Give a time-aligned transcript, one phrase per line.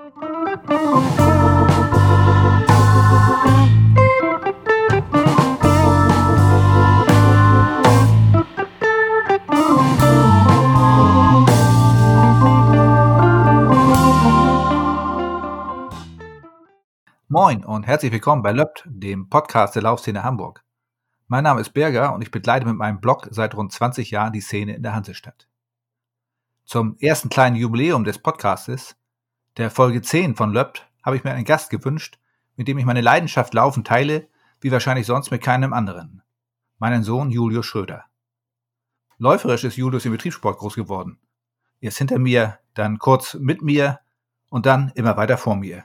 [0.00, 0.14] Moin
[17.66, 20.64] und herzlich willkommen bei Löpt, dem Podcast der Laufszene Hamburg.
[21.26, 24.40] Mein Name ist Berger und ich begleite mit meinem Blog seit rund 20 Jahren die
[24.40, 25.46] Szene in der Hansestadt.
[26.64, 28.96] Zum ersten kleinen Jubiläum des Podcastes,
[29.56, 32.18] der Folge 10 von Löpt, habe ich mir einen Gast gewünscht,
[32.56, 34.28] mit dem ich meine Leidenschaft Laufen teile,
[34.60, 36.22] wie wahrscheinlich sonst mit keinem anderen.
[36.78, 38.04] Meinen Sohn Julius Schröder.
[39.18, 41.18] Läuferisch ist Julius im Betriebssport groß geworden.
[41.80, 44.00] Erst hinter mir, dann kurz mit mir
[44.48, 45.84] und dann immer weiter vor mir.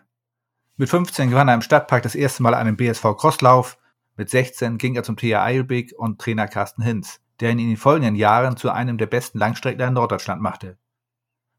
[0.77, 3.77] Mit 15 gewann er im Stadtpark das erste Mal einen BSV Crosslauf.
[4.17, 7.77] Mit 16 ging er zum TH Eilbig und Trainer Carsten Hinz, der ihn in den
[7.77, 10.77] folgenden Jahren zu einem der besten Langstreckler in Norddeutschland machte.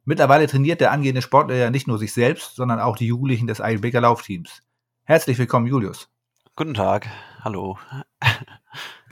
[0.09, 3.61] Mittlerweile trainiert der angehende Sportler ja nicht nur sich selbst, sondern auch die Jugendlichen des
[3.61, 4.63] Eilbeger Laufteams.
[5.03, 6.09] Herzlich willkommen, Julius.
[6.55, 7.09] Guten Tag.
[7.41, 7.77] Hallo.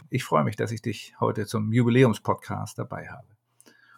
[0.09, 3.27] Ich freue mich, dass ich dich heute zum Jubiläumspodcast dabei habe.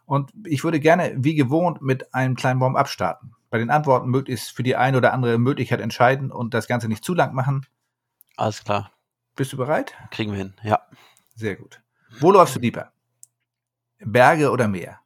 [0.07, 4.53] Und ich würde gerne, wie gewohnt, mit einem kleinen Baum abstarten bei den Antworten möglichst
[4.53, 7.67] für die eine oder andere Möglichkeit entscheiden und das Ganze nicht zu lang machen.
[8.39, 8.91] Alles klar.
[9.35, 9.93] Bist du bereit?
[10.11, 10.81] Kriegen wir hin, ja.
[11.35, 11.83] Sehr gut.
[12.21, 12.91] Wo läufst du lieber?
[13.99, 15.01] Berge oder Meer?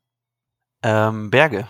[0.84, 1.66] Ähm, Berge.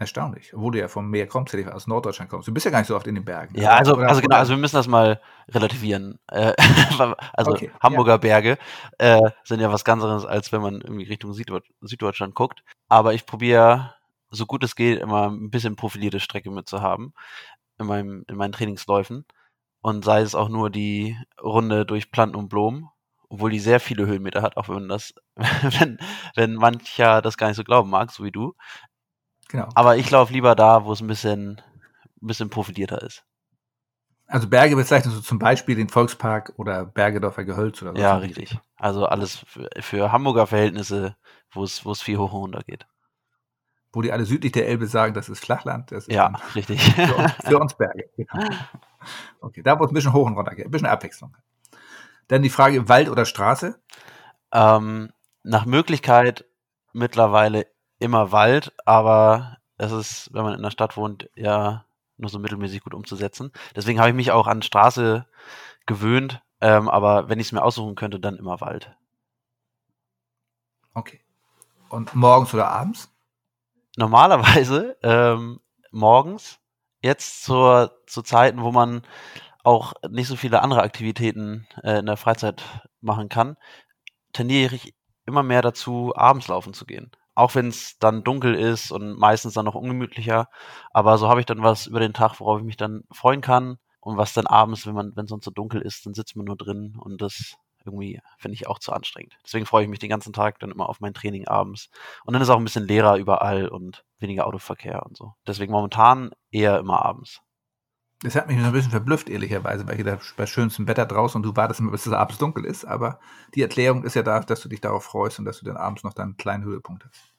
[0.00, 2.46] Erstaunlich, obwohl du ja vom Meer kommst, ja aus Norddeutschland kommst.
[2.46, 3.60] Du bist ja gar nicht so oft in den Bergen.
[3.60, 6.20] Ja, also, also genau, also wir müssen das mal relativieren.
[6.28, 6.52] Äh,
[7.32, 8.16] also okay, Hamburger ja.
[8.18, 8.58] Berge
[8.98, 12.62] äh, sind ja was ganz anderes, als wenn man irgendwie Richtung Süddeutschland guckt.
[12.88, 13.94] Aber ich probiere
[14.30, 17.12] so gut es geht, immer ein bisschen profilierte Strecke mitzuhaben
[17.78, 19.24] in, meinem, in meinen Trainingsläufen.
[19.80, 22.88] Und sei es auch nur die Runde durch Planten und Blumen,
[23.28, 25.98] obwohl die sehr viele Höhenmeter hat, auch wenn das, wenn,
[26.34, 28.54] wenn mancher das gar nicht so glauben mag, so wie du.
[29.48, 29.68] Genau.
[29.74, 31.60] Aber ich laufe lieber da, wo es ein bisschen,
[32.22, 33.24] ein bisschen profilierter ist.
[34.26, 37.98] Also Berge bezeichnest du zum Beispiel den Volkspark oder Bergedorfer Gehölz oder so?
[37.98, 38.58] Ja, richtig.
[38.76, 41.16] Also alles für, für Hamburger Verhältnisse,
[41.50, 42.86] wo es, wo es viel hoch und runter geht
[43.92, 45.90] wo die alle südlich der Elbe sagen, das ist Flachland.
[45.92, 46.80] Das ist ja, richtig.
[46.80, 48.10] Für uns, für uns Berge.
[48.16, 48.48] Genau.
[49.40, 51.36] Okay, da wo es ein bisschen hoch und runter geht, ein bisschen Abwechslung.
[52.28, 53.80] Dann die Frage, Wald oder Straße?
[54.52, 55.10] Ähm,
[55.42, 56.44] nach Möglichkeit
[56.92, 57.66] mittlerweile
[57.98, 61.84] immer Wald, aber es ist, wenn man in der Stadt wohnt, ja
[62.16, 63.52] nur so mittelmäßig gut umzusetzen.
[63.76, 65.26] Deswegen habe ich mich auch an Straße
[65.86, 68.96] gewöhnt, ähm, aber wenn ich es mir aussuchen könnte, dann immer Wald.
[70.94, 71.20] Okay.
[71.88, 73.08] Und morgens oder abends?
[73.98, 75.60] normalerweise ähm,
[75.90, 76.60] morgens,
[77.02, 79.02] jetzt zur, zu Zeiten, wo man
[79.64, 82.62] auch nicht so viele andere Aktivitäten äh, in der Freizeit
[83.00, 83.56] machen kann,
[84.32, 84.94] tendiere ich
[85.26, 87.10] immer mehr dazu, abends laufen zu gehen.
[87.38, 90.48] Auch wenn es dann dunkel ist und meistens dann noch ungemütlicher.
[90.90, 93.78] Aber so habe ich dann was über den Tag, worauf ich mich dann freuen kann.
[94.00, 96.46] Und was dann abends, wenn man, wenn es sonst so dunkel ist, dann sitzt man
[96.46, 99.38] nur drin und das irgendwie finde ich auch zu anstrengend.
[99.44, 101.90] Deswegen freue ich mich den ganzen Tag dann immer auf mein Training abends.
[102.24, 105.34] Und dann ist auch ein bisschen leerer überall und weniger Autoverkehr und so.
[105.46, 107.40] Deswegen momentan eher immer abends.
[108.22, 111.44] Das hat mich ein bisschen verblüfft, ehrlicherweise, weil ich da bei schönstem Wetter draußen und
[111.44, 112.84] du wartest immer, bis es abends dunkel ist.
[112.84, 113.20] Aber
[113.54, 116.02] die Erklärung ist ja da, dass du dich darauf freust und dass du dann abends
[116.02, 117.32] noch deinen kleinen Höhepunkt hast.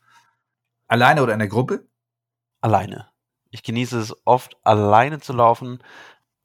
[0.87, 1.85] Alleine oder in der Gruppe?
[2.61, 3.09] Alleine.
[3.51, 5.83] Ich genieße es oft, alleine zu laufen,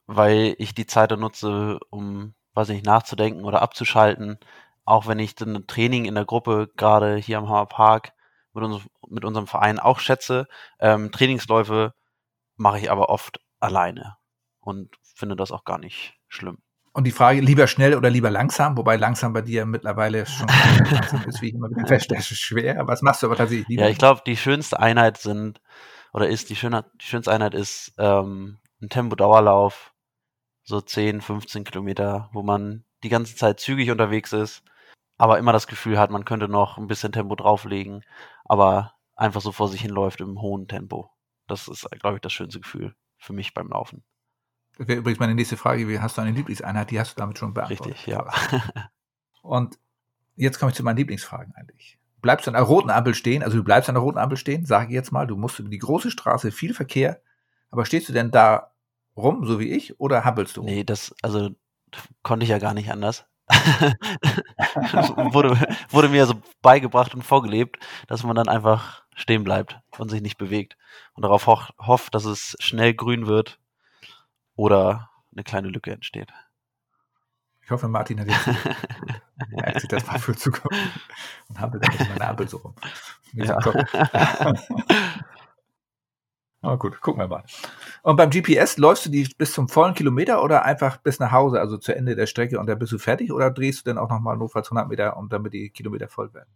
[0.07, 4.39] weil ich die Zeit dann nutze, um weiß nicht, nachzudenken oder abzuschalten.
[4.85, 8.13] Auch wenn ich dann ein Training in der Gruppe gerade hier am Hammer Park
[8.53, 10.49] mit, uns, mit unserem Verein auch schätze.
[10.81, 11.95] Ähm, Trainingsläufe
[12.57, 14.17] mache ich aber oft alleine
[14.65, 16.59] und finde das auch gar nicht schlimm.
[16.93, 18.77] Und die Frage, lieber schnell oder lieber langsam?
[18.77, 20.47] Wobei langsam bei dir mittlerweile schon
[20.93, 22.87] langsam ist, wie ich immer wieder feststelle, schwer.
[22.87, 23.83] Was machst du aber tatsächlich lieber?
[23.83, 25.61] Ja, ich glaube, die schönste Einheit sind,
[26.13, 29.93] oder ist, die, schöne, die schönste Einheit ist ähm, ein Tempo-Dauerlauf
[30.65, 34.63] so 10, 15 Kilometer, wo man die ganze Zeit zügig unterwegs ist,
[35.19, 38.05] aber immer das Gefühl hat, man könnte noch ein bisschen Tempo drauflegen,
[38.45, 41.11] aber einfach so vor sich hinläuft im hohen Tempo.
[41.47, 44.05] Das ist, glaube ich, das schönste Gefühl für mich beim Laufen.
[44.79, 46.91] Das wäre übrigens meine nächste Frage, wie hast du eine Lieblingseinheit?
[46.91, 47.95] Die hast du damit schon beantwortet.
[47.95, 48.27] Richtig, ja.
[49.43, 49.79] Und
[50.37, 51.99] jetzt komme ich zu meinen Lieblingsfragen eigentlich.
[52.21, 53.43] Bleibst du an der roten Ampel stehen?
[53.43, 55.69] Also du bleibst an der roten Ampel stehen, sage ich jetzt mal, du musst über
[55.69, 57.21] die große Straße, viel Verkehr,
[57.71, 58.73] aber stehst du denn da
[59.17, 60.65] rum, so wie ich, oder habbelst du?
[60.65, 61.51] Nee, das, also
[62.23, 63.27] konnte ich ja gar nicht anders.
[65.33, 65.59] wurde,
[65.91, 67.79] wurde mir so beigebracht und vorgelebt,
[68.09, 70.79] dass man dann einfach stehen bleibt und sich nicht bewegt
[71.13, 73.61] und darauf ho hofft, dass es schnell grün wird
[74.57, 76.33] oder eine kleine Lücke entsteht.
[77.65, 78.47] Ich hoffe, Martin hat jetzt
[79.51, 80.79] merkt sich das mal für Zukunft
[81.49, 82.75] und hampelt dann meine Ampel so rum.
[83.33, 83.59] Ja.
[86.63, 87.43] Oh, gut, gucken wir mal.
[88.03, 91.59] Und beim GPS läufst du die bis zum vollen Kilometer oder einfach bis nach Hause,
[91.59, 94.11] also zu Ende der Strecke und dann bist du fertig oder drehst du dann auch
[94.11, 96.51] nochmal notfalls 100 Meter, um damit die Kilometer voll werden?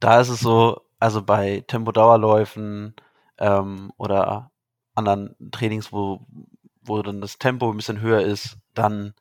[0.00, 2.94] Da ist es so, also bei Tempodauerläufen
[3.36, 4.50] ähm, oder
[4.94, 6.26] anderen Trainings, wo,
[6.82, 9.14] wo dann das Tempo ein bisschen höher ist, dann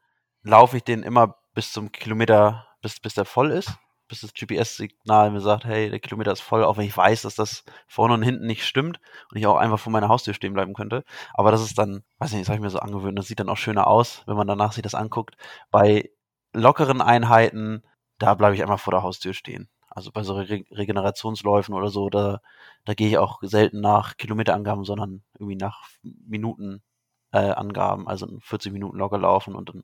[0.43, 3.77] laufe ich den immer bis zum Kilometer, bis, bis der voll ist
[4.09, 7.35] bis das GPS-Signal mir sagt, hey, der Kilometer ist voll, auch wenn ich weiß, dass
[7.35, 8.99] das vorne und hinten nicht stimmt
[9.31, 11.05] und ich auch einfach vor meiner Haustür stehen bleiben könnte.
[11.33, 13.49] Aber das ist dann, weiß nicht, das habe ich mir so angewöhnt, das sieht dann
[13.49, 15.37] auch schöner aus, wenn man danach sich das anguckt.
[15.71, 16.09] Bei
[16.53, 17.83] lockeren Einheiten,
[18.17, 19.69] da bleibe ich einfach vor der Haustür stehen.
[19.87, 22.41] Also bei so Re Regenerationsläufen oder so, da,
[22.85, 26.81] da gehe ich auch selten nach Kilometerangaben, sondern irgendwie nach Minuten
[27.31, 29.83] äh, Angaben, also 40 Minuten locker laufen und dann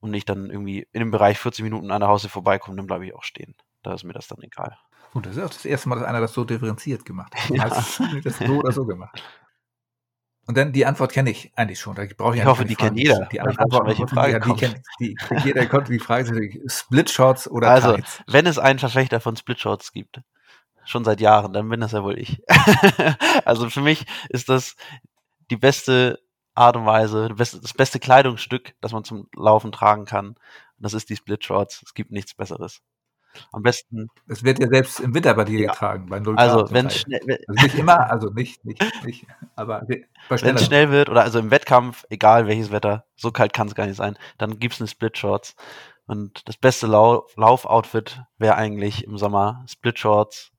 [0.00, 3.06] und nicht dann irgendwie in dem Bereich 40 Minuten an der Haustür vorbeikomme, dann bleibe
[3.06, 3.56] ich auch stehen.
[3.82, 4.76] Da ist mir das dann egal.
[5.12, 7.50] Gut, das ist auch das erste Mal, dass einer das so differenziert gemacht hat.
[7.56, 7.70] Ja.
[7.70, 9.22] Heißt, das so oder so gemacht.
[10.46, 11.96] Und dann die Antwort kenne ich eigentlich schon.
[11.96, 13.26] Da brauche ich, ich hoffe, die kennt jeder.
[13.32, 17.70] Die Antwort, welche Frage ja, die kennt, die, jeder konnte die Frage natürlich Splitshots oder
[17.70, 18.22] Also, Tights.
[18.28, 20.20] wenn es einen Verfechter von Splitshots gibt,
[20.84, 22.40] schon seit Jahren, dann bin das ja wohl ich.
[23.44, 24.76] also für mich ist das
[25.50, 26.20] die beste
[26.56, 30.28] Art und Weise, das beste Kleidungsstück, das man zum Laufen tragen kann.
[30.28, 30.36] Und
[30.78, 31.82] das ist die Split Shorts.
[31.84, 32.82] Es gibt nichts Besseres.
[33.52, 34.08] Am besten.
[34.28, 35.72] Es wird ja selbst im Winter bei dir ja.
[35.72, 39.82] getragen, bei 0 Also, wenn schnell, also nicht immer, also nicht, nicht, nicht, aber
[40.28, 43.74] wenn es schnell wird oder also im Wettkampf, egal welches Wetter, so kalt kann es
[43.74, 45.54] gar nicht sein, dann gibt's eine Split Shorts.
[46.06, 50.52] Und das beste Lau Laufoutfit wäre eigentlich im Sommer Split Shorts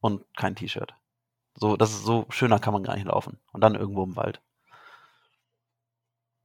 [0.00, 0.94] und kein T-Shirt.
[1.54, 3.38] So, das ist so schöner kann man gar nicht laufen.
[3.52, 4.40] Und dann irgendwo im Wald.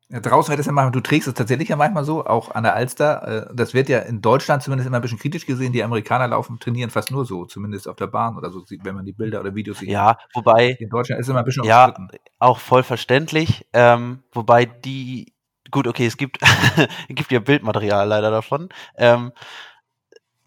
[0.10, 2.64] Ja, draußen wird es ja manchmal, du trägst es tatsächlich ja manchmal so, auch an
[2.64, 3.50] der Alster.
[3.50, 5.74] Äh, das wird ja in Deutschland zumindest immer ein bisschen kritisch gesehen.
[5.74, 9.06] Die Amerikaner laufen, trainieren fast nur so, zumindest auf der Bahn oder so, wenn man
[9.06, 9.90] die Bilder oder Videos sieht.
[9.90, 10.78] Ja, wobei.
[10.80, 11.94] In Deutschland ist es immer ein bisschen Ja,
[12.38, 13.68] auch voll verständlich.
[13.74, 15.34] Ähm, wobei die,
[15.72, 16.38] gut, okay, es gibt,
[16.78, 18.70] es gibt ja Bildmaterial leider davon.
[18.98, 19.32] Ähm,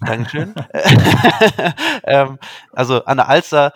[0.01, 0.55] Dankeschön.
[2.05, 2.39] ähm,
[2.73, 3.73] also an der Alster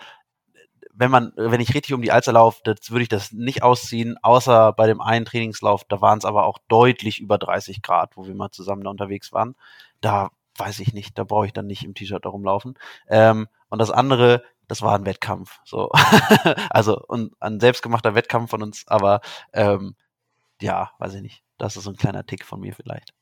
[0.95, 4.73] wenn man, wenn ich richtig um die Alster laufe, würde ich das nicht ausziehen, außer
[4.73, 8.35] bei dem einen Trainingslauf, da waren es aber auch deutlich über 30 Grad, wo wir
[8.35, 9.55] mal zusammen da unterwegs waren.
[10.01, 12.77] Da weiß ich nicht, da brauche ich dann nicht im T-Shirt da rumlaufen.
[13.07, 15.59] Ähm, und das andere, das war ein Wettkampf.
[15.65, 15.89] So.
[16.69, 19.21] also und ein selbstgemachter Wettkampf von uns, aber
[19.53, 19.95] ähm,
[20.61, 21.43] ja, weiß ich nicht.
[21.57, 23.13] Das ist so ein kleiner Tick von mir vielleicht.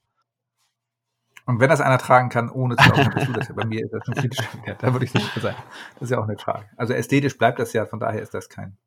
[1.51, 3.53] Und wenn das einer tragen kann, ohne zu laufen, bist du das ja.
[3.53, 4.47] Bei mir ist das schon kritisch.
[4.65, 5.53] Ja, da würde ich nicht sein.
[5.95, 6.65] Das ist ja auch eine Frage.
[6.77, 8.77] Also ästhetisch bleibt das ja, von daher ist das kein,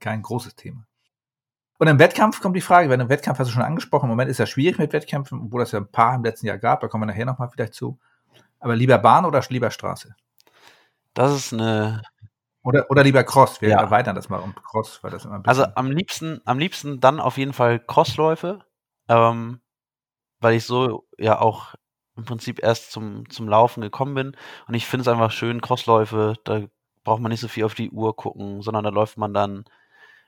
[0.00, 0.86] kein großes Thema.
[1.78, 4.30] Und im Wettkampf kommt die Frage, wenn im Wettkampf hast du schon angesprochen, im Moment
[4.30, 6.88] ist ja schwierig mit Wettkämpfen, obwohl das ja ein paar im letzten Jahr gab, da
[6.88, 7.98] kommen wir nachher nochmal vielleicht zu.
[8.58, 10.14] Aber lieber Bahn oder lieber Straße?
[11.12, 12.00] Das ist eine.
[12.62, 13.80] Oder, oder lieber Cross, wir ja.
[13.80, 17.20] erweitern das mal um Cross, weil das immer ein Also am liebsten, am liebsten dann
[17.20, 18.60] auf jeden Fall Crossläufe,
[19.08, 19.60] ähm,
[20.40, 21.74] weil ich so ja auch
[22.16, 24.36] im Prinzip erst zum, zum Laufen gekommen bin.
[24.66, 26.62] Und ich finde es einfach schön, Crossläufe, da
[27.02, 29.64] braucht man nicht so viel auf die Uhr gucken, sondern da läuft man dann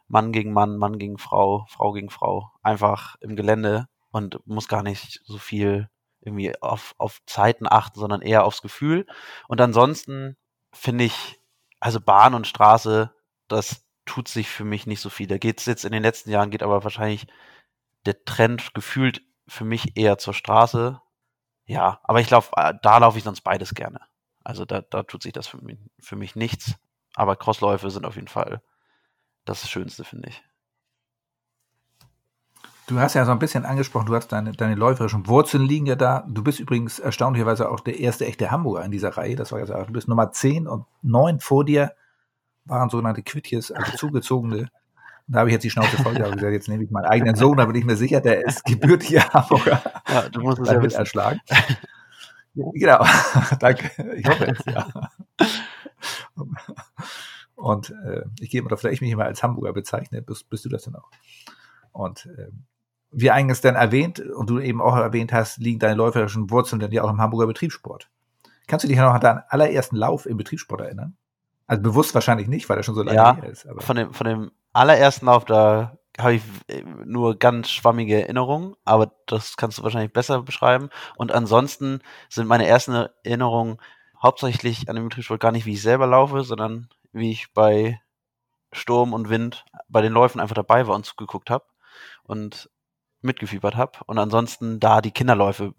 [0.08, 4.82] Mann gegen Mann, Mann gegen Frau, Frau gegen Frau, einfach im Gelände und muss gar
[4.82, 5.88] nicht so viel
[6.20, 9.06] irgendwie auf, auf Zeiten achten, sondern eher aufs Gefühl.
[9.48, 10.36] Und ansonsten
[10.72, 11.40] finde ich,
[11.80, 13.12] also Bahn und Straße,
[13.48, 15.26] das tut sich für mich nicht so viel.
[15.26, 17.26] Da geht es jetzt in den letzten Jahren, geht aber wahrscheinlich
[18.06, 21.00] der Trend gefühlt für mich eher zur Straße,
[21.66, 24.00] ja, aber ich laufe, äh, da laufe ich sonst beides gerne.
[24.44, 26.76] Also da, da tut sich das für mich, für mich nichts.
[27.14, 28.62] Aber Crossläufe sind auf jeden Fall
[29.44, 30.42] das Schönste, finde ich.
[32.86, 35.96] Du hast ja so ein bisschen angesprochen, du hast deine, deine läuferischen Wurzeln liegen ja
[35.96, 36.24] da.
[36.28, 39.34] Du bist übrigens erstaunlicherweise auch der erste echte Hamburger in dieser Reihe.
[39.34, 41.94] Das war ja, du bist Nummer 10 und 9 vor dir
[42.64, 44.70] waren sogenannte Quittiers, also zugezogene
[45.28, 46.14] da habe ich jetzt die Schnauze voll.
[46.14, 48.64] Habe gesagt, jetzt nehme ich meinen eigenen Sohn, da bin ich mir sicher, der ist
[48.64, 49.82] gebürtiger Hamburger.
[50.08, 50.98] Ja, du musst es ja wissen.
[50.98, 51.40] erschlagen.
[52.54, 53.04] genau,
[53.58, 53.90] danke.
[54.14, 54.86] Ich hoffe es, ja.
[57.56, 60.68] Und äh, ich gehe mal davon, ich mich immer als Hamburger bezeichne, bist, bist du
[60.68, 61.10] das denn auch?
[61.90, 62.50] Und äh,
[63.10, 66.92] wie eingangs dann erwähnt und du eben auch erwähnt hast, liegen deine läuferischen Wurzeln dann
[66.92, 68.08] ja auch im Hamburger Betriebssport.
[68.68, 71.16] Kannst du dich noch an deinen allerersten Lauf im Betriebssport erinnern?
[71.66, 73.66] Also bewusst wahrscheinlich nicht, weil er schon so lange ja, her ist.
[73.66, 73.80] Aber.
[73.80, 79.12] Von dem, von dem allerersten Lauf, da habe ich äh, nur ganz schwammige Erinnerungen, aber
[79.26, 80.90] das kannst du wahrscheinlich besser beschreiben.
[81.16, 83.78] Und ansonsten sind meine ersten Erinnerungen
[84.22, 88.00] hauptsächlich an dem Betriebssport gar nicht, wie ich selber laufe, sondern wie ich bei
[88.72, 91.64] Sturm und Wind bei den Läufen einfach dabei war und zugeguckt habe
[92.24, 92.70] und
[93.20, 93.98] mitgefiebert habe.
[94.06, 95.74] Und ansonsten da die Kinderläufe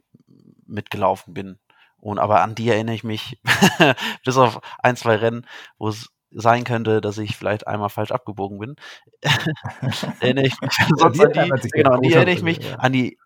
[0.65, 1.59] mitgelaufen bin.
[1.97, 3.41] Und aber an die erinnere ich mich
[4.23, 8.59] bis auf ein, zwei Rennen, wo es sein könnte, dass ich vielleicht einmal falsch abgebogen
[8.59, 8.75] bin,
[10.19, 12.75] erinnere ich mich an die, genau, an die erinnere ich mich ja.
[12.75, 13.17] an die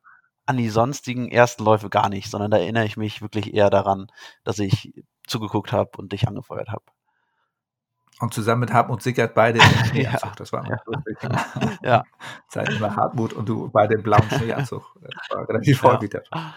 [0.46, 4.08] an die sonstigen ersten Läufe gar nicht, sondern da erinnere ich mich wirklich eher daran,
[4.44, 4.94] dass ich
[5.26, 6.84] zugeguckt habe und dich angefeuert habe.
[8.20, 10.30] Und zusammen mit Hartmut Sickert beide im Schneeanzug.
[10.30, 10.36] Ja.
[10.36, 10.78] Das war immer
[11.22, 11.78] ja.
[11.84, 12.04] ja.
[12.50, 14.84] Zeit immer Hartmut und du beide im blauen Schneeanzug.
[15.02, 16.54] Das war relativ häufig ja.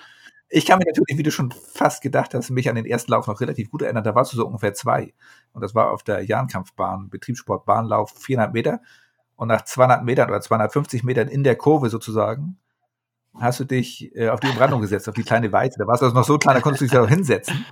[0.48, 3.26] Ich kann mich natürlich, wie du schon fast gedacht hast, mich an den ersten Lauf
[3.26, 4.04] noch relativ gut erinnern.
[4.04, 5.14] Da warst du so ungefähr zwei.
[5.52, 8.80] Und das war auf der Jahnkampfbahn, Betriebssportbahnlauf, 400 Meter.
[9.36, 12.58] Und nach 200 Metern oder 250 Metern in der Kurve sozusagen,
[13.34, 15.76] hast du dich äh, auf die Umrandung gesetzt, auf die kleine Weite.
[15.78, 17.64] Da warst du also noch so klein, da konntest du dich da hinsetzen.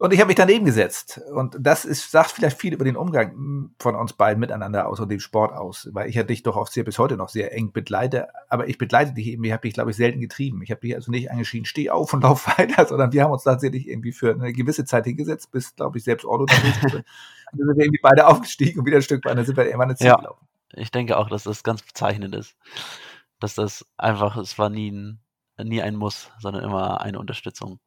[0.00, 1.20] Und ich habe mich daneben gesetzt.
[1.30, 5.10] Und das ist, sagt vielleicht viel über den Umgang von uns beiden miteinander aus und
[5.10, 5.90] dem Sport aus.
[5.92, 8.28] Weil ich ja dich doch auch sehr bis heute noch sehr eng begleite.
[8.48, 10.62] Aber ich begleite dich eben, ich habe dich, glaube ich, selten getrieben.
[10.62, 13.42] Ich habe dich also nicht angeschieden, steh auf und lauf weiter, sondern wir haben uns
[13.42, 16.54] tatsächlich irgendwie für eine gewisse Zeit hingesetzt, bis, glaube ich, selbst Orlo da
[17.52, 19.90] und dann sind wir irgendwie beide aufgestiegen und wieder ein Stück weiter sind wir irgendwann
[19.90, 20.48] ins Ziel ja, gelaufen.
[20.72, 22.56] Ich denke auch, dass das ganz bezeichnend ist.
[23.38, 25.20] Dass das einfach, es war nie ein,
[25.62, 27.80] nie ein Muss, sondern immer eine Unterstützung.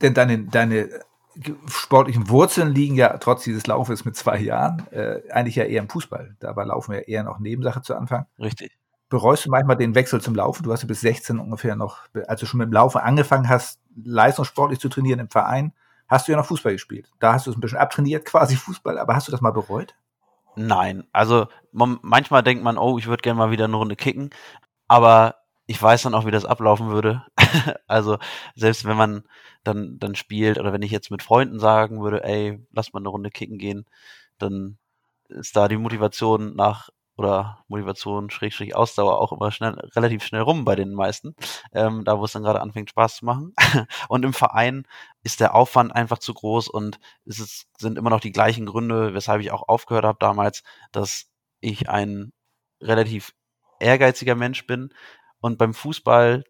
[0.00, 0.88] Denn deine, deine
[1.66, 5.88] sportlichen Wurzeln liegen ja trotz dieses Laufes mit zwei Jahren äh, eigentlich ja eher im
[5.88, 6.36] Fußball.
[6.40, 8.26] Dabei laufen wir eher noch Nebensache zu Anfang.
[8.38, 8.76] Richtig.
[9.08, 10.64] Bereust du manchmal den Wechsel zum Laufen?
[10.64, 13.80] Du hast ja bis 16 ungefähr noch, als du schon mit dem Laufen angefangen hast,
[14.04, 15.72] leistungssportlich zu trainieren im Verein,
[16.08, 17.10] hast du ja noch Fußball gespielt.
[17.18, 19.94] Da hast du es ein bisschen abtrainiert, quasi Fußball, aber hast du das mal bereut?
[20.56, 24.30] Nein, also man, manchmal denkt man, oh, ich würde gerne mal wieder eine Runde kicken,
[24.88, 27.24] aber ich weiß dann auch, wie das ablaufen würde.
[27.86, 28.18] also
[28.54, 29.24] selbst wenn man
[29.64, 33.08] dann, dann spielt oder wenn ich jetzt mit Freunden sagen würde, ey, lass mal eine
[33.08, 33.86] Runde kicken gehen,
[34.38, 34.78] dann
[35.28, 40.64] ist da die Motivation nach oder Motivation, Schrägstrich Ausdauer auch immer schnell, relativ schnell rum
[40.64, 41.34] bei den meisten,
[41.72, 43.54] ähm, da wo es dann gerade anfängt Spaß zu machen.
[44.08, 44.86] und im Verein
[45.24, 49.14] ist der Aufwand einfach zu groß und es ist, sind immer noch die gleichen Gründe,
[49.14, 50.62] weshalb ich auch aufgehört habe damals,
[50.92, 51.26] dass
[51.60, 52.32] ich ein
[52.80, 53.34] relativ
[53.80, 54.90] ehrgeiziger Mensch bin,
[55.40, 56.44] und beim Fußball,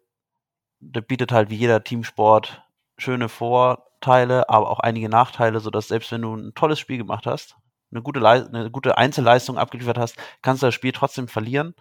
[0.79, 2.63] der bietet halt wie jeder Teamsport
[2.97, 7.57] schöne Vorteile, aber auch einige Nachteile, sodass selbst wenn du ein tolles Spiel gemacht hast,
[7.91, 11.75] eine gute, eine gute Einzelleistung abgeliefert hast, kannst du das Spiel trotzdem verlieren,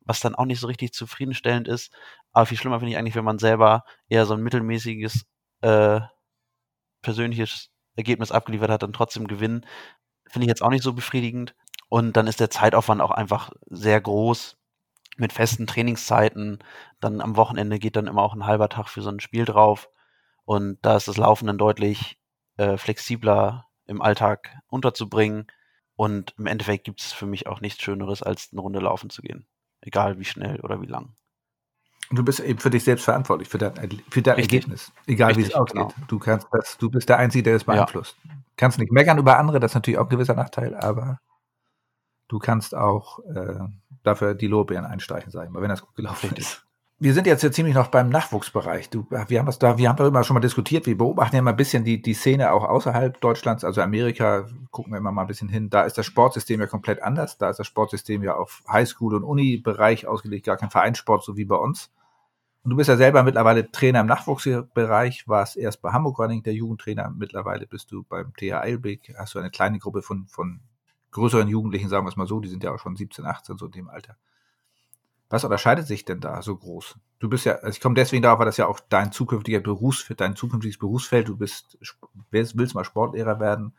[0.00, 1.92] was dann auch nicht so richtig zufriedenstellend ist.
[2.32, 5.26] Aber viel schlimmer finde ich eigentlich, wenn man selber eher so ein mittelmäßiges
[5.62, 6.00] äh,
[7.02, 9.66] persönliches Ergebnis abgeliefert hat, dann trotzdem gewinnen.
[10.28, 11.54] Finde ich jetzt auch nicht so befriedigend.
[11.88, 14.59] Und dann ist der Zeitaufwand auch einfach sehr groß,
[15.20, 16.58] mit festen Trainingszeiten.
[17.00, 19.88] Dann am Wochenende geht dann immer auch ein halber Tag für so ein Spiel drauf.
[20.44, 22.18] Und da ist das Laufen dann deutlich
[22.56, 25.46] äh, flexibler im Alltag unterzubringen.
[25.94, 29.22] Und im Endeffekt gibt es für mich auch nichts Schöneres, als eine Runde laufen zu
[29.22, 29.46] gehen.
[29.80, 31.14] Egal wie schnell oder wie lang.
[32.10, 34.90] Und du bist eben für dich selbst verantwortlich, für dein, für dein Ergebnis.
[35.06, 35.74] Egal wie es ausgeht.
[35.74, 35.94] Genau.
[36.08, 38.16] Du kannst das, du bist der Einzige, der es beeinflusst.
[38.24, 38.30] Ja.
[38.56, 41.20] Kannst nicht meckern über andere, das ist natürlich auch ein gewisser Nachteil, aber
[42.26, 43.60] du kannst auch äh,
[44.02, 46.64] dafür die Lorbeeren einstreichen, sage ich mal, wenn das gut gelaufen ist.
[47.02, 48.90] Wir sind jetzt ja ziemlich noch beim Nachwuchsbereich.
[48.90, 50.84] Du, wir haben das da, wir haben darüber schon mal diskutiert.
[50.84, 54.92] Wir beobachten ja mal ein bisschen die, die Szene auch außerhalb Deutschlands, also Amerika, gucken
[54.92, 55.70] wir immer mal ein bisschen hin.
[55.70, 57.38] Da ist das Sportsystem ja komplett anders.
[57.38, 61.46] Da ist das Sportsystem ja auf Highschool- und Uni-Bereich ausgelegt, gar kein Vereinssport, so wie
[61.46, 61.90] bei uns.
[62.62, 66.52] Und du bist ja selber mittlerweile Trainer im Nachwuchsbereich, warst erst bei Hamburg Running der
[66.52, 70.60] Jugendtrainer, mittlerweile bist du beim TH Eilbeck, hast du eine kleine Gruppe von, von
[71.12, 73.66] größeren Jugendlichen, sagen wir es mal so, die sind ja auch schon 17, 18, so
[73.66, 74.16] in dem Alter.
[75.30, 76.98] Was unterscheidet sich denn da so groß?
[77.20, 80.20] Du bist ja, also ich komme deswegen darauf, weil das ja auch dein zukünftiger Berufsfeld,
[80.20, 81.78] dein zukünftiges Berufsfeld, du bist,
[82.30, 83.74] willst, willst mal Sportlehrer werden.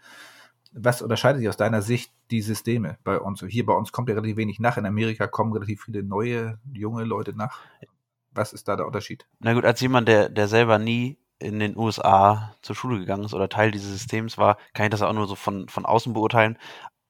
[0.72, 3.44] Was unterscheidet sich aus deiner Sicht die Systeme bei uns?
[3.46, 4.78] Hier bei uns kommt ja relativ wenig nach.
[4.78, 7.60] In Amerika kommen relativ viele neue, junge Leute nach.
[8.32, 9.28] Was ist da der Unterschied?
[9.40, 13.34] Na gut, als jemand, der, der selber nie in den USA zur Schule gegangen ist
[13.34, 16.58] oder Teil dieses Systems war, kann ich das auch nur so von, von außen beurteilen.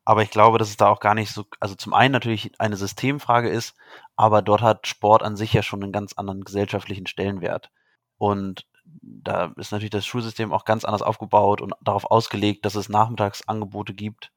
[0.03, 2.75] Aber ich glaube, dass es da auch gar nicht so, also zum einen natürlich eine
[2.75, 3.75] Systemfrage ist,
[4.15, 7.72] aber dort hat Sport an sich ja schon einen ganz anderen gesellschaftlichen Stellenwert.
[8.17, 12.89] Und da ist natürlich das Schulsystem auch ganz anders aufgebaut und darauf ausgelegt, dass es
[12.89, 14.31] Nachmittagsangebote gibt,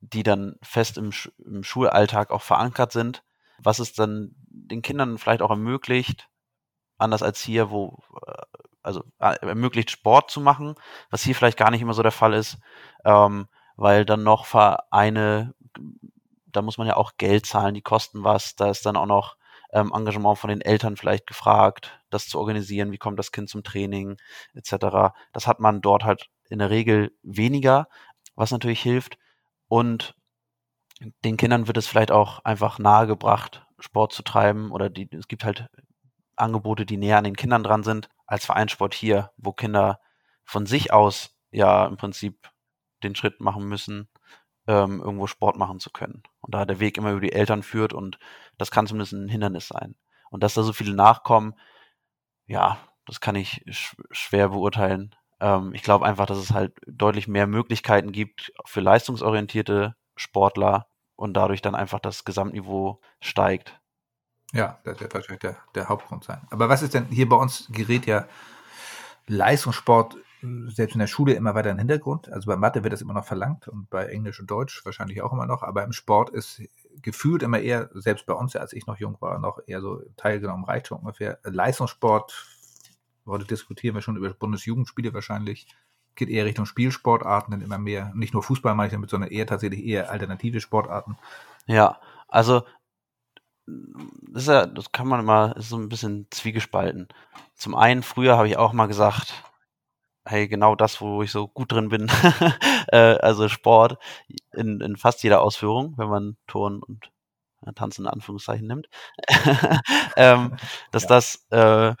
[0.00, 1.12] die dann fest im,
[1.44, 3.22] im Schulalltag auch verankert sind,
[3.58, 6.28] was es dann den Kindern vielleicht auch ermöglicht,
[6.98, 8.42] anders als hier, wo, äh,
[8.82, 10.74] also äh, ermöglicht Sport zu machen,
[11.10, 12.58] was hier vielleicht gar nicht immer so der Fall ist.
[13.04, 15.54] Ähm, weil dann noch Vereine,
[16.46, 19.36] da muss man ja auch Geld zahlen, die kosten was, da ist dann auch noch
[19.72, 23.62] ähm, Engagement von den Eltern vielleicht gefragt, das zu organisieren, wie kommt das Kind zum
[23.62, 24.16] Training,
[24.54, 25.12] etc.
[25.32, 27.88] Das hat man dort halt in der Regel weniger,
[28.34, 29.18] was natürlich hilft.
[29.68, 30.14] Und
[31.24, 35.44] den Kindern wird es vielleicht auch einfach nahegebracht, Sport zu treiben oder die, es gibt
[35.44, 35.68] halt
[36.36, 40.00] Angebote, die näher an den Kindern dran sind, als Vereinssport hier, wo Kinder
[40.44, 42.50] von sich aus ja im Prinzip
[43.02, 44.08] den Schritt machen müssen,
[44.66, 46.22] ähm, irgendwo Sport machen zu können.
[46.40, 48.18] Und da der Weg immer über die Eltern führt und
[48.58, 49.94] das kann zumindest ein Hindernis sein.
[50.30, 51.54] Und dass da so viele nachkommen,
[52.46, 55.14] ja, das kann ich sch schwer beurteilen.
[55.40, 61.34] Ähm, ich glaube einfach, dass es halt deutlich mehr Möglichkeiten gibt für leistungsorientierte Sportler und
[61.34, 63.80] dadurch dann einfach das Gesamtniveau steigt.
[64.52, 66.40] Ja, das wird wahrscheinlich der, der Hauptgrund sein.
[66.50, 68.26] Aber was ist denn hier bei uns gerät ja
[69.26, 70.16] Leistungssport
[70.68, 72.30] selbst in der Schule immer weiter den Hintergrund.
[72.30, 75.32] Also bei Mathe wird das immer noch verlangt und bei Englisch und Deutsch wahrscheinlich auch
[75.32, 75.62] immer noch.
[75.62, 76.62] Aber im Sport ist
[77.02, 80.64] gefühlt immer eher, selbst bei uns, als ich noch jung war, noch eher so teilgenommen
[80.64, 81.38] reicht schon ungefähr.
[81.44, 82.46] Leistungssport,
[83.26, 85.66] heute diskutieren wir schon über Bundesjugendspiele wahrscheinlich,
[86.14, 89.46] geht eher Richtung Spielsportarten, denn immer mehr, nicht nur Fußball mache ich damit, sondern eher
[89.46, 91.16] tatsächlich eher alternative Sportarten.
[91.66, 92.62] Ja, also
[93.66, 97.08] das, ja, das kann man immer ist so ein bisschen zwiegespalten.
[97.54, 99.34] Zum einen, früher habe ich auch mal gesagt,
[100.26, 102.08] hey, genau das, wo ich so gut drin bin,
[102.88, 103.98] äh, also Sport
[104.52, 107.10] in, in fast jeder Ausführung, wenn man Turn und
[107.64, 108.88] äh, Tanzen in Anführungszeichen nimmt,
[110.16, 110.56] ähm,
[110.92, 111.08] dass ja.
[111.08, 111.94] das äh,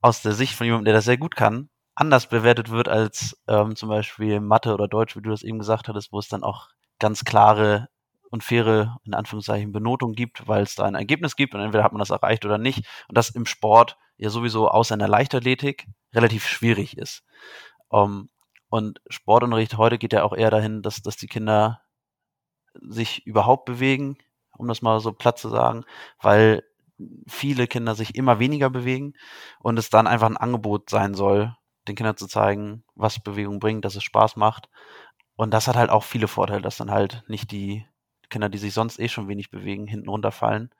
[0.00, 3.76] aus der Sicht von jemandem, der das sehr gut kann, anders bewertet wird als ähm,
[3.76, 6.68] zum Beispiel Mathe oder Deutsch, wie du das eben gesagt hattest, wo es dann auch
[7.00, 7.88] ganz klare
[8.30, 11.92] und faire, in Anführungszeichen, Benotung gibt, weil es da ein Ergebnis gibt und entweder hat
[11.92, 12.86] man das erreicht oder nicht.
[13.08, 17.24] Und das im Sport ja sowieso außer in der Leichtathletik relativ schwierig ist.
[17.88, 18.28] Um, ähm,
[18.70, 21.80] und Sportunterricht heute geht ja auch eher dahin, dass, dass die Kinder
[22.74, 24.18] sich überhaupt bewegen,
[24.58, 25.84] um das mal so platt zu sagen,
[26.20, 26.62] weil
[27.26, 29.14] viele Kinder sich immer weniger bewegen
[29.60, 31.56] und es dann einfach ein Angebot sein soll,
[31.86, 34.68] den Kindern zu zeigen, was Bewegung bringt, dass es Spaß macht.
[35.36, 37.86] Und das hat halt auch viele Vorteile, dass dann halt nicht die
[38.30, 40.70] Kinder, die sich sonst eh schon wenig bewegen, hinten runterfallen,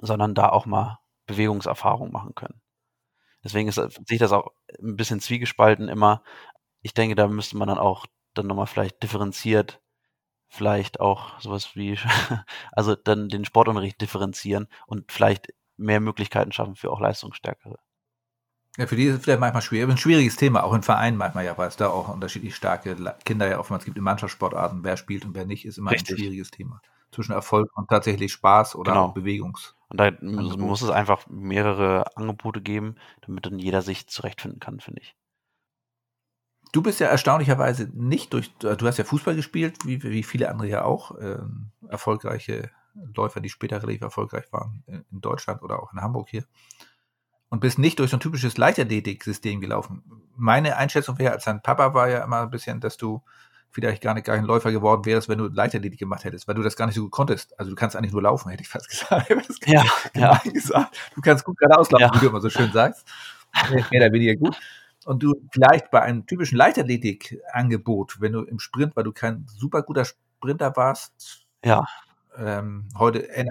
[0.00, 2.60] sondern da auch mal Bewegungserfahrung machen können.
[3.44, 4.52] Deswegen ist, sehe ich das auch
[4.82, 6.22] ein bisschen zwiegespalten immer.
[6.82, 9.80] Ich denke, da müsste man dann auch dann nochmal vielleicht differenziert,
[10.48, 11.98] vielleicht auch sowas wie,
[12.72, 17.78] also dann den Sportunterricht differenzieren und vielleicht mehr Möglichkeiten schaffen für auch Leistungsstärkere.
[18.78, 19.90] Ja, für die ist es vielleicht manchmal schwierig.
[19.90, 23.48] Ein schwieriges Thema, auch in Vereinen manchmal ja, weil es da auch unterschiedlich starke Kinder
[23.48, 24.84] ja oftmals gibt in Mannschaftssportarten.
[24.84, 26.14] Wer spielt und wer nicht, ist immer Richtig.
[26.14, 26.80] ein schwieriges Thema.
[27.10, 29.08] Zwischen Erfolg und tatsächlich Spaß oder genau.
[29.08, 29.74] Bewegungs.
[29.88, 35.00] Und da muss es einfach mehrere Angebote geben, damit dann jeder sich zurechtfinden kann, finde
[35.00, 35.16] ich.
[36.70, 40.68] Du bist ja erstaunlicherweise nicht durch, du hast ja Fußball gespielt, wie, wie viele andere
[40.68, 46.00] ja auch, ähm, erfolgreiche Läufer, die später relativ erfolgreich waren in Deutschland oder auch in
[46.00, 46.44] Hamburg hier
[47.50, 50.02] und bist nicht durch so ein typisches Leichtathletik-System gelaufen.
[50.36, 53.22] Meine Einschätzung wäre, als dein Papa war ja immer ein bisschen, dass du
[53.70, 56.62] vielleicht gar nicht gar ein Läufer geworden wärst, wenn du Leichtathletik gemacht hättest, weil du
[56.62, 57.58] das gar nicht so gut konntest.
[57.58, 59.30] Also du kannst eigentlich nur laufen, hätte ich fast gesagt.
[59.66, 59.84] ja,
[60.14, 60.40] ja.
[60.44, 60.98] gesagt.
[61.14, 62.14] Du kannst gut geradeaus laufen, ja.
[62.14, 63.06] wie du immer so schön sagst.
[63.70, 64.58] Mehr oder weniger gut.
[65.04, 69.82] Und du vielleicht bei einem typischen Leichtathletik-Angebot, wenn du im Sprint, weil du kein super
[69.82, 71.84] guter Sprinter warst, ja
[72.38, 73.46] ähm, heute äh,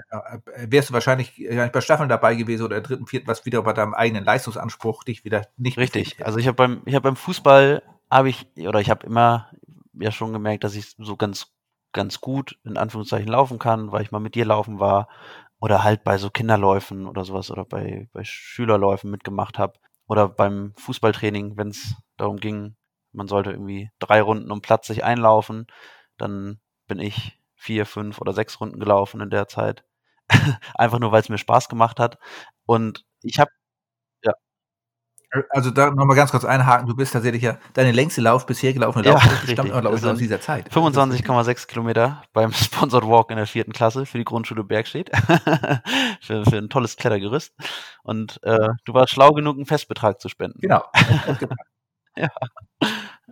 [0.66, 3.94] wärst du wahrscheinlich äh, bei Staffeln dabei gewesen oder dritten, vierten, was wieder bei deinem
[3.94, 6.24] eigenen Leistungsanspruch dich wieder nicht richtig.
[6.24, 9.50] Also ich habe beim ich habe beim Fußball habe ich oder ich habe immer
[9.94, 11.52] ja schon gemerkt, dass ich so ganz
[11.92, 15.08] ganz gut in Anführungszeichen laufen kann, weil ich mal mit dir laufen war
[15.60, 20.72] oder halt bei so Kinderläufen oder sowas oder bei bei Schülerläufen mitgemacht habe oder beim
[20.76, 22.76] Fußballtraining, wenn es darum ging,
[23.12, 25.66] man sollte irgendwie drei Runden um Platz sich einlaufen,
[26.16, 29.84] dann bin ich vier, fünf oder sechs Runden gelaufen in der Zeit.
[30.74, 32.18] Einfach nur, weil es mir Spaß gemacht hat.
[32.64, 33.50] Und ich habe,
[34.22, 34.32] ja.
[35.50, 39.10] Also da nochmal ganz kurz einhaken, du bist tatsächlich ja deine längste Lauf bisher gelaufene
[39.10, 40.70] Lauf ja, stammt glaube ich, aus dieser Zeit.
[40.70, 45.10] 25,6 Kilometer beim Sponsored Walk in der vierten Klasse für die Grundschule Bergstedt.
[46.20, 47.52] für, für ein tolles Klettergerüst.
[48.04, 50.60] Und äh, du warst schlau genug, einen Festbetrag zu spenden.
[50.60, 50.84] Genau.
[52.16, 52.30] ja.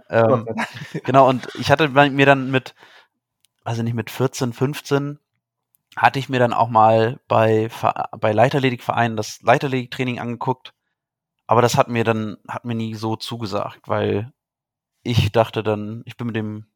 [0.09, 0.47] Ähm,
[1.05, 2.75] genau, und ich hatte mir dann mit
[3.75, 5.19] ich nicht, mit 14, 15
[5.97, 7.69] hatte ich mir dann auch mal bei,
[8.21, 10.75] bei Leichtathletikvereinen das Leichtathletiktraining angeguckt.
[11.47, 14.33] Aber das hat mir dann, hat mir nie so zugesagt, weil
[15.03, 16.67] ich dachte dann, ich bin mit dem,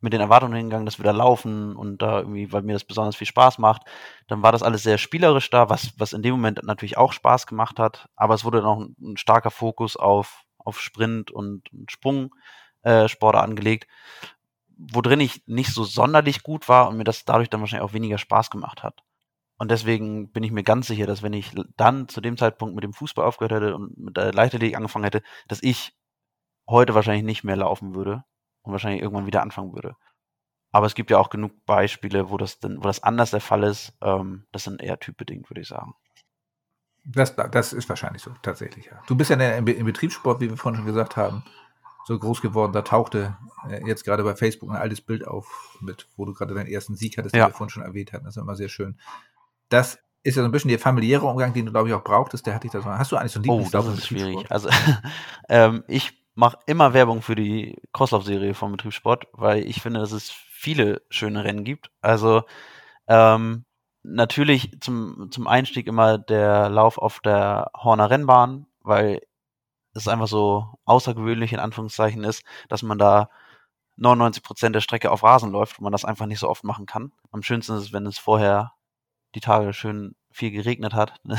[0.00, 3.16] mit den Erwartungen hingegangen, dass wir da laufen und da irgendwie, weil mir das besonders
[3.16, 3.82] viel Spaß macht.
[4.26, 7.46] Dann war das alles sehr spielerisch da, was, was in dem Moment natürlich auch Spaß
[7.46, 8.08] gemacht hat.
[8.16, 12.34] Aber es wurde dann auch ein, ein starker Fokus auf, auf Sprint und, und Sprung,
[12.82, 13.86] äh, Sporte angelegt
[14.76, 18.18] worin ich nicht so sonderlich gut war und mir das dadurch dann wahrscheinlich auch weniger
[18.18, 19.02] Spaß gemacht hat.
[19.56, 22.84] Und deswegen bin ich mir ganz sicher, dass wenn ich dann zu dem Zeitpunkt mit
[22.84, 25.96] dem Fußball aufgehört hätte und mit der Leichtathletik angefangen hätte, dass ich
[26.68, 28.24] heute wahrscheinlich nicht mehr laufen würde
[28.62, 29.96] und wahrscheinlich irgendwann wieder anfangen würde.
[30.72, 33.62] Aber es gibt ja auch genug Beispiele, wo das dann, wo das anders der Fall
[33.62, 33.92] ist.
[34.02, 35.94] Ähm, das sind eher typbedingt, würde ich sagen.
[37.04, 39.00] Das, das ist wahrscheinlich so, tatsächlich, ja.
[39.06, 41.44] Du bist ja im Betriebssport, wie wir vorhin schon gesagt haben,
[42.06, 42.72] so groß geworden.
[42.72, 43.36] Da tauchte
[43.68, 46.94] äh, jetzt gerade bei Facebook ein altes Bild auf, mit, wo du gerade deinen ersten
[46.96, 47.46] Sieg hattest, Ja.
[47.46, 48.24] den wir vorhin schon erwähnt hatten.
[48.24, 48.98] Das ist immer sehr schön.
[49.68, 52.46] Das ist ja so ein bisschen der familiäre Umgang, den du, glaube ich, auch brauchtest.
[52.46, 52.86] Der hatte ich da so.
[52.88, 54.50] Hast du eigentlich so einen Oh, das ist schwierig.
[54.50, 54.68] Also
[55.48, 60.30] ähm, ich mache immer Werbung für die Crosslauf-Serie vom Betriebssport, weil ich finde, dass es
[60.30, 61.90] viele schöne Rennen gibt.
[62.00, 62.42] Also
[63.06, 63.64] ähm,
[64.02, 69.20] natürlich zum, zum Einstieg immer der Lauf auf der Horner Rennbahn, weil
[69.94, 73.30] es einfach so außergewöhnlich in Anführungszeichen ist, dass man da
[73.96, 76.86] 99 Prozent der Strecke auf Rasen läuft und man das einfach nicht so oft machen
[76.86, 77.12] kann.
[77.30, 78.72] Am schönsten ist es, wenn es vorher
[79.34, 81.14] die Tage schön viel geregnet hat.
[81.24, 81.38] Dann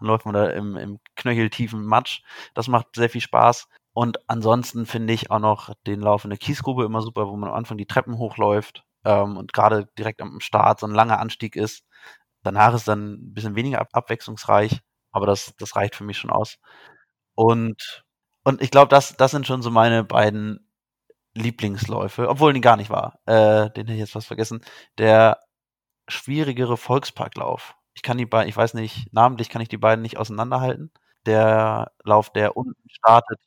[0.00, 2.22] läuft man da im, im knöcheltiefen Matsch.
[2.54, 3.68] Das macht sehr viel Spaß.
[3.92, 7.50] Und ansonsten finde ich auch noch den Lauf in der Kiesgrube immer super, wo man
[7.50, 11.56] am Anfang die Treppen hochläuft ähm, und gerade direkt am Start so ein langer Anstieg
[11.56, 11.84] ist.
[12.42, 14.80] Danach ist dann ein bisschen weniger ab abwechslungsreich,
[15.12, 16.58] aber das, das reicht für mich schon aus.
[17.40, 18.04] Und,
[18.44, 20.68] und ich glaube, das, das sind schon so meine beiden
[21.34, 23.18] Lieblingsläufe, obwohl die gar nicht war.
[23.24, 24.60] Äh, den hätte ich jetzt fast vergessen.
[24.98, 25.38] Der
[26.06, 27.76] schwierigere Volksparklauf.
[27.94, 30.90] Ich kann die beiden, ich weiß nicht, namentlich kann ich die beiden nicht auseinanderhalten.
[31.24, 33.40] Der Lauf, der unten startet.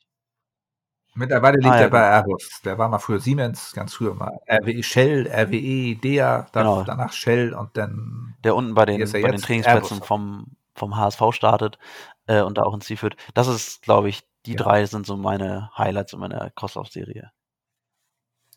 [1.14, 2.10] Mittlerweile liegt Ah, ja, er bei genau.
[2.16, 2.62] Airbus.
[2.64, 6.82] Der war mal früher Siemens, ganz früher mal RWE Shell, RWE, DEA, Genau.
[6.82, 10.08] danach Shell und dann der unten bei den, bei den Trainingsplätzen Airbus.
[10.08, 11.78] vom, vom HSV startet
[12.26, 13.16] äh, und da auch Ziel führt.
[13.34, 14.56] Das ist, glaube ich, die Ja.
[14.58, 17.32] drei sind so meine Highlights in meiner Crosslauf-Serie.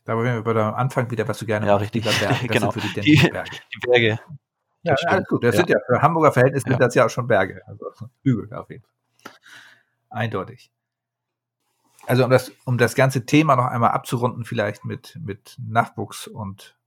[0.06, 2.04] da waren wir bei am Anfang wieder, was du gerne Ja, machst, richtig.
[2.20, 2.48] Berge.
[2.48, 2.72] Genau.
[2.72, 3.50] die Die- Berge.
[3.74, 4.20] Die Berge.
[4.84, 5.44] Ja, das alles gut.
[5.44, 5.58] Das Ja.
[5.60, 6.72] sind ja für Hamburger Verhältnisse Ja.
[6.74, 7.62] sind das ja auch schon Berge.
[7.68, 7.86] Also
[8.24, 9.34] Hügel auf jeden Fall.
[10.10, 10.72] Eindeutig.
[12.06, 16.78] Also um das, um das ganze Thema noch einmal abzurunden, vielleicht mit, mit Nachwuchs und,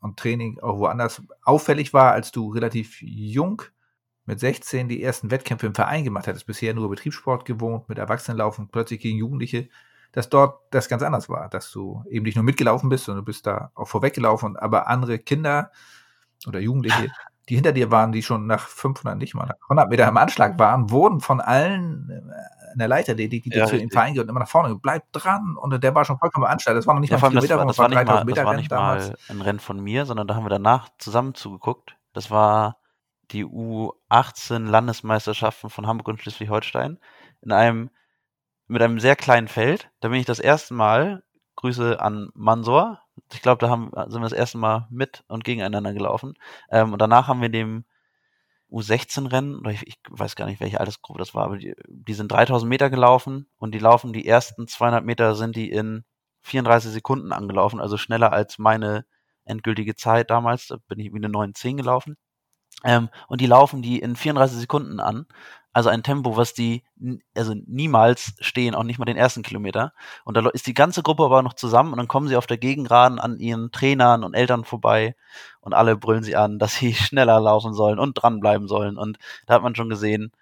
[0.00, 1.22] und Training auch woanders.
[1.42, 3.62] Auffällig war, als du relativ jung
[4.28, 8.68] mit 16 die ersten Wettkämpfe im Verein gemacht hattest, bisher nur Betriebssport gewohnt, mit Erwachsenenlaufen,
[8.68, 9.68] plötzlich gegen Jugendliche,
[10.12, 13.26] dass dort das ganz anders war, dass du eben nicht nur mitgelaufen bist, sondern du
[13.26, 15.70] bist da auch vorweggelaufen, aber andere Kinder
[16.46, 17.08] oder Jugendliche,
[17.48, 20.58] die hinter dir waren, die schon nach 500, nicht mal nach 100 Meter im Anschlag
[20.58, 23.90] waren, wurden von allen äh, in der Leiter, die, die, die Ja, zu dem.
[23.90, 26.76] Verein gehört, immer nach vorne, bleib dran und der war schon vollkommen anstalt.
[26.76, 28.04] Das war noch nicht Ja, mal ein allem, das, Kilometer, war, das war nicht mal,
[28.04, 29.08] 3000 das war nicht damals.
[29.08, 31.96] mal ein Rennen von mir, sondern da haben wir danach zusammen zugeguckt.
[32.12, 32.77] Das war
[33.30, 36.98] die U18 Landesmeisterschaften von Hamburg und Schleswig-Holstein
[37.42, 37.90] in einem
[38.66, 39.90] mit einem sehr kleinen Feld.
[40.00, 41.22] Da bin ich das erste Mal,
[41.56, 43.02] Grüße an Mansor.
[43.32, 46.34] Ich glaube, da haben, sind wir das erste Mal mit und gegeneinander gelaufen.
[46.70, 47.84] Ähm, und danach haben wir dem
[48.70, 52.30] U16-Rennen, oder ich, ich weiß gar nicht, welche Altersgruppe das war, aber die, die sind
[52.30, 56.04] 3000 Meter gelaufen und die laufen die ersten 200 Meter sind die in
[56.42, 59.06] 34 Sekunden angelaufen, also schneller als meine
[59.44, 60.68] endgültige Zeit damals.
[60.68, 62.16] Da bin ich wie eine 9,10 gelaufen.
[62.84, 65.26] Ähm, und die laufen die in 34 Sekunden an.
[65.72, 66.82] Also ein Tempo, was die
[67.36, 69.92] also niemals stehen, auch nicht mal den ersten Kilometer.
[70.24, 72.58] Und da ist die ganze Gruppe aber noch zusammen und dann kommen sie auf der
[72.58, 75.14] Gegengraden an ihren Trainern und Eltern vorbei
[75.60, 78.96] und alle brüllen sie an, dass sie schneller laufen sollen und dranbleiben sollen.
[78.96, 80.32] Und da hat man schon gesehen,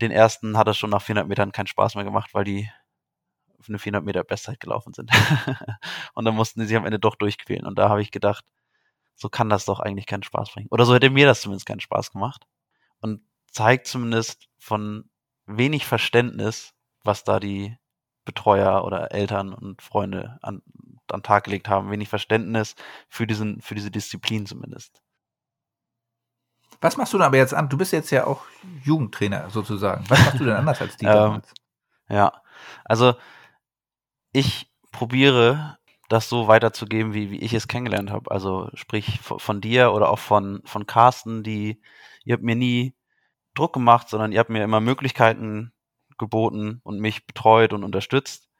[0.00, 2.68] den ersten hat es schon nach 400 Metern keinen Spaß mehr gemacht, weil die
[3.60, 5.10] auf eine 400 Meter Bestzeit gelaufen sind.
[6.14, 7.66] und dann mussten sie sich am Ende doch durchquälen.
[7.66, 8.44] Und da habe ich gedacht,
[9.14, 10.68] so kann das doch eigentlich keinen Spaß bringen.
[10.70, 12.46] Oder so hätte mir das zumindest keinen Spaß gemacht.
[13.00, 15.10] Und zeigt zumindest von
[15.46, 16.72] wenig Verständnis,
[17.04, 17.76] was da die
[18.24, 20.62] Betreuer oder Eltern und Freunde an,
[21.08, 21.90] an den Tag gelegt haben.
[21.90, 22.74] Wenig Verständnis
[23.08, 25.02] für, diesen, für diese Disziplin zumindest.
[26.80, 27.68] Was machst du denn aber jetzt an?
[27.68, 28.44] Du bist jetzt ja auch
[28.82, 30.04] Jugendtrainer sozusagen.
[30.08, 31.54] Was machst du denn anders als die Ähm, damals?
[32.08, 32.42] Ja,
[32.84, 33.14] also
[34.32, 35.78] ich probiere
[36.12, 38.30] das so weiterzugeben, wie, wie ich es kennengelernt habe.
[38.30, 41.80] Also sprich von, dir oder auch von, von Carsten, die,
[42.24, 42.94] ihr habt mir nie
[43.54, 45.72] Druck gemacht, sondern ihr habt mir immer Möglichkeiten
[46.18, 48.50] geboten und mich betreut und unterstützt,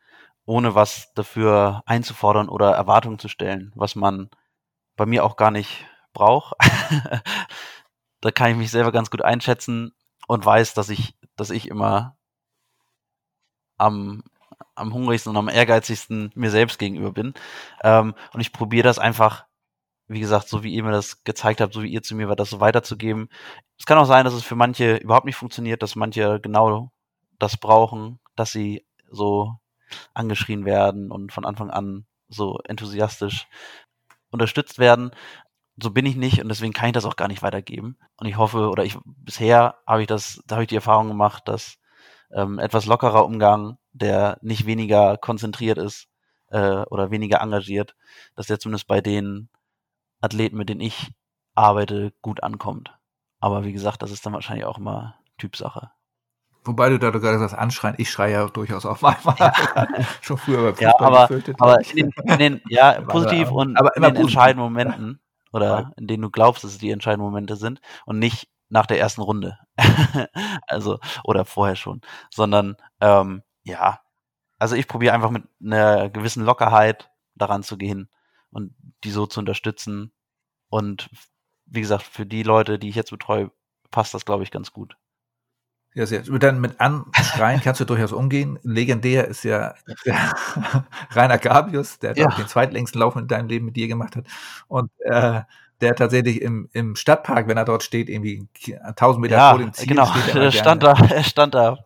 [0.46, 4.30] ohne was dafür einzufordern oder Erwartungen zu stellen, was man
[4.96, 6.54] bei mir auch gar nicht braucht.
[8.22, 9.92] da kann ich mich selber ganz gut einschätzen
[10.26, 12.16] und weiß, dass ich, dass ich immer
[13.76, 14.24] am,
[14.74, 17.34] am hungrigsten und am ehrgeizigsten mir selbst gegenüber bin.
[17.82, 19.46] Ähm, und ich probiere das einfach,
[20.08, 22.36] wie gesagt, so wie ihr mir das gezeigt habt, so wie ihr zu mir war,
[22.36, 23.28] das so weiterzugeben.
[23.78, 26.92] Es kann auch sein, dass es für manche überhaupt nicht funktioniert, dass manche genau
[27.38, 29.56] das brauchen, dass sie so
[30.14, 33.46] angeschrien werden und von Anfang an so enthusiastisch
[34.30, 35.10] unterstützt werden.
[35.80, 37.98] So bin ich nicht und deswegen kann ich das auch gar nicht weitergeben.
[38.16, 41.44] Und ich hoffe, oder ich bisher habe ich das, da habe ich die Erfahrung gemacht,
[41.46, 41.78] dass
[42.34, 46.08] ähm, etwas lockerer Umgang, der nicht weniger konzentriert ist
[46.50, 47.94] äh, oder weniger engagiert,
[48.34, 49.48] dass der zumindest bei den
[50.20, 51.10] Athleten, mit denen ich
[51.54, 52.96] arbeite, gut ankommt.
[53.40, 55.90] Aber wie gesagt, das ist dann wahrscheinlich auch immer Typsache.
[56.64, 59.34] Wobei du da gerade sagst, anschreien, ich schreie ja durchaus auch manchmal.
[59.38, 59.52] Ja.
[60.20, 64.02] Schon früher bei ja, aber, aber in den, in den, ja, positiv und aber in
[64.02, 64.26] den positiv.
[64.26, 65.20] entscheidenden Momenten
[65.52, 69.00] oder in denen du glaubst, dass es die entscheidenden Momente sind und nicht nach der
[69.00, 69.58] ersten Runde.
[70.66, 72.00] also, oder vorher schon.
[72.30, 74.00] Sondern, ähm, ja,
[74.58, 78.08] also ich probiere einfach mit einer gewissen Lockerheit daran zu gehen
[78.50, 80.12] und die so zu unterstützen.
[80.68, 81.10] Und
[81.66, 83.50] wie gesagt, für die Leute, die ich jetzt betreue,
[83.90, 84.96] passt das, glaube ich, ganz gut.
[85.94, 86.22] Ja, sehr.
[86.22, 88.58] Dann mit Anschreien kannst du durchaus umgehen.
[88.62, 89.74] Legendär ist ja
[91.10, 92.28] Rainer Gabius, der ja.
[92.28, 94.26] den zweitlängsten Lauf in deinem Leben mit dir gemacht hat.
[94.68, 95.42] Und äh,
[95.82, 98.48] der tatsächlich im, im Stadtpark, wenn er dort steht, irgendwie
[98.82, 100.06] 1000 Meter ja, vor dem Ziel genau.
[100.06, 100.34] steht.
[100.34, 101.78] Er, er stand da, er stand da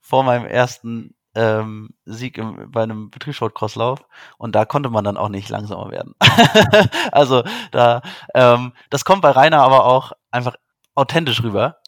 [0.00, 4.00] vor meinem ersten ähm, Sieg im, bei einem Betriebssportcrosslauf
[4.38, 6.14] und da konnte man dann auch nicht langsamer werden.
[7.12, 7.42] also
[7.72, 8.02] da,
[8.34, 10.54] ähm, das kommt bei Rainer aber auch einfach
[10.94, 11.78] authentisch rüber,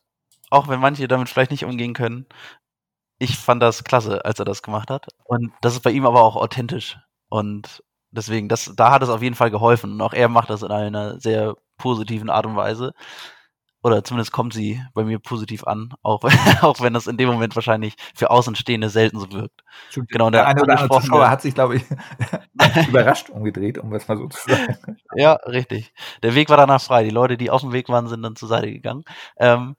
[0.50, 2.26] auch wenn manche damit vielleicht nicht umgehen können.
[3.18, 6.22] Ich fand das klasse, als er das gemacht hat und das ist bei ihm aber
[6.22, 7.82] auch authentisch und
[8.16, 10.70] deswegen, das, da hat es auf jeden Fall geholfen und auch er macht das in
[10.70, 12.94] einer sehr positiven Art und Weise
[13.87, 16.24] oder zumindest kommt sie bei mir positiv an, auch,
[16.62, 19.62] auch wenn das in dem Moment wahrscheinlich für Außenstehende selten so wirkt.
[19.90, 20.11] Stimmt.
[20.11, 21.85] Genau, der, der eine oder andere Zuschauer hat sich, glaube ich,
[22.88, 24.98] überrascht umgedreht, um es mal so zu sagen.
[25.14, 25.92] Ja, richtig.
[26.24, 27.05] Der Weg war danach frei.
[27.05, 29.05] Die Leute, die auf dem Weg waren, sind dann zur Seite gegangen.
[29.37, 29.76] Ähm,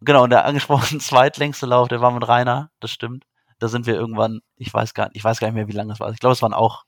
[0.00, 3.24] genau, und der angesprochene zweitlängste Lauf, der war mit Rainer, das stimmt.
[3.58, 6.00] Da sind wir irgendwann, ich weiß gar, ich weiß gar nicht mehr, wie lange das
[6.00, 6.10] war.
[6.10, 6.84] Ich glaube, es waren auch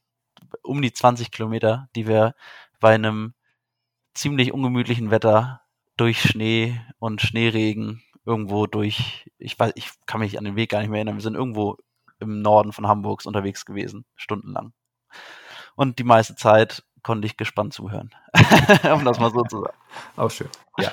[0.62, 2.34] um die 20 Kilometer, die wir
[2.80, 3.34] bei einem
[4.14, 5.62] ziemlich ungemütlichen Wetter
[5.96, 10.80] durch Schnee und Schneeregen irgendwo durch, ich weiß, ich kann mich an den Weg gar
[10.80, 11.76] nicht mehr erinnern, wir sind irgendwo
[12.18, 14.72] im Norden von Hamburgs unterwegs gewesen, stundenlang.
[15.76, 18.10] Und die meiste Zeit konnte ich gespannt zuhören,
[18.92, 19.76] um das mal so zu sagen.
[20.16, 20.90] Auch schön, ja.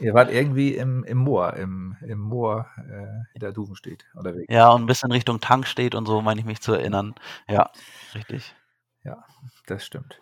[0.00, 4.52] Ihr wart irgendwie im, im Moor, im, im Moor äh, hinter Duven steht unterwegs.
[4.52, 7.14] Ja, und ein bisschen Richtung Tank steht und so, meine ich mich zu erinnern.
[7.48, 7.70] Ja,
[8.14, 8.54] richtig.
[9.04, 9.24] Ja,
[9.66, 10.20] das stimmt.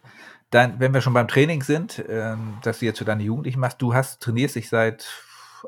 [0.51, 3.81] Dann, wenn wir schon beim Training sind, ähm, dass du jetzt für deine Jugendlichen machst,
[3.81, 5.09] du hast, trainierst dich seit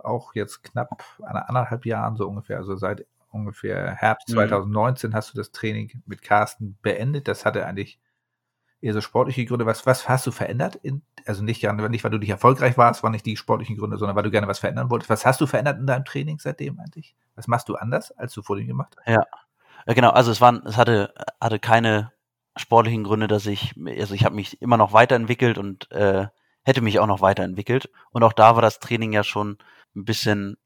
[0.03, 5.15] auch jetzt knapp anderthalb Jahren so ungefähr, also seit ungefähr Herbst 2019 mhm.
[5.15, 7.29] hast du das Training mit Carsten beendet.
[7.29, 7.99] Das hatte eigentlich
[8.85, 9.67] eher so sportliche Gründe.
[9.67, 10.77] Was, was hast du verändert?
[10.77, 14.15] In, also nicht, nicht, weil du nicht erfolgreich warst, waren nicht die sportlichen Gründe, sondern
[14.15, 15.11] weil du gerne was verändern wolltest.
[15.11, 17.17] Was hast du verändert in deinem Training seitdem eigentlich?
[17.35, 19.07] Was machst du anders, als du vor dem gemacht hast?
[19.09, 19.25] Ja,
[19.87, 20.11] ja genau.
[20.11, 22.13] Also es waren, es hatte, hatte keine
[22.57, 26.27] sportlichen Gründe, dass ich, also ich habe mich immer noch weiterentwickelt und äh,
[26.63, 27.91] hätte mich auch noch weiterentwickelt.
[28.11, 29.59] Und auch da war das Training ja schon
[29.97, 30.59] ein bisschen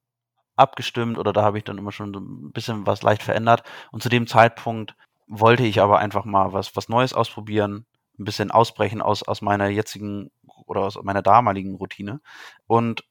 [0.57, 3.63] abgestimmt oder da habe ich dann immer schon so ein bisschen was leicht verändert.
[3.93, 4.97] Und zu dem Zeitpunkt
[5.29, 7.87] wollte ich aber einfach mal was, was Neues ausprobieren,
[8.19, 10.31] ein bisschen ausbrechen aus, aus meiner jetzigen
[10.67, 12.21] oder aus meiner damaligen Routine.
[12.67, 13.05] Und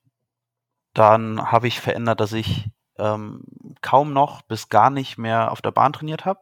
[0.94, 3.44] dann habe ich verändert, dass ich ähm,
[3.82, 6.42] kaum noch bis gar nicht mehr auf der Bahn trainiert habe.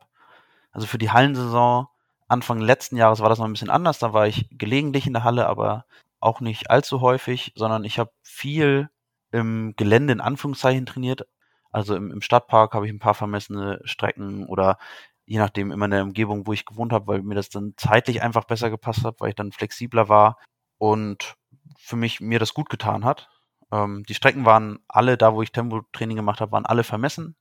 [0.72, 1.88] Also für die Hallensaison
[2.28, 4.00] Anfang letzten Jahres war das noch ein bisschen anders.
[4.00, 5.86] Da war ich gelegentlich in der Halle, aber
[6.20, 8.90] auch nicht allzu häufig, sondern ich habe viel
[9.32, 11.28] im Gelände in Anführungszeichen trainiert.
[11.72, 14.78] Also im, im Stadtpark habe ich ein paar vermessene Strecken oder
[15.26, 18.22] je nachdem immer in der Umgebung, wo ich gewohnt habe, weil mir das dann zeitlich
[18.22, 20.38] einfach besser gepasst hat, weil ich dann flexibler war
[20.78, 21.36] und
[21.78, 23.30] für mich mir das gut getan hat.
[23.72, 27.36] Ähm, die Strecken waren alle, da wo ich Tempotraining gemacht habe, waren alle vermessen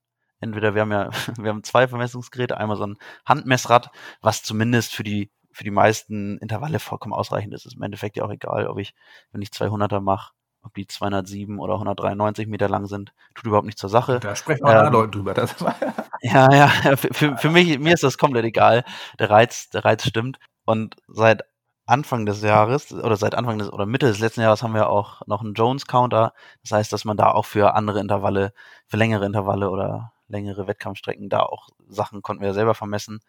[0.45, 5.05] entweder wir haben ja, wir haben zwei Vermessungsgeräte, einmal so ein Handmessrad, was zumindest für
[5.05, 7.65] die für die meisten Intervalle vollkommen ausreichend ist.
[7.65, 8.93] Ist im Endeffekt ja auch egal, ob ich,
[9.31, 10.33] wenn ich 200er mache,
[10.65, 14.21] ob die 207 oder 193 Meter lang sind, tut überhaupt nichts zur Sache.
[14.21, 15.35] Da sprechen wir ähm, Leute drüber.
[15.35, 15.55] Das
[16.23, 18.85] ja, ja, für, für mich, mir ist das komplett egal.
[19.19, 20.39] Der Reiz, der Reiz stimmt.
[20.65, 21.43] Und seit
[21.87, 25.21] Anfang des Jahres oder seit Anfang des oder Mitte des letzten Jahres haben wir auch
[25.27, 26.33] noch einen Jones Counter.
[26.63, 28.55] Das heißt, dass man da auch für andere Intervalle,
[28.87, 33.21] für längere Intervalle oder längere Wettkampfstrecken, da auch Sachen konnten wir selber vermessen.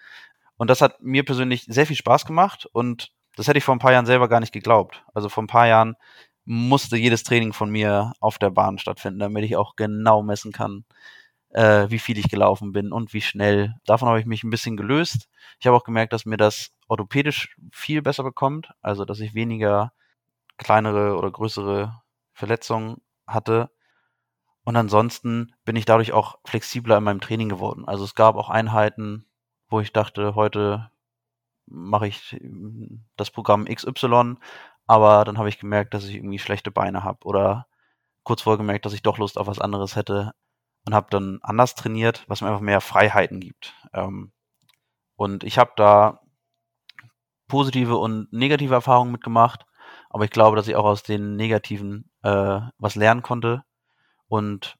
[0.57, 3.79] Und das hat mir persönlich sehr viel Spaß gemacht und das hätte ich vor ein
[3.79, 5.03] paar Jahren selber gar nicht geglaubt.
[5.13, 5.95] Also vor ein paar Jahren
[6.45, 10.85] musste jedes Training von mir auf der Bahn stattfinden, damit ich auch genau messen kann,
[11.49, 13.75] äh, wie viel ich gelaufen bin und wie schnell.
[13.85, 15.29] Davon habe ich mich ein bisschen gelöst.
[15.59, 19.91] Ich habe auch gemerkt, dass mir das orthopädisch viel besser bekommt, also dass ich weniger
[20.57, 22.01] kleinere oder größere
[22.33, 23.69] Verletzungen hatte
[24.65, 27.85] und ansonsten bin ich dadurch auch flexibler in meinem Training geworden.
[27.85, 29.25] Also es gab auch Einheiten,
[29.69, 30.89] wo ich dachte, heute
[31.67, 34.37] mache ich hm, das Programm XY,
[34.87, 37.67] aber dann habe ich gemerkt, dass ich irgendwie schlechte Beine habe oder
[38.23, 40.33] kurz vorher gemerkt, dass ich doch Lust auf was anderes hätte
[40.85, 43.73] und habe dann anders trainiert, was mir einfach mehr Freiheiten gibt.
[43.93, 44.31] Ähm,
[45.15, 46.21] und ich habe da
[47.47, 49.65] positive und negative Erfahrungen mitgemacht,
[50.09, 53.63] aber ich glaube, dass ich auch aus den negativen äh, was lernen konnte
[54.27, 54.77] und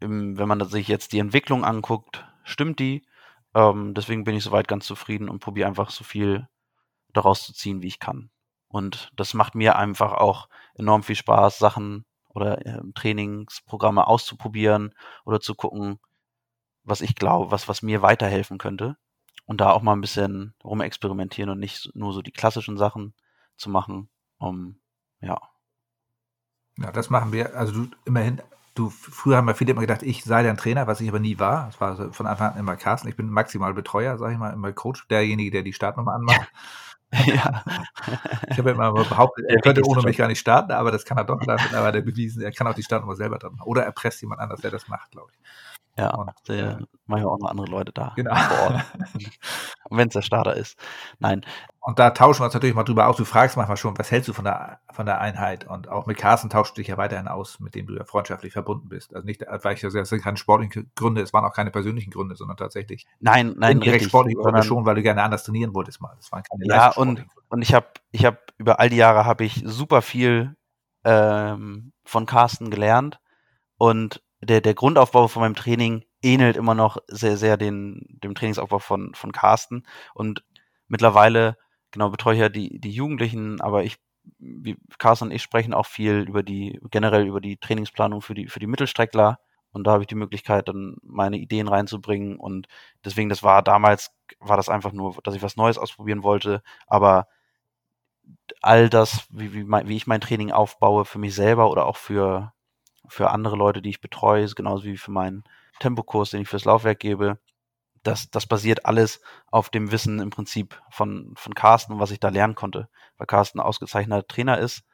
[0.00, 3.06] im, wenn man sich jetzt die Entwicklung anguckt, stimmt die.
[3.54, 6.48] Ähm, deswegen bin ich soweit ganz zufrieden und probiere einfach so viel
[7.12, 8.30] daraus zu ziehen, wie ich kann.
[8.68, 15.40] Und das macht mir einfach auch enorm viel Spaß, Sachen oder äh, Trainingsprogramme auszuprobieren oder
[15.40, 15.98] zu gucken,
[16.84, 18.96] was ich glaube, was, was mir weiterhelfen könnte.
[19.46, 23.14] Und da auch mal ein bisschen rumexperimentieren und nicht nur so die klassischen Sachen
[23.56, 24.08] zu machen.
[24.38, 24.80] Um,
[25.20, 25.40] ja.
[26.78, 27.56] Ja, das machen wir.
[27.56, 28.42] Also du immerhin,
[28.74, 31.38] du früher haben wir viele immer gedacht, ich sei dein Trainer, was ich aber nie
[31.38, 31.66] war.
[31.66, 33.08] Das war von Anfang an immer Carsten.
[33.08, 36.40] Ich bin maximal Betreuer, sage ich mal, immer Coach, derjenige, der die Startnummer anmacht.
[36.40, 36.46] Ja.
[38.50, 41.18] Ich habe ja immer behauptet, er könnte ohne mich gar nicht starten, aber das kann
[41.18, 41.40] er doch.
[41.44, 43.66] Da hat er bewiesen, er kann auch die Startnummer selber dran machen.
[43.66, 45.38] Oder er presst jemand anders, der das macht, glaube ich.
[45.98, 48.34] Ja, und, äh, manchmal auch noch andere Leute da genau.
[48.34, 48.84] vor Ort.
[49.90, 50.78] wenn es der Starter ist.
[51.18, 51.44] Nein.
[51.86, 53.16] Und da tauschen wir uns natürlich mal drüber aus.
[53.16, 55.68] Du fragst manchmal schon, was hältst du von der, von der Einheit?
[55.68, 58.54] Und auch mit Carsten tauschst du dich ja weiterhin aus, mit dem du ja freundschaftlich
[58.54, 59.14] verbunden bist.
[59.14, 62.34] Also nicht, weil ich das sind keine sportlichen Gründe, es waren auch keine persönlichen Gründe,
[62.34, 63.06] sondern tatsächlich.
[63.20, 66.12] Nein, nein, direkt sportliche Gründe schon, weil du gerne anders trainieren wolltest mal.
[66.16, 69.44] Das waren keine Ja, und, und ich habe, ich habe über all die Jahre habe
[69.44, 70.56] ich super viel
[71.04, 73.20] ähm, von Carsten gelernt
[73.78, 78.80] und der, der Grundaufbau von meinem Training ähnelt immer noch sehr, sehr den, dem Trainingsaufbau
[78.80, 79.84] von, von Carsten.
[80.14, 80.44] Und
[80.88, 81.56] mittlerweile,
[81.96, 83.96] genau, betreue ich ja die, die Jugendlichen, aber ich,
[84.38, 88.48] wie Carsten und ich sprechen auch viel über die, generell über die Trainingsplanung für die,
[88.48, 89.38] für die Mittelstreckler.
[89.72, 92.36] Und da habe ich die Möglichkeit, dann meine Ideen reinzubringen.
[92.36, 92.68] Und
[93.02, 96.62] deswegen, das war damals, war das einfach nur, dass ich was Neues ausprobieren wollte.
[96.86, 97.28] Aber
[98.60, 101.96] all das, wie, wie, mein, wie ich mein Training aufbaue für mich selber oder auch
[101.96, 102.52] für,
[103.08, 105.44] für andere Leute, die ich betreue, genauso wie für meinen
[105.80, 107.38] Tempokurs, den ich fürs Laufwerk gebe.
[108.06, 112.20] Das, das basiert alles auf dem Wissen im Prinzip von, von Carsten und was ich
[112.20, 114.84] da lernen konnte, weil Carsten ein ausgezeichneter Trainer ist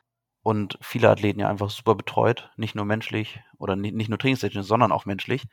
[0.42, 4.66] und viele Athleten ja einfach super betreut, nicht nur menschlich oder nicht, nicht nur trainingstechnisch,
[4.66, 5.46] sondern auch menschlich.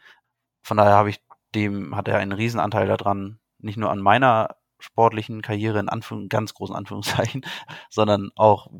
[0.62, 1.22] Von daher habe ich
[1.56, 6.54] dem, hat er einen Riesenanteil daran, nicht nur an meiner sportlichen Karriere in Anführung, ganz
[6.54, 7.46] großen Anführungszeichen,
[7.90, 8.72] sondern auch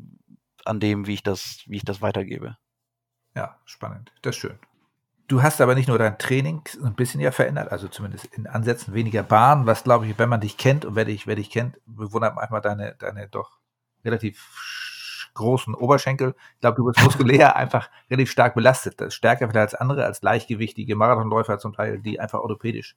[0.64, 2.56] an dem, wie ich das, wie ich das weitergebe.
[3.34, 4.12] Ja, spannend.
[4.22, 4.58] Das ist schön.
[5.30, 8.94] Du hast aber nicht nur dein Training ein bisschen ja verändert, also zumindest in Ansätzen
[8.94, 11.78] weniger Bahn, was glaube ich, wenn man dich kennt und wer dich, wer dich kennt,
[11.86, 13.60] bewundert manchmal deine, deine doch
[14.04, 16.34] relativ großen Oberschenkel.
[16.54, 19.00] Ich glaube, du bist muskulär einfach relativ stark belastet.
[19.00, 22.96] Das ist stärker vielleicht als andere, als leichtgewichtige Marathonläufer zum Teil, die einfach orthopädisch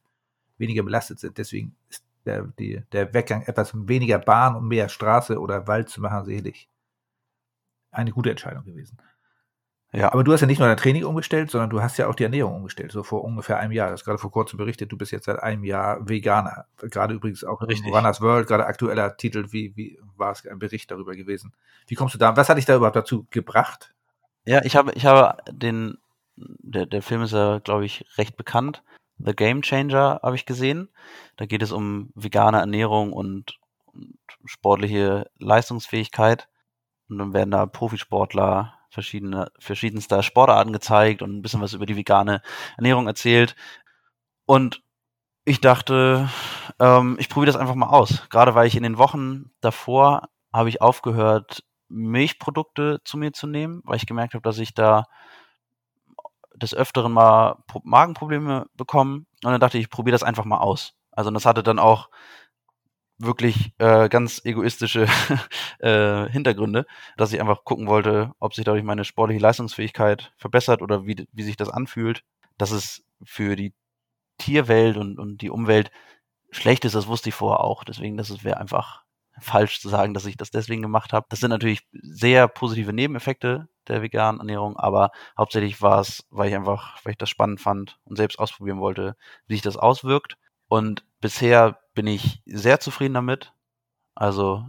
[0.58, 1.38] weniger belastet sind.
[1.38, 6.02] Deswegen ist der, die, der Weggang etwas weniger Bahn und mehr Straße oder Wald zu
[6.02, 6.68] machen, sicherlich
[7.92, 8.98] eine gute Entscheidung gewesen.
[9.96, 10.12] Ja.
[10.12, 12.24] Aber du hast ja nicht nur dein Training umgestellt, sondern du hast ja auch die
[12.24, 13.88] Ernährung umgestellt, so vor ungefähr einem Jahr.
[13.88, 16.66] Du hast gerade vor kurzem berichtet, du bist jetzt seit einem Jahr Veganer.
[16.78, 17.94] Gerade übrigens auch Richtig.
[17.94, 21.54] Runners World, gerade aktueller Titel, wie, wie war es ein Bericht darüber gewesen?
[21.86, 22.36] Wie kommst du da?
[22.36, 23.94] Was hat dich da überhaupt dazu gebracht?
[24.46, 26.00] Ja, ich habe, ich habe den,
[26.36, 28.82] der, der Film ist ja, glaube ich, recht bekannt.
[29.20, 30.90] The Game Changer habe ich gesehen.
[31.38, 36.50] Da geht es um vegane Ernährung und, und sportliche Leistungsfähigkeit.
[37.10, 41.98] Und dann werden da Profisportler verschiedene, verschiedenster Sportarten gezeigt und ein bisschen was über die
[41.98, 42.42] vegane
[42.78, 43.56] Ernährung erzählt.
[44.46, 44.84] Und
[45.46, 46.30] ich dachte,
[46.80, 48.24] ähm, ich probiere das einfach mal aus.
[48.30, 53.82] Gerade weil ich in den Wochen davor habe ich aufgehört, Milchprodukte zu mir zu nehmen,
[53.84, 55.06] weil ich gemerkt habe, dass ich da
[56.56, 59.26] des Öfteren mal Magenprobleme bekomme.
[59.44, 60.94] Und dann dachte ich, ich probiere das einfach mal aus.
[61.12, 62.10] Also das hatte dann auch
[63.24, 65.08] wirklich äh, ganz egoistische
[65.80, 66.86] äh, Hintergründe,
[67.18, 71.44] dass ich einfach gucken wollte, ob sich dadurch meine sportliche Leistungsfähigkeit verbessert oder wie, wie
[71.44, 72.24] sich das anfühlt.
[72.58, 73.74] Dass es für die
[74.38, 75.92] Tierwelt und, und die Umwelt
[76.52, 77.84] schlecht ist, das wusste ich vorher auch.
[77.84, 79.04] Deswegen, das wäre einfach
[79.40, 81.26] falsch zu sagen, dass ich das deswegen gemacht habe.
[81.30, 86.56] Das sind natürlich sehr positive Nebeneffekte der veganen Ernährung, aber hauptsächlich war es, weil ich
[86.56, 89.16] einfach, weil ich das spannend fand und selbst ausprobieren wollte,
[89.48, 90.38] wie sich das auswirkt.
[90.74, 93.54] Und bisher bin ich sehr zufrieden damit.
[94.16, 94.66] Also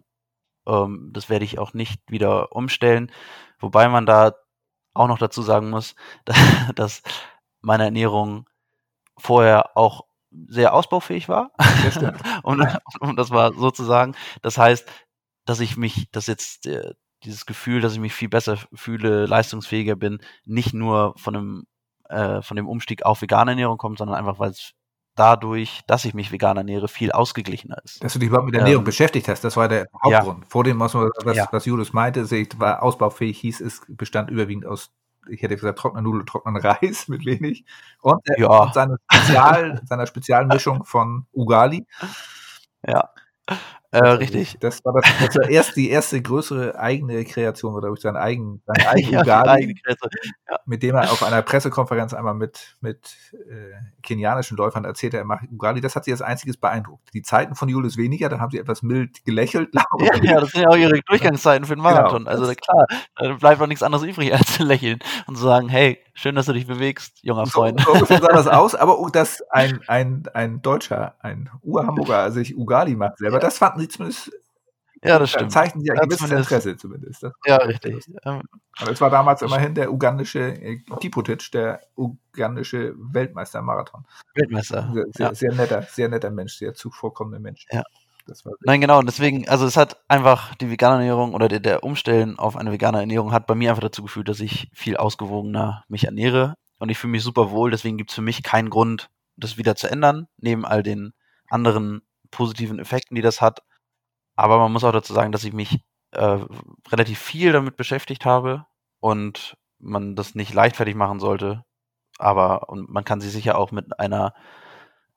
[0.66, 3.10] ähm, das werde ich auch nicht wieder umstellen.
[3.58, 4.34] Wobei man da
[4.92, 5.94] auch noch dazu sagen muss,
[6.74, 7.02] dass
[7.62, 8.50] meine Ernährung
[9.16, 11.52] vorher auch sehr ausbaufähig war.
[12.42, 12.62] um,
[13.00, 14.14] um, das mal so zu sagen.
[14.42, 14.86] Das heißt,
[15.46, 19.96] dass ich mich, dass jetzt äh, dieses Gefühl, dass ich mich viel besser fühle, leistungsfähiger
[19.96, 21.66] bin, nicht nur von dem,
[22.10, 24.74] äh, von dem Umstieg auf vegane Ernährung kommt, sondern einfach, weil es
[25.14, 28.02] dadurch, dass ich mich vegan ernähre, viel ausgeglichener ist.
[28.02, 30.42] Dass du dich überhaupt mit Ernährung ähm, beschäftigt hast, das war der Hauptgrund.
[30.42, 30.48] Ja.
[30.48, 31.48] Vor dem, was, was, ja.
[31.50, 34.92] was Julius meinte, war ausbaufähig hieß, es bestand überwiegend aus,
[35.28, 37.64] ich hätte gesagt, trockener Nudel, trockenen Reis mit wenig.
[38.00, 38.48] Und, äh, ja.
[38.48, 41.86] und seine Spezial, seiner Spezialmischung von Ugali.
[42.86, 43.10] Ja.
[43.94, 44.56] Äh, richtig.
[44.60, 48.62] Das war, das, das war erst die erste größere eigene Kreation, oder durch seinen eigenen,
[48.66, 50.10] seinen eigenen Ja, Ugali, Kreation.
[50.66, 52.98] mit dem er auf einer Pressekonferenz einmal mit, mit
[53.32, 53.72] äh,
[54.02, 55.80] kenianischen Läufern erzählte, er macht Ugali.
[55.80, 57.08] Das hat sie als einziges beeindruckt.
[57.14, 59.70] Die Zeiten von Julius weniger, dann haben sie etwas mild gelächelt.
[60.00, 61.94] Ja, ja, das sind ja auch ihre Durchgangszeiten für den Genau.
[61.94, 62.26] Marathon.
[62.28, 62.86] Also Das- klar,
[63.16, 66.46] da bleibt doch nichts anderes übrig, als zu lächeln und zu sagen, hey, schön, dass
[66.46, 67.80] du dich bewegst, junger So, Freund.
[67.80, 72.96] so ungefähr sah das aus, aber dass ein, ein, ein Deutscher, ein Ur-Hamburger sich Ugali
[72.96, 74.30] macht selber, das fanden sie zumindest,
[75.02, 75.52] Ja, das da stimmt.
[75.52, 77.22] zeigten sie ein Ja, gewisses Interesse zumindest.
[77.22, 78.04] Das, Ja, richtig.
[78.24, 78.42] Ähm,
[78.78, 84.04] aber es war damals immerhin der ugandische äh, Kiputic, der ugandische Weltmeister im Marathon.
[84.34, 84.90] Weltmeister.
[84.92, 85.34] Sehr, sehr, Ja.
[85.34, 87.66] sehr netter, sehr netter Mensch, sehr zuvorkommender Mensch.
[87.70, 87.82] Ja.
[88.64, 88.98] Nein, genau.
[88.98, 92.72] Und deswegen, also es hat einfach die vegane Ernährung oder der, der Umstellen auf eine
[92.72, 96.54] vegane Ernährung hat bei mir einfach dazu geführt, dass ich viel ausgewogener mich ernähre.
[96.78, 97.70] Und ich fühle mich super wohl.
[97.70, 101.12] Deswegen gibt es für mich keinen Grund, das wieder zu ändern, neben all den
[101.48, 103.60] anderen positiven Effekten, die das hat.
[104.36, 105.80] Aber man muss auch dazu sagen, dass ich mich
[106.12, 106.38] äh,
[106.90, 108.66] relativ viel damit beschäftigt habe
[109.00, 111.64] und man das nicht leichtfertig machen sollte.
[112.18, 114.34] Aber und man kann sich sicher auch mit einer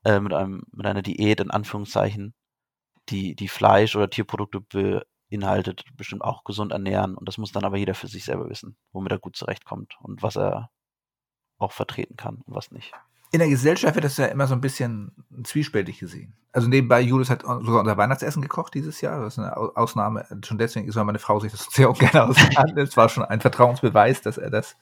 [0.06, 2.34] äh, mit einem mit einer Diät in Anführungszeichen
[3.10, 7.16] die, die Fleisch- oder Tierprodukte beinhaltet, bestimmt auch gesund ernähren.
[7.16, 10.24] Und das muss dann aber jeder für sich selber wissen, womit er gut zurechtkommt und
[10.24, 10.70] was er
[11.58, 12.94] auch vertreten kann und was nicht.
[13.32, 15.12] In der Gesellschaft wird das ja immer so ein bisschen
[15.44, 16.34] zwiespältig gesehen.
[16.54, 19.20] Also nebenbei, Julius hat sogar unser Weihnachtsessen gekocht dieses Jahr.
[19.22, 20.26] Das ist eine Au- Ausnahme.
[20.46, 22.88] Schon deswegen ist, weil meine Frau sich das sehr ungern aushandelt.
[22.88, 24.78] Es war schon ein Vertrauensbeweis, dass er das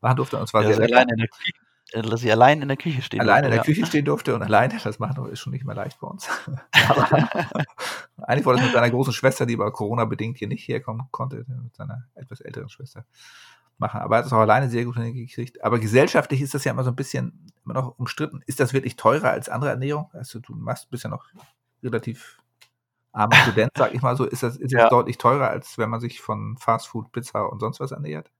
[0.00, 0.38] machen durfte.
[0.38, 1.28] Und es war dass, sehr allein in der
[2.00, 4.42] dass ich allein in der Küche stehen Alleine in der durfte, Küche stehen durfte und
[4.42, 6.28] alleine das machen ist schon nicht mehr leicht bei uns.
[8.22, 11.74] Eigentlich wollte es mit seiner großen Schwester, die aber Corona-bedingt hier nicht herkommen konnte, mit
[11.76, 13.04] seiner etwas älteren Schwester
[13.78, 14.00] machen.
[14.00, 15.62] Aber er hat es auch alleine sehr gut hingekriegt.
[15.62, 18.40] Aber gesellschaftlich ist das ja immer so ein bisschen immer noch umstritten.
[18.46, 20.08] Ist das wirklich teurer als andere Ernährung?
[20.12, 21.26] Also du machst, bist ja noch
[21.82, 22.38] relativ
[23.12, 24.24] armer Student, sag ich mal so.
[24.24, 24.82] Ist das, ist Ja.
[24.82, 28.30] das deutlich teurer, als wenn man sich von Fastfood, Pizza und sonst was ernährt?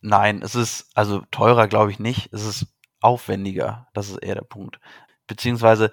[0.00, 2.32] Nein, es ist also teurer, glaube ich nicht.
[2.32, 2.66] Es ist
[3.00, 3.88] aufwendiger.
[3.92, 4.80] Das ist eher der Punkt.
[5.26, 5.90] Beziehungsweise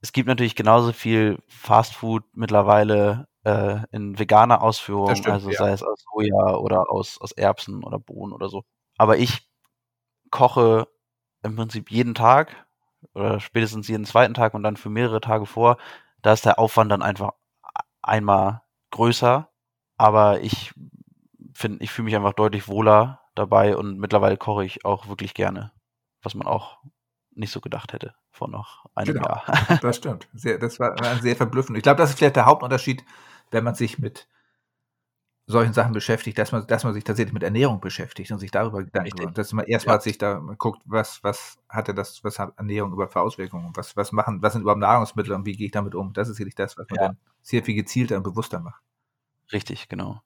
[0.00, 5.58] es gibt natürlich genauso viel Fastfood mittlerweile äh, in veganer Ausführung, stimmt, also ja.
[5.58, 8.64] sei es aus Soja oder aus, aus Erbsen oder Bohnen oder so.
[8.96, 9.48] Aber ich
[10.30, 10.88] koche
[11.42, 12.66] im Prinzip jeden Tag
[13.14, 15.78] oder spätestens jeden zweiten Tag und dann für mehrere Tage vor.
[16.22, 17.32] Da ist der Aufwand dann einfach
[18.02, 19.48] einmal größer.
[19.96, 20.72] Aber ich
[21.54, 25.72] finde, ich fühle mich einfach deutlich wohler dabei und mittlerweile koche ich auch wirklich gerne,
[26.22, 26.78] was man auch
[27.32, 29.26] nicht so gedacht hätte vor noch einem Genau.
[29.26, 29.44] Jahr.
[29.82, 30.28] Das stimmt.
[30.34, 31.76] Sehr, das war war sehr verblüffend.
[31.78, 33.04] Ich glaube, das ist vielleicht der Hauptunterschied,
[33.50, 34.28] wenn man sich mit
[35.46, 38.84] solchen Sachen beschäftigt, dass man, dass man sich tatsächlich mit Ernährung beschäftigt und sich darüber
[38.84, 39.38] Gedanken macht.
[39.38, 40.00] Dass man erstmal Ja.
[40.02, 43.72] sich da guckt, was, was hatte das, was hat Ernährung überhaupt für Auswirkungen?
[43.74, 46.12] Was, was machen, was sind überhaupt Nahrungsmittel und wie gehe ich damit um?
[46.12, 47.06] Das ist sicherlich das, was man Ja.
[47.08, 48.82] dann sehr viel gezielter und bewusster macht.
[49.50, 50.20] Richtig, genau.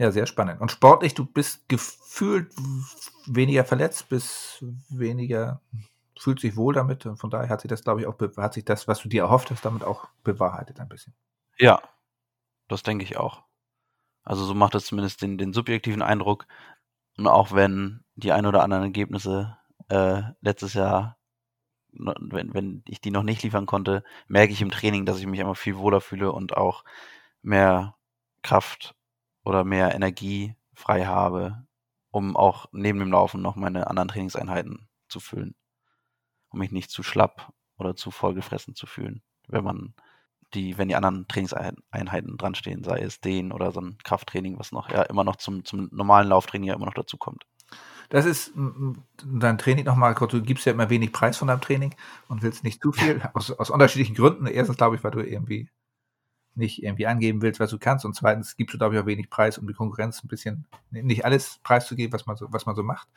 [0.00, 0.62] Ja, sehr spannend.
[0.62, 2.50] Und sportlich, du bist gefühlt
[3.26, 5.60] weniger verletzt, bist weniger,
[6.18, 7.04] fühlt sich wohl damit.
[7.04, 9.24] Und von daher hat sich das, glaube ich, auch, hat sich das, was du dir
[9.24, 11.12] erhofft hast, damit auch bewahrheitet ein bisschen.
[11.58, 11.82] Ja,
[12.66, 13.42] das denke ich auch.
[14.22, 16.46] Also so macht es zumindest den, den subjektiven Eindruck.
[17.18, 19.58] Und auch wenn die ein oder anderen Ergebnisse
[19.90, 21.18] äh, letztes Jahr,
[21.92, 25.40] wenn, wenn ich die noch nicht liefern konnte, merke ich im Training, dass ich mich
[25.40, 26.84] einfach viel wohler fühle und auch
[27.42, 27.96] mehr
[28.40, 28.94] Kraft
[29.44, 31.66] oder mehr Energie frei habe,
[32.10, 35.54] um auch neben dem Laufen noch meine anderen Trainingseinheiten zu füllen.
[36.50, 39.94] Um mich nicht zu schlapp oder zu vollgefressen zu fühlen, wenn man
[40.54, 44.72] die, wenn die anderen Trainingseinheiten dran stehen, sei es den oder so ein Krafttraining, was
[44.72, 47.44] noch ja immer noch zum, zum normalen Lauftraining ja immer noch dazu kommt.
[48.08, 48.52] Das ist
[49.24, 50.32] dein Training nochmal kurz.
[50.32, 51.94] Du gibst ja immer wenig Preis von deinem Training
[52.26, 54.46] und willst nicht zu viel, aus, aus unterschiedlichen Gründen.
[54.46, 55.70] Erstens, glaube ich, weil du irgendwie
[56.54, 58.04] nicht irgendwie angeben willst, was du kannst.
[58.04, 61.24] Und zweitens gibst du, glaube ich, auch wenig Preis, um die Konkurrenz ein bisschen, nicht
[61.24, 63.08] alles preiszugeben, was man so, was man so macht.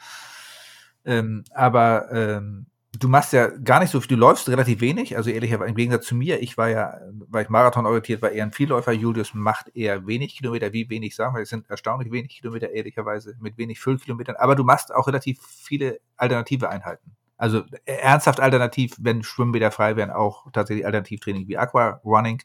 [1.05, 2.67] Ähm, aber ähm,
[2.99, 6.05] du machst ja gar nicht so viel, du läufst relativ wenig, also ehrlicherweise im Gegensatz
[6.05, 9.75] zu mir, ich war ja, weil ich Marathon orientiert war, eher ein Vielläufer, Julius macht
[9.75, 13.79] eher wenig Kilometer, wie wenig sagen wir, es sind erstaunlich wenig Kilometer, ehrlicherweise, mit wenig
[13.79, 17.15] Füllkilometern, aber du machst auch relativ viele alternative Einheiten.
[17.37, 22.41] Also äh, ernsthaft alternativ, wenn Schwimmbäder frei wären, auch tatsächlich Alternativtraining wie Aqua Running,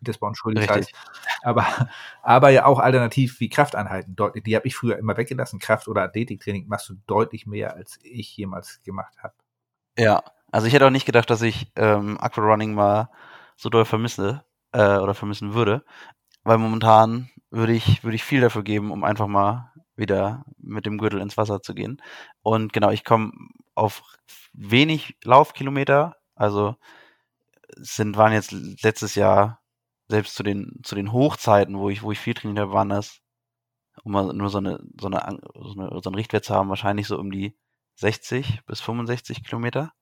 [0.00, 0.76] uns schuldig heißt.
[0.76, 0.94] Richtig.
[1.42, 1.66] Aber,
[2.22, 4.16] aber ja auch alternativ wie Krafteinheiten.
[4.16, 5.58] Deutlich, die habe ich früher immer weggelassen.
[5.58, 9.34] Kraft- oder Athletiktraining machst du deutlich mehr, als ich jemals gemacht habe.
[9.98, 10.22] Ja,
[10.52, 13.10] also ich hätte auch nicht gedacht, dass ich ähm, Aquarunning mal
[13.56, 15.84] so doll vermisse äh, oder vermissen würde,
[16.44, 20.98] weil momentan würde ich, würde ich viel dafür geben, um einfach mal wieder mit dem
[20.98, 22.02] Gürtel ins Wasser zu gehen.
[22.42, 23.32] Und genau, ich komme
[23.74, 24.02] auf
[24.52, 26.76] wenig Laufkilometer, also
[27.76, 29.60] sind, waren jetzt letztes Jahr
[30.08, 33.20] selbst zu den, zu den Hochzeiten, wo ich, wo ich viel trainiert habe, waren das,
[34.04, 37.06] um mal nur so eine, so eine, so eine, so einen Richtwert zu haben, wahrscheinlich
[37.06, 37.56] so um die
[37.96, 39.92] 60 bis 65 Kilometer.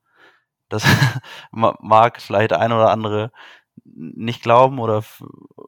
[0.68, 0.84] Das
[1.50, 3.32] mag vielleicht eine oder andere
[3.84, 5.04] nicht glauben oder,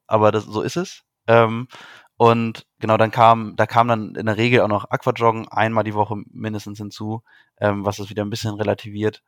[0.06, 1.04] aber das, so ist es.
[1.26, 1.68] Ähm,
[2.16, 5.94] und genau, dann kam, da kam dann in der Regel auch noch Aquajoggen einmal die
[5.94, 7.22] Woche mindestens hinzu,
[7.60, 9.22] ähm, was es wieder ein bisschen relativiert.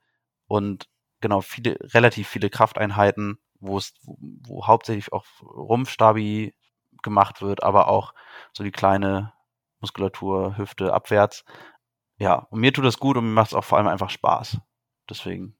[0.46, 0.88] Und
[1.20, 6.54] genau, viele, relativ viele Krafteinheiten, wo es, wo, wo hauptsächlich auch Rumpfstabi
[7.02, 8.14] gemacht wird, aber auch
[8.52, 9.32] so die kleine
[9.80, 11.44] Muskulatur, Hüfte abwärts.
[12.18, 14.58] Ja, und mir tut das gut und mir macht es auch vor allem einfach Spaß.
[15.08, 15.56] Deswegen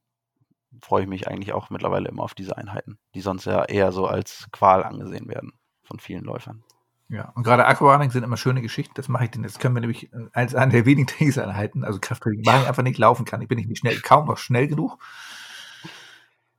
[0.82, 4.06] freue ich mich eigentlich auch mittlerweile immer auf diese Einheiten, die sonst ja eher so
[4.06, 6.64] als Qual angesehen werden von vielen Läufern.
[7.10, 8.92] Ja, und gerade Aquarunning sind immer schöne Geschichten.
[8.94, 9.42] Das mache ich denn.
[9.42, 12.82] Das können wir nämlich äh, als eine der wenigen Trainingseinheiten, also Krafttraining, machen, ich einfach
[12.82, 13.40] nicht laufen kann.
[13.40, 14.98] Ich bin nicht schnell, kaum noch schnell genug.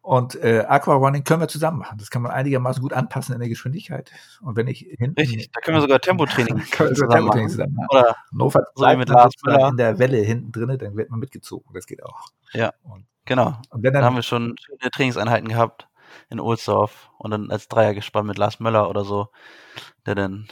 [0.10, 2.00] Und äh, Aquarunning können wir zusammen machen.
[2.00, 4.12] Das kann man einigermaßen gut anpassen in der Geschwindigkeit.
[4.42, 5.14] Und wenn ich hinten.
[5.20, 7.88] Richtig, da können wir sogar Tempotraining können wir sogar Tempotraining zusammen machen.
[7.92, 9.68] Oder Notfalls so mit Lars Müller.
[9.68, 11.72] in der Welle hinten drin, dann wird man mitgezogen.
[11.76, 12.24] Das geht auch.
[12.54, 12.74] Ja.
[12.82, 13.62] Und, genau.
[13.70, 15.88] und Dann dann, haben wir schon schöne Trainingseinheiten gehabt
[16.32, 19.28] in Ohlsdorf und dann als Dreier gespannt mit Lars Möller oder so,
[20.08, 20.48] der dann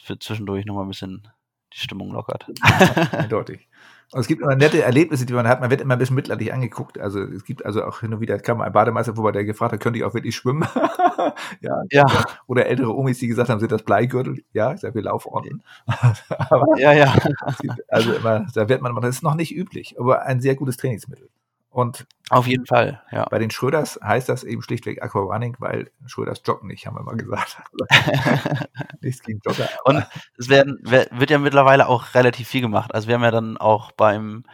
[0.00, 1.26] für zwischendurch nochmal ein bisschen
[1.72, 2.46] die Stimmung lockert.
[3.12, 3.68] eindeutig.
[4.12, 5.60] Und es gibt immer nette Erlebnisse, die man hat.
[5.60, 6.98] Man wird immer ein bisschen mitleidig angeguckt.
[6.98, 9.80] Also es gibt also auch hin und wieder kam ein Bademeister vorbei, der gefragt hat,
[9.80, 10.66] könnte ich auch wirklich schwimmen?
[11.60, 11.82] ja.
[11.90, 12.06] Ja,
[12.48, 14.42] Oder ältere Omis, die gesagt haben, sind das Bleigürtel?
[14.52, 15.30] Ja, ich sage, wir laufen
[16.26, 17.14] aber ja, ja.
[17.88, 21.28] also immer, da wird man, das ist noch nicht üblich, aber ein sehr gutes Trainingsmittel.
[21.70, 23.26] Und Auf jeden Fall, ja.
[23.30, 27.16] bei den Schröders heißt das eben schlichtweg Aquarunning, weil Schröders joggen nicht, haben wir mal
[27.16, 27.58] gesagt.
[29.00, 29.68] Nichts gegen Jogger.
[29.84, 30.04] Und
[30.36, 32.92] es werden, wer- wird ja mittlerweile auch relativ viel gemacht.
[32.94, 34.44] Also wir haben ja dann auch beim,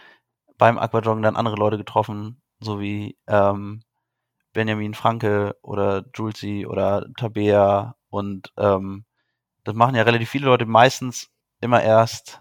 [0.59, 3.83] beim Aquajoggen dann andere Leute getroffen, so wie ähm,
[4.53, 9.05] Benjamin Franke oder Julesi oder Tabea und ähm,
[9.65, 12.41] das machen ja relativ viele Leute meistens immer erst,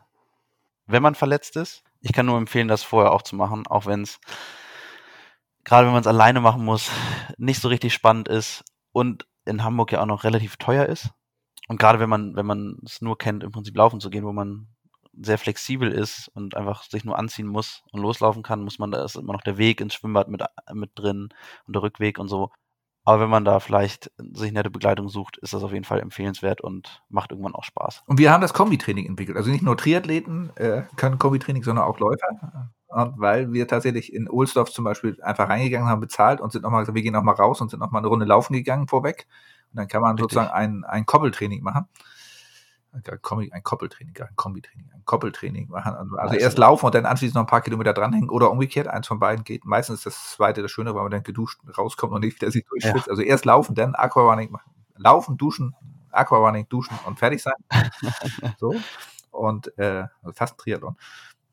[0.86, 1.84] wenn man verletzt ist.
[2.01, 4.19] Ich kann nur empfehlen, das vorher auch zu machen, auch wenn es
[5.66, 6.89] gerade wenn man es alleine machen muss,
[7.38, 8.63] nicht so richtig spannend ist
[8.93, 11.09] und in Hamburg ja auch noch relativ teuer ist.
[11.68, 14.32] Und gerade wenn man, wenn man es nur kennt, im Prinzip laufen zu gehen, wo
[14.32, 14.68] man
[15.20, 19.03] sehr flexibel ist und einfach sich nur anziehen muss und loslaufen kann, muss man, da
[19.03, 20.43] ist immer noch der Weg ins Schwimmbad mit,
[20.74, 21.30] mit drin
[21.66, 22.51] und der Rückweg und so.
[23.06, 26.62] Aber wenn man da vielleicht sich nette Begleitung sucht, ist das auf jeden Fall empfehlenswert
[26.62, 28.03] und macht irgendwann auch Spaß.
[28.08, 29.38] Und wir haben das Kombitraining entwickelt.
[29.38, 32.72] Also nicht nur Triathleten äh, können Kombitraining, sondern auch Läufer.
[32.88, 36.82] Und weil wir tatsächlich in Ohlsdorf zum Beispiel einfach reingegangen haben, bezahlt und sind nochmal
[36.82, 39.28] gesagt, wir gehen nochmal raus und sind nochmal eine Runde laufen gegangen vorweg.
[39.72, 40.24] Und dann kann man Richtig.
[40.24, 41.88] sozusagen ein, ein Koppeltraining machen.
[42.95, 45.93] Ein Kombi- ein Koppeltraining, ein Kombitraining, ein Koppeltraining machen.
[45.95, 48.87] Also Also- erst laufen und dann anschließend noch ein paar Kilometer dranhängen oder umgekehrt.
[48.87, 49.65] Eins von beiden geht.
[49.65, 52.65] Meistens ist das zweite das Schöne, weil man dann geduscht rauskommt und nicht wieder sich
[52.65, 53.09] durchschwitzt.
[53.09, 54.71] Also erst laufen, dann Aquarunning machen.
[54.97, 55.75] Laufen, duschen,
[56.11, 57.53] Aquarunning, duschen und fertig sein.
[58.57, 58.73] so.
[59.31, 60.95] Und äh, also fast ein Triathlon.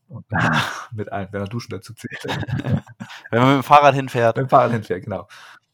[0.08, 0.24] Und
[0.92, 2.22] mit allen, wenn man Duschen dazu zählt.
[3.30, 5.26] Wenn man mit dem Fahrrad hinfährt, Mit dem Fahrrad hinfährt, genau.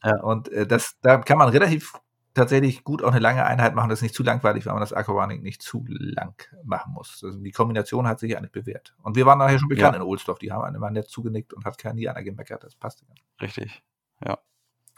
[0.05, 0.21] Ja.
[0.21, 1.93] Und äh, das, da kann man relativ
[2.39, 3.91] tatsächlich gut auch eine lange Einheit machen.
[3.91, 6.35] Das ist nicht zu langweilig, weil man das Aquarunning nicht zu lang
[6.65, 7.23] machen muss.
[7.23, 8.95] Also die Kombination hat sich eigentlich bewährt.
[9.03, 10.39] Und wir waren nachher schon bekannt in Ohlsdorf.
[10.39, 12.65] Die haben einen immer nett zugenickt und hat kein nie einer gemeckert.
[12.65, 13.05] Das passte.
[13.07, 13.21] ganz.
[13.41, 13.83] richtig.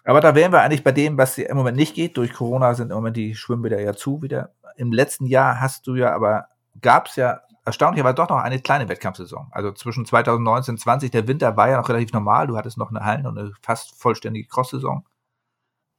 [0.05, 2.17] Aber da wären wir eigentlich bei dem, was im Moment nicht geht.
[2.17, 4.55] Durch Corona sind im Moment die Schwimmbäder ja zu wieder.
[4.77, 6.47] Im letzten Jahr hast du ja aber,
[6.81, 9.49] gab es ja erstaunlicherweise doch noch eine kleine Wettkampfsaison.
[9.51, 12.47] Also zwischen 2019 und 20, der Winter war ja noch relativ normal.
[12.47, 15.07] Du hattest noch eine Hallen- und eine fast vollständige Cross-Saison.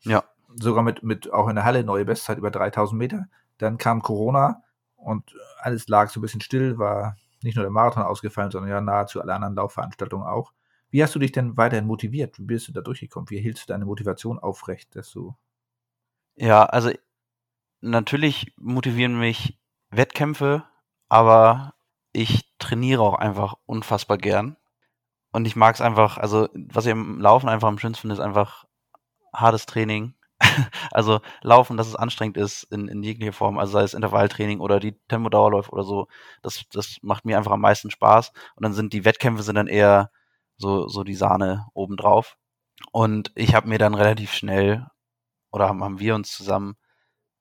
[0.01, 0.23] Ja.
[0.55, 3.25] Sogar mit, mit auch in der Halle neue Bestzeit über 3000 Meter.
[3.57, 4.63] Dann kam Corona
[4.95, 8.81] und alles lag so ein bisschen still, war nicht nur der Marathon ausgefallen, sondern ja
[8.81, 10.53] nahezu alle anderen Laufveranstaltungen auch.
[10.89, 12.37] Wie hast du dich denn weiterhin motiviert?
[12.37, 13.29] Wie bist du da durchgekommen?
[13.29, 15.35] Wie hieltst du deine Motivation aufrecht, dass du
[16.35, 16.91] Ja, also
[17.81, 20.63] natürlich motivieren mich Wettkämpfe,
[21.09, 21.73] aber
[22.13, 24.57] ich trainiere auch einfach unfassbar gern.
[25.31, 28.19] Und ich mag es einfach, also was ich im Laufen einfach am schönsten finde, ist
[28.19, 28.65] einfach
[29.33, 30.13] hartes Training.
[30.91, 34.79] also Laufen, dass es anstrengend ist in, in jeglicher Form, also sei es Intervalltraining oder
[34.79, 36.07] die Tempodauerläufe oder so,
[36.41, 38.31] das, das macht mir einfach am meisten Spaß.
[38.55, 40.11] Und dann sind die Wettkämpfe sind dann eher
[40.57, 42.37] so, so die Sahne obendrauf.
[42.91, 44.87] Und ich habe mir dann relativ schnell,
[45.51, 46.75] oder haben, haben wir uns zusammen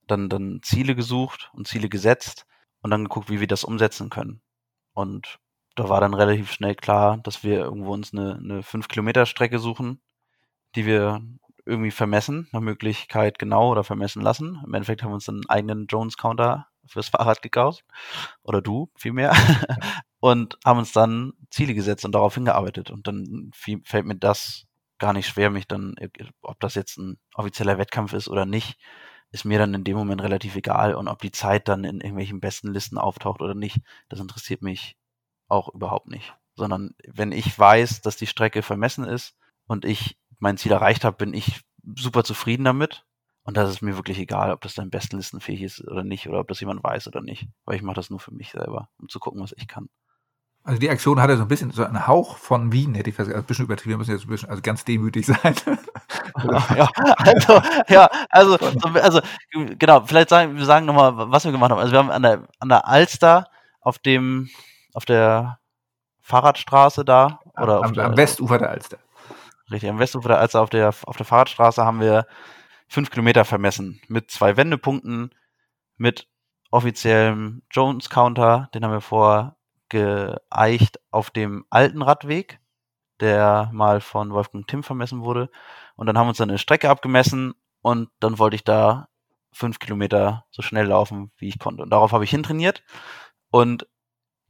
[0.07, 2.47] dann, dann Ziele gesucht und Ziele gesetzt
[2.83, 4.43] und dann geguckt, wie wir das umsetzen können.
[4.93, 5.39] Und
[5.77, 10.03] da war dann relativ schnell klar, dass wir irgendwo uns eine, eine 5-Kilometer-Strecke suchen,
[10.75, 11.23] die wir
[11.71, 14.61] irgendwie vermessen, nach Möglichkeit genau oder vermessen lassen.
[14.67, 17.85] Im Endeffekt haben wir uns einen eigenen Jones-Counter fürs Fahrrad gekauft.
[18.43, 19.33] Oder du, vielmehr.
[20.21, 22.91] und haben uns dann Ziele gesetzt und darauf hingearbeitet.
[22.91, 24.67] Und dann fiel, fällt mir das
[24.99, 25.95] gar nicht schwer, mich dann,
[26.43, 28.79] ob das jetzt ein offizieller Wettkampf ist oder nicht,
[29.33, 32.41] ist mir dann in dem Moment relativ egal und ob die Zeit dann in irgendwelchen
[32.41, 34.97] besten Listen auftaucht oder nicht, das interessiert mich
[35.49, 36.35] auch überhaupt nicht.
[36.57, 41.17] Sondern wenn ich weiß, dass die Strecke vermessen ist und ich mein Ziel erreicht habe,
[41.17, 41.61] bin ich
[41.97, 43.05] super zufrieden damit.
[43.43, 46.49] Und das ist mir wirklich egal, ob das dann bestenlistenfähig ist oder nicht, oder ob
[46.49, 47.49] das jemand weiß oder nicht.
[47.65, 49.89] Weil ich mache das nur für mich selber, um zu gucken, was ich kann.
[50.63, 53.31] Also die Aktion hatte so ein bisschen so einen Hauch von Wien, hätte ich fast
[53.31, 55.39] also ein bisschen übertrieben, wir müssen jetzt ein bisschen, also ganz demütig sein.
[56.77, 58.59] ja, also, ja, also,
[59.01, 59.21] also,
[59.79, 61.81] genau, vielleicht sagen, wir sagen nochmal, was wir gemacht haben.
[61.81, 63.47] Also wir haben an der, an der Alster
[63.81, 64.51] auf dem,
[64.93, 65.59] auf der
[66.21, 68.99] Fahrradstraße da, oder am, der, am Westufer der Alster.
[69.71, 72.27] Richtig, am Westufer Alster auf der, auf der Fahrradstraße haben wir
[72.89, 75.35] fünf Kilometer vermessen mit zwei Wendepunkten,
[75.97, 76.29] mit
[76.71, 79.57] offiziellem Jones-Counter, den haben wir vor
[79.89, 82.61] geeicht auf dem alten Radweg,
[83.21, 85.51] der mal von Wolfgang Tim vermessen wurde.
[85.97, 89.09] Und dann haben wir uns dann eine Strecke abgemessen und dann wollte ich da
[89.53, 91.83] fünf Kilometer so schnell laufen, wie ich konnte.
[91.83, 92.83] Und darauf habe ich hintrainiert.
[93.51, 93.87] Und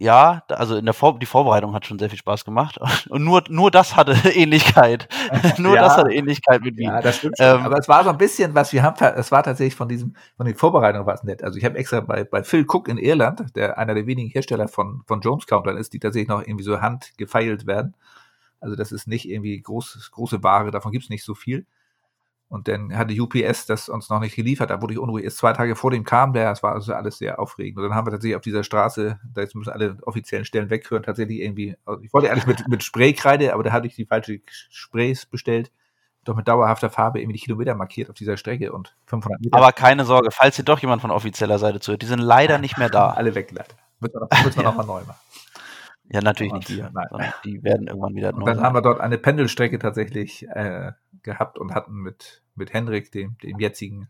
[0.00, 2.78] ja, also in der Vor die Vorbereitung hat schon sehr viel Spaß gemacht.
[3.10, 5.08] Und nur, nur das hatte Ähnlichkeit.
[5.58, 6.88] nur ja, das hatte Ähnlichkeit mit Wien.
[6.88, 7.36] Ja, das stimmt.
[7.38, 10.16] Ähm, aber es war so ein bisschen, was wir haben, es war tatsächlich von diesem,
[10.38, 11.44] von den Vorbereitungen war es nett.
[11.44, 14.68] Also ich habe extra bei, bei Phil Cook in Irland, der einer der wenigen Hersteller
[14.68, 17.94] von, von Jones Countern ist, die tatsächlich noch irgendwie so handgefeilt werden.
[18.58, 21.66] Also das ist nicht irgendwie groß, große Ware, davon gibt es nicht so viel.
[22.50, 25.24] Und dann hatte UPS das uns noch nicht geliefert, da wurde ich unruhig.
[25.24, 27.78] Erst zwei Tage vor dem kam der, es war also alles sehr aufregend.
[27.78, 31.04] Und dann haben wir tatsächlich auf dieser Straße, da jetzt müssen alle offiziellen Stellen weghören,
[31.04, 34.40] tatsächlich irgendwie, also ich wollte eigentlich mit, mit Spraykreide, aber da hatte ich die falsche
[34.46, 35.70] Sprays bestellt.
[36.24, 39.56] Doch mit dauerhafter Farbe irgendwie die Kilometer markiert auf dieser Strecke und 500 Meter.
[39.56, 42.78] Aber keine Sorge, falls hier doch jemand von offizieller Seite zuhört, die sind leider nicht
[42.78, 43.10] mehr da.
[43.16, 43.74] alle weg, leider.
[44.00, 44.72] Müssen wir noch, müssen ja.
[44.72, 45.20] mal neu machen.
[46.12, 46.82] Ja, natürlich und, nicht die.
[46.82, 47.32] Nein.
[47.44, 48.34] Die werden irgendwann wieder.
[48.34, 48.64] Und dann sein.
[48.64, 50.90] haben wir dort eine Pendelstrecke tatsächlich äh,
[51.22, 54.08] gehabt und hatten mit, mit Henrik, dem, dem jetzigen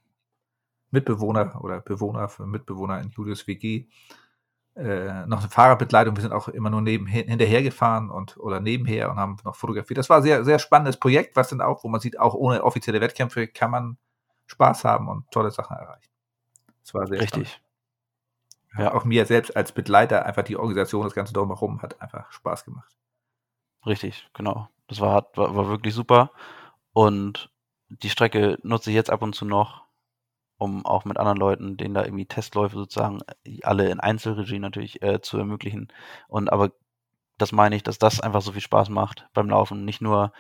[0.91, 3.87] Mitbewohner oder Bewohner, Mitbewohner in Julius WG,
[4.77, 6.17] äh, noch eine Fahrradbegleitung.
[6.17, 9.99] Wir sind auch immer nur neben, hinterher gefahren und oder nebenher und haben noch fotografiert.
[9.99, 12.65] Das war ein sehr, sehr spannendes Projekt, was dann auch, wo man sieht, auch ohne
[12.65, 13.99] offizielle Wettkämpfe kann man
[14.47, 16.11] Spaß haben und tolle Sachen erreichen.
[16.83, 17.49] Das war sehr Richtig.
[17.49, 17.71] Spannend
[18.79, 18.95] ja.
[18.95, 22.95] auch mir selbst als Begleiter einfach die Organisation, das Ganze drumherum hat einfach Spaß gemacht.
[23.87, 24.69] Richtig, genau.
[24.89, 26.31] Das war, war, war wirklich super.
[27.01, 27.51] Und
[27.89, 29.85] die Strecke nutze ich jetzt ab und zu noch,
[30.59, 33.21] um auch mit anderen Leuten, denen da irgendwie Testläufe sozusagen,
[33.63, 35.89] alle in Einzelregie natürlich äh, zu ermöglichen.
[36.29, 36.73] Und aber
[37.39, 39.87] das meine ich, dass das einfach so viel Spaß macht beim Laufen.
[39.87, 40.35] Nicht nur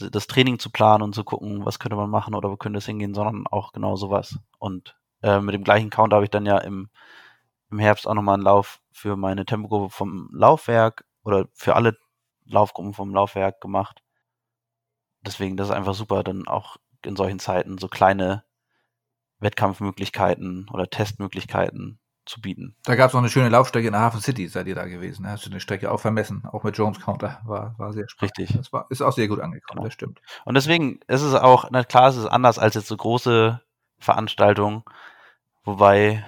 [0.00, 2.86] das Training zu planen und zu gucken, was könnte man machen oder wo könnte es
[2.86, 4.40] hingehen, sondern auch genau sowas.
[4.58, 6.90] Und äh, mit dem gleichen Count habe ich dann ja im
[7.70, 11.96] im Herbst auch nochmal einen Lauf für meine Tempogruppe vom Laufwerk oder für alle
[12.44, 14.02] Laufgruppen vom Laufwerk gemacht.
[15.24, 18.44] Deswegen, das ist einfach super, dann auch in solchen Zeiten so kleine
[19.40, 22.76] Wettkampfmöglichkeiten oder Testmöglichkeiten zu bieten.
[22.84, 25.24] Da gab es noch eine schöne Laufstrecke in der Hafen City, seid ihr da gewesen.
[25.24, 27.40] Da hast du eine Strecke auch vermessen, auch mit Jones Counter.
[27.44, 28.38] War, war sehr spannend.
[28.38, 28.56] Richtig.
[28.56, 29.84] Das war, ist auch sehr gut angekommen, genau.
[29.84, 30.20] das stimmt.
[30.44, 33.60] Und deswegen ist es auch, na klar, es ist anders als jetzt so große
[33.98, 34.84] Veranstaltungen,
[35.64, 36.24] wobei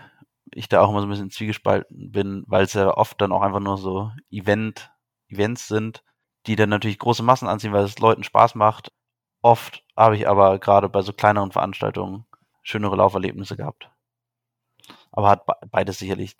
[0.52, 3.42] ich da auch immer so ein bisschen zwiegespalten bin, weil es ja oft dann auch
[3.42, 4.92] einfach nur so Event,
[5.28, 6.02] Events sind,
[6.46, 8.92] die dann natürlich große Massen anziehen, weil es Leuten Spaß macht.
[9.42, 12.26] Oft habe ich aber gerade bei so kleineren Veranstaltungen
[12.62, 13.90] schönere Lauferlebnisse gehabt.
[15.12, 16.36] Aber hat beides sicherlich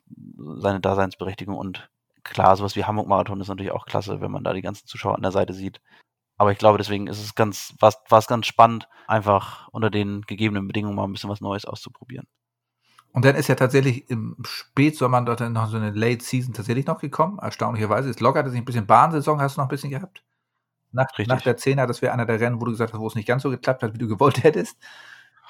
[0.56, 1.88] seine Daseinsberechtigung und
[2.24, 5.22] klar, sowas wie Hamburg-Marathon ist natürlich auch klasse, wenn man da die ganzen Zuschauer an
[5.22, 5.80] der Seite sieht.
[6.36, 10.66] Aber ich glaube, deswegen ist es ganz, war es ganz spannend, einfach unter den gegebenen
[10.66, 12.26] Bedingungen mal ein bisschen was Neues auszuprobieren.
[13.14, 16.86] Und dann ist ja tatsächlich im Spätsommer dort dann noch so eine Late Season tatsächlich
[16.86, 17.38] noch gekommen.
[17.38, 18.10] Erstaunlicherweise.
[18.10, 20.24] Es lockerte sich ein bisschen Bahnsaison, hast du noch ein bisschen gehabt?
[20.90, 23.14] Nach, nach der Zehner, das wäre einer der Rennen, wo du gesagt hast, wo es
[23.14, 24.76] nicht ganz so geklappt hat, wie du gewollt hättest.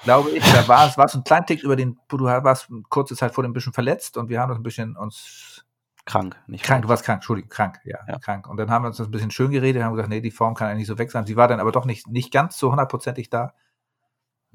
[0.03, 0.43] Glaube ich.
[0.43, 3.43] Da war es, war es ein kleiner Tick über den, du warst kurze Zeit vor
[3.43, 5.65] dem ein bisschen verletzt und wir haben das ein bisschen uns
[6.05, 6.83] krank, nicht krank.
[6.83, 8.47] Du warst krank, Entschuldigung, krank, ja, ja, krank.
[8.47, 10.53] Und dann haben wir uns das ein bisschen schön geredet, haben gesagt, nee, die Form
[10.53, 11.25] kann eigentlich so weg sein.
[11.25, 13.55] Sie war dann aber doch nicht, nicht ganz so hundertprozentig da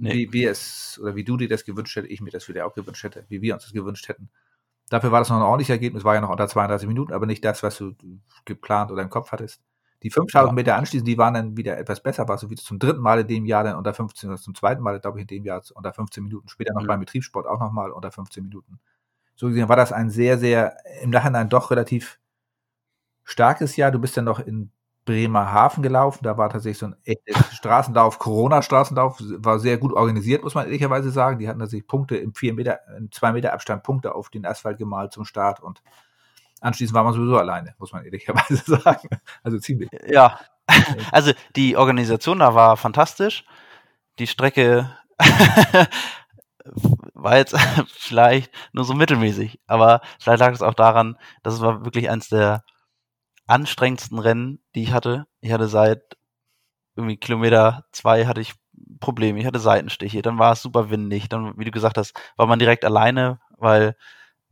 [0.00, 0.12] nee.
[0.12, 2.74] wie wir es oder wie du dir das gewünscht hättest, ich mir das wieder auch
[2.74, 4.30] gewünscht hätte, wie wir uns das gewünscht hätten.
[4.88, 7.44] Dafür war das noch ein ordentliches Ergebnis, war ja noch unter 32 Minuten, aber nicht
[7.44, 7.94] das, was du
[8.44, 9.62] geplant oder im Kopf hattest.
[10.02, 10.54] Die 5000 ja.
[10.54, 13.28] Meter anschließend, die waren dann wieder etwas besser, war so wie zum dritten Mal in
[13.28, 15.92] dem Jahr dann unter 15 oder zum zweiten Mal, glaube ich, in dem Jahr unter
[15.92, 16.48] 15 Minuten.
[16.48, 16.86] Später noch mhm.
[16.86, 18.80] beim Betriebssport auch nochmal unter 15 Minuten.
[19.36, 22.18] So gesehen war das ein sehr, sehr, im Nachhinein doch relativ
[23.24, 23.90] starkes Jahr.
[23.90, 24.72] Du bist dann noch in
[25.10, 26.20] Bremerhaven gelaufen.
[26.22, 26.96] Da war tatsächlich so ein
[27.52, 31.40] Straßenlauf, Corona-Straßenlauf, war sehr gut organisiert, muss man ehrlicherweise sagen.
[31.40, 34.78] Die hatten tatsächlich Punkte im 4 Meter, im 2 Meter Abstand Punkte auf den Asphalt
[34.78, 35.82] gemalt zum Start und
[36.60, 39.08] anschließend war man sowieso alleine, muss man ehrlicherweise sagen.
[39.42, 39.90] Also ziemlich.
[40.06, 40.38] Ja.
[41.10, 43.44] Also die Organisation da war fantastisch.
[44.20, 44.96] Die Strecke
[47.14, 47.56] war jetzt
[47.88, 52.28] vielleicht nur so mittelmäßig, aber vielleicht lag es auch daran, dass es war wirklich eins
[52.28, 52.62] der
[53.50, 55.26] anstrengendsten Rennen, die ich hatte.
[55.40, 56.16] Ich hatte seit
[56.96, 58.54] irgendwie Kilometer zwei hatte ich
[59.00, 62.46] Probleme, ich hatte Seitenstiche, dann war es super windig, dann, wie du gesagt hast, war
[62.46, 63.94] man direkt alleine, weil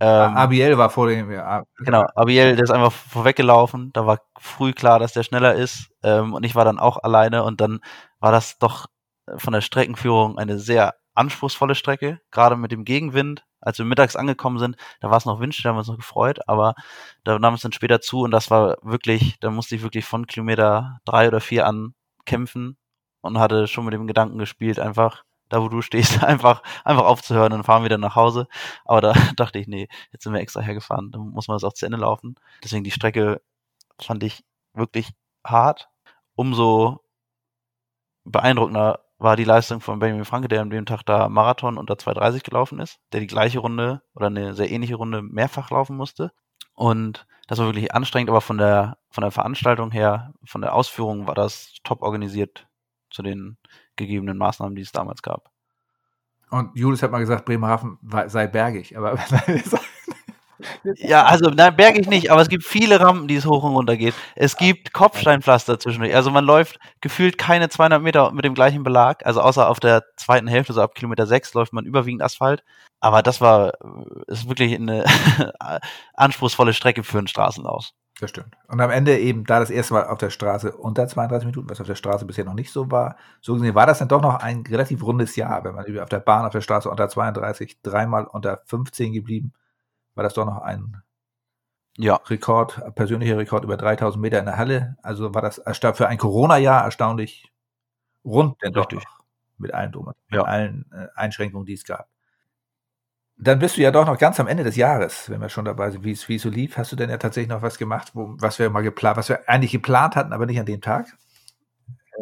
[0.01, 1.65] ähm, Abiel war vor dem, ja.
[1.79, 6.35] Genau, Abiel, der ist einfach vorweggelaufen, da war früh klar, dass der schneller ist ähm,
[6.35, 7.81] und ich war dann auch alleine und dann
[8.21, 8.87] war das doch
[9.37, 13.45] von der Streckenführung eine sehr anspruchsvolle Strecke, gerade mit dem Gegenwind.
[13.61, 15.97] Als wir mittags angekommen sind, da war es noch windstill, da haben wir uns noch
[15.97, 16.75] gefreut, aber
[17.25, 20.27] da nahm es dann später zu und das war wirklich, da musste ich wirklich von
[20.29, 21.95] Kilometer drei oder vier an
[22.25, 22.77] kämpfen
[23.21, 27.53] und hatte schon mit dem Gedanken gespielt, einfach da wo du stehst, einfach, einfach aufzuhören
[27.53, 28.47] und fahren wieder nach Hause.
[28.85, 31.73] Aber da dachte ich, nee, jetzt sind wir extra hergefahren, dann muss man das auch
[31.73, 32.37] zu Ende laufen.
[32.63, 33.41] Deswegen die Strecke
[34.01, 34.45] fand ich
[34.75, 35.11] wirklich
[35.45, 35.89] hart.
[36.35, 37.01] Umso
[38.25, 42.45] beeindruckender war die Leistung von Benjamin Franke, der an dem Tag da Marathon unter 2,30
[42.45, 46.33] gelaufen ist, der die gleiche Runde oder eine sehr ähnliche Runde mehrfach laufen musste.
[46.75, 51.27] Und das war wirklich anstrengend, aber von der, von der Veranstaltung her, von der Ausführung
[51.27, 52.69] war das top organisiert
[53.11, 53.59] zu den
[53.97, 55.51] gegebenen Maßnahmen, die es damals gab.
[56.51, 59.19] Und Julius hat mal gesagt, Bremerhaven sei bergig, aber
[60.97, 63.97] Ja, also nein, bergig nicht, aber es gibt viele Rampen, die es hoch und runter
[63.97, 64.15] geht.
[64.35, 66.15] Es gibt Kopfsteinpflaster zwischendurch.
[66.15, 69.25] Also man läuft gefühlt keine 200 Meter mit dem gleichen Belag.
[69.27, 72.63] Also außer auf der zweiten Hälfte, so ab Kilometer 6, läuft man überwiegend Asphalt.
[73.01, 73.73] Aber das war,
[74.27, 75.05] ist wirklich eine
[76.15, 77.91] anspruchsvolle Strecke für einen Straßenlauf.
[78.21, 78.57] Das stimmt.
[78.67, 81.81] Und am Ende eben da das erste Mal auf der Straße unter 32 Minuten, was
[81.81, 83.17] auf der Straße bisher noch nicht so war.
[83.41, 86.19] So gesehen war das dann doch noch ein relativ rundes Jahr, wenn man auf der
[86.19, 89.53] Bahn auf der Straße unter 32, dreimal unter 15 geblieben
[90.19, 91.01] war das doch noch ein
[91.97, 92.17] ja.
[92.17, 94.97] Rekord, persönlicher Rekord über 3000 Meter in der Halle.
[95.03, 95.63] Also war das
[95.95, 97.53] für ein Corona-Jahr erstaunlich
[98.25, 98.89] rund, denn doch
[99.59, 100.39] mit allen Drum, ja.
[100.39, 102.09] mit allen äh, Einschränkungen, die es gab.
[103.37, 105.91] Dann bist du ja doch noch ganz am Ende des Jahres, wenn wir schon dabei
[105.91, 106.77] sind, wie es, wie es so lief.
[106.77, 109.49] Hast du denn ja tatsächlich noch was gemacht, wo, was wir mal geplant, was wir
[109.49, 111.17] eigentlich geplant hatten, aber nicht an dem Tag?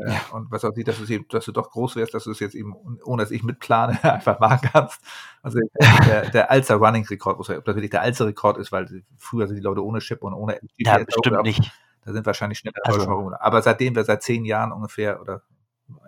[0.05, 0.21] Äh, ja.
[0.33, 2.55] Und was auch sieht, dass, eben, dass, du doch groß wärst, dass du es jetzt
[2.55, 2.75] eben,
[3.05, 5.01] ohne dass ich mitplane, einfach machen kannst.
[5.43, 5.59] Also
[6.07, 9.57] der, der Alzer Running Rekord, ob das wirklich der Alzer Rekord ist, weil früher sind
[9.57, 11.73] die Leute ohne Chip und ohne GPS Ja, bestimmt nicht.
[12.05, 12.77] Da sind wahrscheinlich schneller.
[12.85, 13.33] Also.
[13.41, 15.43] Aber seitdem wir seit zehn Jahren ungefähr oder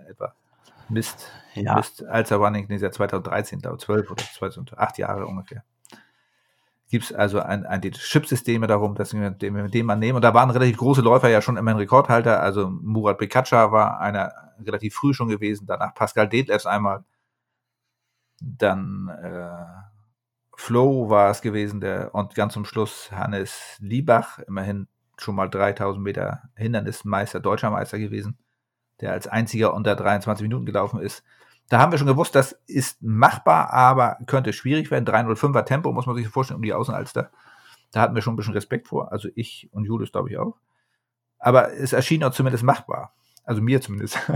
[0.09, 0.34] etwa
[0.89, 1.74] Mist, ja.
[1.74, 5.64] Mist Alzer Running, nee, seit 2013, glaube 12 oder 2008 Jahre ungefähr
[6.89, 10.16] gibt es also ein, ein Chipsysteme darum, dass wir den, mit dem man nehmen.
[10.16, 12.43] Und da waren relativ große Läufer ja schon immer ein Rekordhalter.
[12.43, 14.32] Also Murat Bekaca war einer
[14.64, 17.05] relativ früh schon gewesen, danach Pascal Detlefs einmal,
[18.41, 19.89] dann äh,
[20.57, 26.03] Flo war es gewesen, der und ganz zum Schluss Hannes Liebach, immerhin schon mal 3000
[26.03, 28.39] Meter Hindernismeister, deutscher Meister gewesen,
[29.01, 31.22] der als einziger unter 23 Minuten gelaufen ist.
[31.68, 35.06] Da haben wir schon gewusst, das ist machbar, aber könnte schwierig werden.
[35.06, 37.30] 305er Tempo muss man sich vorstellen um die Außenalster.
[37.92, 39.12] Da hatten wir schon ein bisschen Respekt vor.
[39.12, 40.56] Also ich und Julius, glaube ich, auch.
[41.38, 43.12] Aber es erschien auch zumindest machbar.
[43.44, 44.18] Also mir zumindest.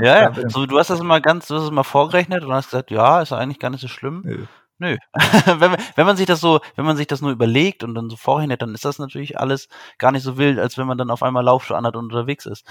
[0.00, 0.48] ja, ja.
[0.48, 3.20] So, du hast das immer ganz, du hast es mal vorgerechnet und hast gesagt, ja,
[3.20, 4.22] ist eigentlich gar nicht so schlimm.
[4.24, 4.46] Nö.
[4.78, 4.96] Nö.
[5.58, 8.16] wenn, wenn man sich das so, wenn man sich das nur überlegt und dann so
[8.16, 9.68] vorhinein, dann ist das natürlich alles
[9.98, 12.66] gar nicht so wild, als wenn man dann auf einmal Laufschuhe anhat und unterwegs ist.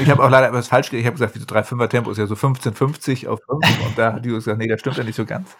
[0.00, 1.00] ich habe auch leider etwas falsch gesagt.
[1.00, 3.50] Ich habe gesagt, wie so 3,5er Tempo ist ja so 15,50 auf 5
[3.86, 5.56] und da hat die gesagt, nee, das stimmt ja nicht so ganz.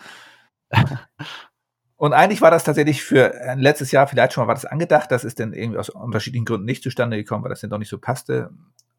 [1.97, 5.11] Und eigentlich war das tatsächlich für letztes Jahr vielleicht schon mal war das angedacht.
[5.11, 7.91] Das ist dann irgendwie aus unterschiedlichen Gründen nicht zustande gekommen, weil das dann doch nicht
[7.91, 8.51] so passte.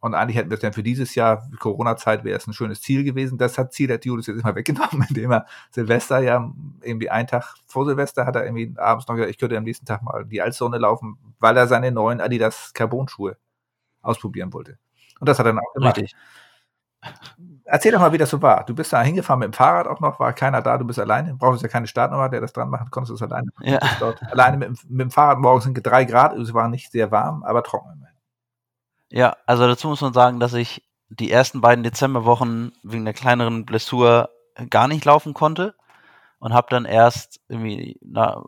[0.01, 3.03] Und eigentlich hätten wir es dann für dieses Jahr, Corona-Zeit, wäre es ein schönes Ziel
[3.03, 3.37] gewesen.
[3.37, 7.55] Das hat Ziel hat Julius jetzt immer weggenommen, indem er Silvester ja irgendwie einen Tag
[7.67, 10.41] vor Silvester hat er irgendwie abends noch gesagt, ich könnte am nächsten Tag mal die
[10.41, 13.37] Altzone laufen, weil er seine neuen Adidas Carbon-Schuhe
[14.01, 14.79] ausprobieren wollte.
[15.19, 15.97] Und das hat er dann auch gemacht.
[15.97, 16.15] Richtig.
[17.63, 18.65] Erzähl doch mal, wie das so war.
[18.65, 21.35] Du bist da hingefahren mit dem Fahrrad auch noch, war keiner da, du bist alleine,
[21.35, 23.49] brauchst ja keine Startnummer, der das dran machen, konntest du es alleine.
[23.61, 23.79] Ja.
[23.99, 27.43] Dort alleine mit, mit, dem Fahrrad morgens sind drei Grad, es war nicht sehr warm,
[27.43, 28.07] aber trocken.
[29.11, 33.65] Ja, also dazu muss man sagen, dass ich die ersten beiden Dezemberwochen wegen der kleineren
[33.65, 34.29] Blessur
[34.69, 35.75] gar nicht laufen konnte
[36.39, 38.43] und habe dann erst irgendwie na,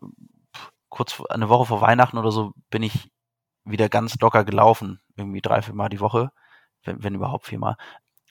[0.89, 3.11] kurz eine Woche vor Weihnachten oder so bin ich
[3.65, 6.31] wieder ganz locker gelaufen, irgendwie drei, vier Mal die Woche,
[6.83, 7.75] wenn, wenn überhaupt viermal.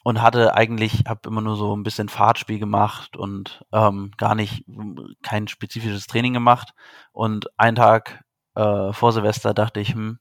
[0.04, 4.64] Und hatte eigentlich, habe immer nur so ein bisschen Fahrtspiel gemacht und ähm, gar nicht
[5.22, 6.72] kein spezifisches Training gemacht.
[7.12, 8.24] Und einen Tag
[8.54, 10.18] äh, vor Silvester dachte ich, hm,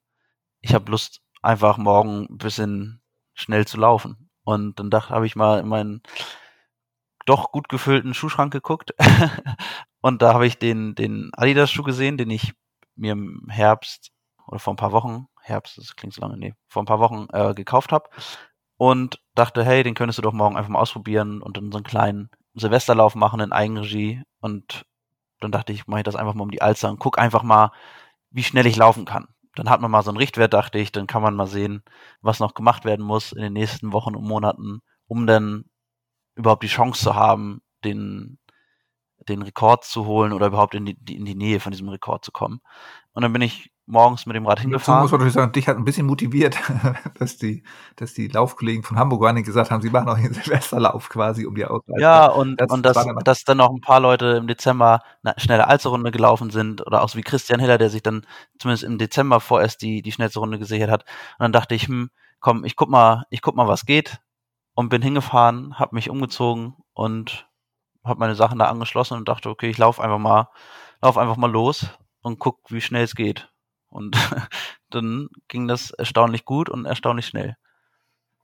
[0.60, 3.02] ich habe Lust einfach morgen ein bisschen
[3.34, 4.30] schnell zu laufen.
[4.44, 6.02] Und dann dachte, habe ich mal in meinen
[7.26, 8.94] doch gut gefüllten Schuhschrank geguckt
[10.02, 12.54] und da habe ich den, den Adidas-Schuh gesehen, den ich
[12.96, 14.12] mir im Herbst
[14.48, 17.28] oder vor ein paar Wochen, Herbst, das klingt so lange, nee, vor ein paar Wochen
[17.32, 18.10] äh, gekauft habe.
[18.78, 21.86] und dachte, hey, den könntest du doch morgen einfach mal ausprobieren und dann so einen
[21.86, 24.86] kleinen Silvesterlauf machen in Eigenregie und
[25.40, 27.72] dann dachte ich, mache ich das einfach mal um die Alster und guck einfach mal,
[28.32, 29.28] wie schnell ich laufen kann.
[29.62, 31.84] Dann hat man mal so einen Richtwert, dachte ich, dann kann man mal sehen,
[32.22, 35.66] was noch gemacht werden muss in den nächsten Wochen und Monaten, um dann
[36.34, 38.40] überhaupt die Chance zu haben, den,
[39.30, 42.32] den Rekord zu holen oder überhaupt in die, in die Nähe von diesem Rekord zu
[42.32, 42.62] kommen.
[43.12, 45.02] Und dann bin ich morgens mit dem Rad hingefahren.
[45.02, 46.58] Dazu muss man natürlich sagen, dich hat ein bisschen motiviert,
[47.20, 47.64] dass die,
[47.98, 51.56] dass die Laufkollegen von Hamburg Running gesagt haben, sie machen auch den Silvesterlauf quasi um
[51.56, 52.00] die Auswahl.
[52.00, 55.36] Ja, und, das und dass, dann dass dann noch ein paar Leute im Dezember eine
[55.38, 58.26] schnelle Alsterrunde gelaufen sind oder auch so wie Christian Hiller, der sich dann
[58.58, 61.04] zumindest im Dezember vorerst die, die schnellste Runde gesichert hat.
[61.38, 64.20] Und dann dachte ich, hm, komm, ich guck mal, ich guck mal, was geht
[64.74, 67.48] und bin hingefahren, habe mich umgezogen und
[68.04, 70.50] habe meine Sachen da angeschlossen und dachte, okay, ich laufe einfach mal,
[71.02, 71.88] lauf einfach mal los
[72.22, 73.51] und guck, wie schnell es geht.
[73.92, 74.18] Und
[74.90, 77.56] dann ging das erstaunlich gut und erstaunlich schnell.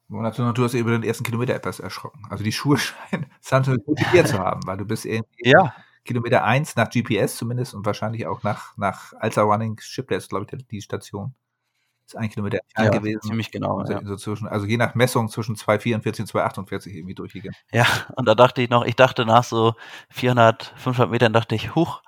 [0.10, 2.26] Und natürlich, du hast über den ersten Kilometer etwas erschrocken.
[2.30, 2.78] Also die Schuhe
[3.10, 5.74] scheinen Santos motiviert zu haben, weil du bist irgendwie ja.
[6.06, 10.68] Kilometer 1 nach GPS zumindest und wahrscheinlich auch nach, nach Alza Running Shiplet, glaube ich,
[10.68, 11.34] die Station.
[12.06, 13.22] Ist ein Kilometer ja, gewesen.
[13.22, 13.84] Ziemlich genau.
[13.84, 14.00] Ja.
[14.06, 17.58] So zwischen, also je nach Messung zwischen 2,44 und 2,48 irgendwie durchgegangen.
[17.74, 17.86] Ja,
[18.16, 19.76] und da dachte ich noch, ich dachte nach so
[20.12, 22.02] 400, 500 Metern, dachte ich, huch,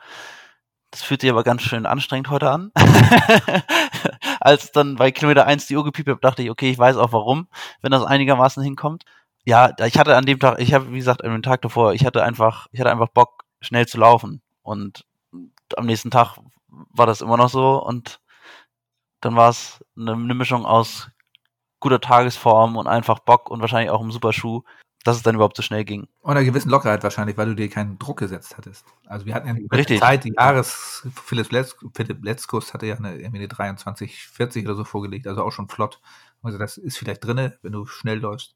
[0.91, 2.71] das fühlt sich aber ganz schön anstrengend heute an.
[4.39, 7.11] Als dann bei Kilometer 1 die Uhr gepiept habe, dachte ich, okay, ich weiß auch
[7.11, 7.47] warum,
[7.81, 9.05] wenn das einigermaßen hinkommt.
[9.45, 12.05] Ja, ich hatte an dem Tag, ich habe, wie gesagt, an dem Tag davor, ich
[12.05, 14.41] hatte einfach, ich hatte einfach Bock, schnell zu laufen.
[14.61, 15.05] Und
[15.77, 16.37] am nächsten Tag
[16.67, 18.19] war das immer noch so und
[19.21, 21.09] dann war es eine, eine Mischung aus
[21.79, 24.63] guter Tagesform und einfach Bock und wahrscheinlich auch einem super Schuh
[25.09, 26.07] dass es dann überhaupt so schnell ging.
[26.21, 28.85] Und einer gewissen Lockerheit wahrscheinlich, weil du dir keinen Druck gesetzt hattest.
[29.07, 29.99] Also wir hatten ja Richtig.
[29.99, 34.75] Zeit, die Jahres, Philipp, Letz, Philipp Letzkus hatte ja eine, irgendwie eine 23, 40 oder
[34.75, 35.99] so vorgelegt, also auch schon flott.
[36.41, 38.55] Also das ist vielleicht drinne, wenn du schnell läufst.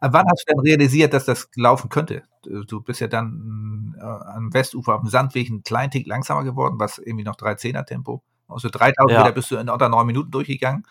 [0.00, 2.24] Aber wann hast du denn realisiert, dass das laufen könnte?
[2.42, 6.76] Du bist ja dann äh, am Westufer auf dem Sandweg ein kleinen Tick langsamer geworden,
[6.78, 8.22] was irgendwie noch 310er Tempo.
[8.48, 9.18] Also 3000 ja.
[9.22, 10.84] Meter bist du in unter neun Minuten durchgegangen.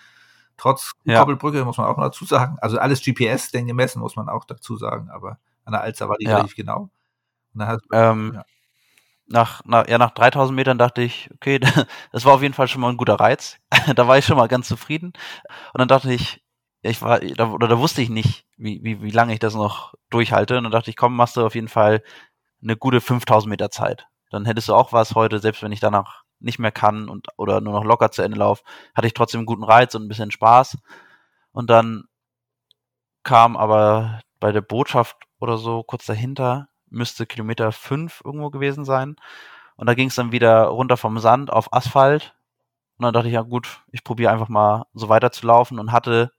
[0.60, 1.20] Trotz ja.
[1.20, 2.58] Koppelbrücke muss man auch noch dazu sagen.
[2.62, 5.10] Also alles GPS denn gemessen, muss man auch dazu sagen.
[5.10, 6.36] Aber an der Alster war die ja.
[6.36, 6.90] relativ genau.
[7.58, 8.44] Hast, ähm, ja.
[9.28, 11.60] Nach, nach, ja, nach 3000 Metern dachte ich, okay,
[12.12, 13.58] das war auf jeden Fall schon mal ein guter Reiz.
[13.96, 15.14] da war ich schon mal ganz zufrieden.
[15.74, 16.44] Und dann dachte ich,
[16.82, 19.94] ich war, da, oder da wusste ich nicht, wie, wie, wie lange ich das noch
[20.10, 20.58] durchhalte.
[20.58, 22.04] Und dann dachte ich, komm, machst du auf jeden Fall
[22.62, 24.08] eine gute 5000 Meter Zeit.
[24.30, 27.62] Dann hättest du auch was heute, selbst wenn ich danach nicht mehr kann und oder
[27.62, 28.64] nur noch locker zu Ende laufe,
[28.96, 30.78] hatte ich trotzdem einen guten Reiz und ein bisschen Spaß.
[31.52, 32.06] Und dann
[33.24, 39.16] kam aber bei der Botschaft oder so kurz dahinter, müsste Kilometer fünf irgendwo gewesen sein.
[39.76, 42.36] Und da ging es dann wieder runter vom Sand auf Asphalt.
[42.98, 45.92] Und dann dachte ich, ja gut, ich probiere einfach mal so weiter zu laufen und
[45.92, 46.32] hatte,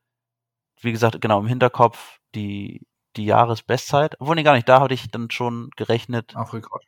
[0.81, 2.87] wie gesagt, genau im Hinterkopf die
[3.17, 4.17] die Jahresbestzeit.
[4.21, 4.69] Obwohl, nee, gar nicht.
[4.69, 6.35] Da hatte ich dann schon gerechnet,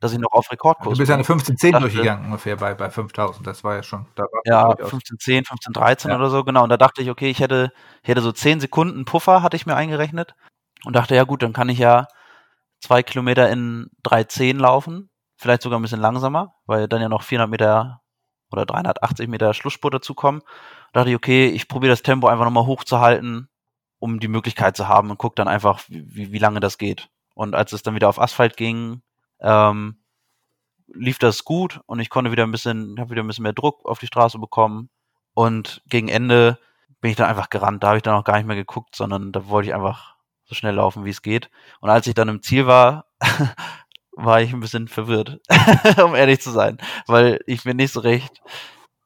[0.01, 3.47] dass ich noch auf Rekordkurs Du bist ja eine 1510 durchgegangen ungefähr bei, bei 5000.
[3.47, 4.07] Das war ja schon.
[4.15, 6.17] Da war ja, 1510, 1513 ja.
[6.17, 6.63] oder so, genau.
[6.63, 9.67] Und da dachte ich, okay, ich hätte, ich hätte so 10 Sekunden Puffer, hatte ich
[9.67, 10.35] mir eingerechnet.
[10.85, 12.07] Und dachte, ja gut, dann kann ich ja
[12.81, 15.11] zwei Kilometer in 310 laufen.
[15.37, 18.01] Vielleicht sogar ein bisschen langsamer, weil dann ja noch 400 Meter
[18.51, 20.43] oder 380 Meter Schlussspurt dazukommen.
[20.93, 23.49] Da dachte ich, okay, ich probiere das Tempo einfach nochmal hochzuhalten
[24.03, 27.09] um die Möglichkeit zu haben und guck dann einfach, wie, wie lange das geht.
[27.37, 29.01] Und als es dann wieder auf Asphalt ging,
[29.41, 30.03] ähm,
[30.89, 33.87] lief das gut und ich konnte wieder ein bisschen, habe wieder ein bisschen mehr Druck
[33.87, 34.91] auf die Straße bekommen.
[35.35, 36.59] Und gegen Ende
[37.01, 37.85] bin ich dann einfach gerannt.
[37.85, 40.57] Da habe ich dann auch gar nicht mehr geguckt, sondern da wollte ich einfach so
[40.57, 41.49] schnell laufen, wie es geht.
[41.81, 43.07] Und als ich dann im Ziel war,
[44.11, 45.39] war ich ein bisschen verwirrt,
[46.05, 48.43] um ehrlich zu sein, weil ich mir nicht so recht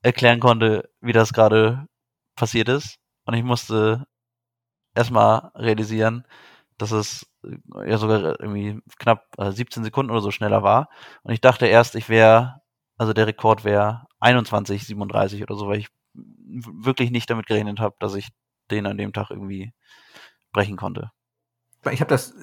[0.01, 1.87] erklären konnte, wie das gerade
[2.35, 2.99] passiert ist.
[3.27, 4.07] Und ich musste
[4.97, 6.25] erstmal realisieren,
[6.79, 10.89] dass es äh, ja sogar irgendwie knapp 17 äh, Sekunden oder so schneller war.
[11.23, 12.61] Und ich dachte erst, ich wäre,
[12.97, 17.97] also der Rekord wäre 21, 37 oder so, weil ich wirklich nicht damit gerechnet habe,
[17.99, 18.29] dass ich
[18.71, 19.73] den an dem Tag irgendwie
[20.53, 21.11] brechen konnte.
[21.93, 22.35] Ich habe das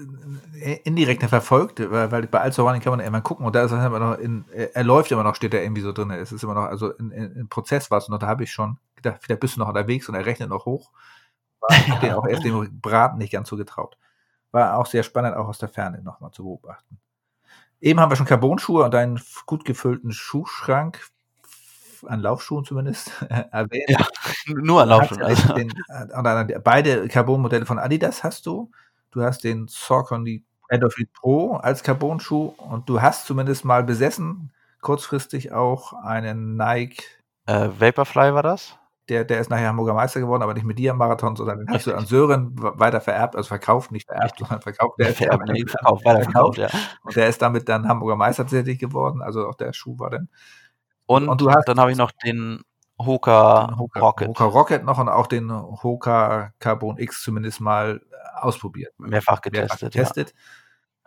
[0.61, 3.99] äh, indirekt verfolgt, weil, bei Running kann man immer gucken und da ist er immer
[3.99, 6.11] noch in, er läuft immer noch, steht er irgendwie so drin.
[6.11, 9.19] Es ist immer noch, also in, Prozess war es noch, da habe ich schon gedacht,
[9.21, 10.91] vielleicht bist du noch unterwegs und er rechnet noch hoch.
[11.69, 13.97] Ich habe den auch erst dem Braten nicht ganz so getraut.
[14.51, 16.99] War auch sehr spannend, auch aus der Ferne nochmal zu beobachten.
[17.81, 21.01] Eben haben wir schon Carbon-Schuhe und einen gut gefüllten Schuhschrank,
[22.07, 23.11] an Laufschuhen zumindest,
[23.51, 23.89] erwähnt.
[23.89, 24.05] Ja,
[24.47, 25.21] nur an Laufschuhen.
[25.21, 25.53] Also.
[25.53, 25.73] Den,
[26.63, 28.71] beide Carbon-Modelle von Adidas hast du.
[29.11, 34.51] Du hast den Saucony Endorphin Pro als Carbon-Schuh und du hast zumindest mal besessen,
[34.81, 37.03] kurzfristig auch einen Nike.
[37.45, 38.77] Äh, Vaporfly war das?
[39.09, 41.69] Der, der ist nachher Hamburger Meister geworden, aber nicht mit dir im Marathon, sondern den
[41.69, 44.99] hast du an Sören weiter vererbt, also verkauft, nicht vererbt, sondern verkauft.
[44.99, 46.69] Der vererbt, ist verkauft, weiter verkauft, ja.
[47.03, 50.29] Und der ist damit dann Hamburger Meister tatsächlich geworden, also auch der Schuh war dann.
[51.05, 52.63] Und, und du hast, dann habe ich noch den
[52.99, 54.27] Hoka, Hoka Rocket.
[54.29, 58.01] Hoka Rocket noch und auch den Hoka Carbon X zumindest mal
[58.35, 58.93] ausprobiert.
[58.97, 59.69] Mehrfach getestet.
[59.69, 60.33] Mehrfach getestet.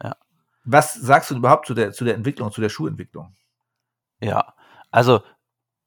[0.02, 0.08] Ja.
[0.08, 0.16] ja.
[0.64, 3.34] Was sagst du überhaupt zu der, zu der Entwicklung, zu der Schuhentwicklung?
[4.20, 4.54] Ja,
[4.90, 5.20] also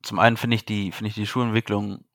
[0.01, 2.05] zum einen finde ich die, finde ich die Schulentwicklung,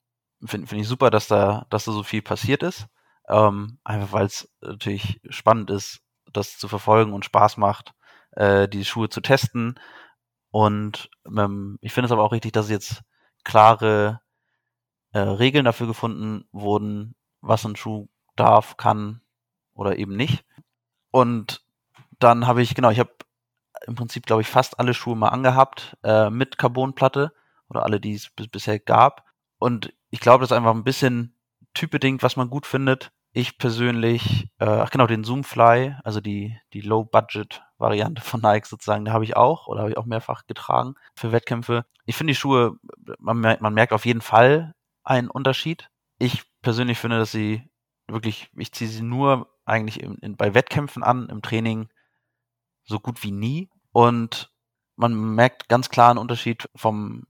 [0.45, 2.87] finde find ich super, dass da, dass da so viel passiert ist.
[3.29, 6.01] Ähm, einfach weil es natürlich spannend ist,
[6.33, 7.95] das zu verfolgen und Spaß macht,
[8.33, 9.79] äh, die Schuhe zu testen.
[10.51, 13.03] Und ähm, ich finde es aber auch richtig, dass jetzt
[13.45, 14.21] klare
[15.13, 19.23] äh, Regeln dafür gefunden wurden, was ein Schuh darf, kann
[19.75, 20.45] oder eben nicht.
[21.11, 21.65] Und
[22.19, 23.13] dann habe ich, genau, ich habe
[23.87, 27.33] im Prinzip, glaube ich, fast alle Schuhe mal angehabt äh, mit Carbonplatte
[27.69, 29.25] oder alle, die es bisher gab.
[29.59, 31.37] Und ich glaube, das ist einfach ein bisschen
[31.75, 33.13] typbedingt, was man gut findet.
[33.33, 39.13] Ich persönlich, äh, ach genau, den Zoomfly, also die, die Low-Budget-Variante von Nike sozusagen, da
[39.13, 41.85] habe ich auch oder habe ich auch mehrfach getragen für Wettkämpfe.
[42.07, 42.77] Ich finde die Schuhe,
[43.19, 45.91] man, merkt, man merkt auf jeden Fall einen Unterschied.
[46.19, 47.69] Ich persönlich finde, dass sie
[48.07, 51.89] wirklich, ich ziehe sie nur eigentlich in, in, bei Wettkämpfen an, im Training
[52.85, 53.71] so gut wie nie.
[53.91, 54.53] Und
[54.97, 57.25] man merkt ganz klar einen Unterschied vom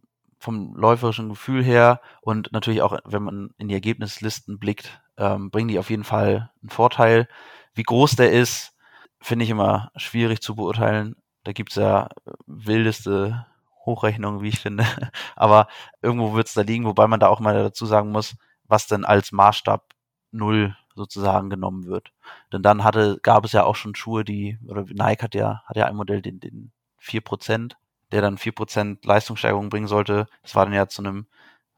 [0.45, 5.69] vom läuferischen Gefühl her und natürlich auch, wenn man in die Ergebnislisten blickt, ähm, bringen
[5.69, 7.29] die auf jeden Fall einen Vorteil.
[7.75, 8.77] Wie groß der ist,
[9.21, 11.17] finde ich immer schwierig zu beurteilen.
[11.45, 12.11] Da gibt es ja
[12.47, 13.47] wildeste
[13.87, 14.85] Hochrechnungen, wie ich finde.
[15.35, 15.67] Aber
[16.03, 19.05] irgendwo wird es da liegen, wobei man da auch mal dazu sagen muss, was denn
[19.05, 19.95] als Maßstab
[20.31, 22.13] null sozusagen genommen wird.
[22.53, 25.77] Denn dann hatte, gab es ja auch schon Schuhe, die, oder Nike hat ja, hat
[25.77, 26.73] ja ein Modell, den, den
[27.03, 27.73] 4%,
[28.13, 30.27] der dann 4% Leistungssteigerung bringen sollte.
[30.43, 31.27] Das war dann ja zu einem,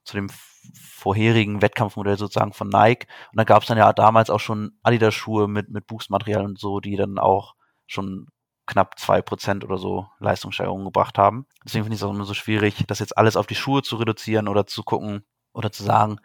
[0.05, 0.29] zu dem
[0.75, 3.07] vorherigen Wettkampfmodell sozusagen von Nike.
[3.31, 6.81] Und da gab es dann ja damals auch schon Adidas-Schuhe mit, mit Boost-Material und so,
[6.81, 7.55] die dann auch
[7.87, 8.27] schon
[8.67, 11.47] knapp 2% oder so Leistungssteigerung gebracht haben.
[11.65, 13.97] Deswegen finde ich es auch immer so schwierig, das jetzt alles auf die Schuhe zu
[13.97, 16.19] reduzieren oder zu gucken oder zu sagen,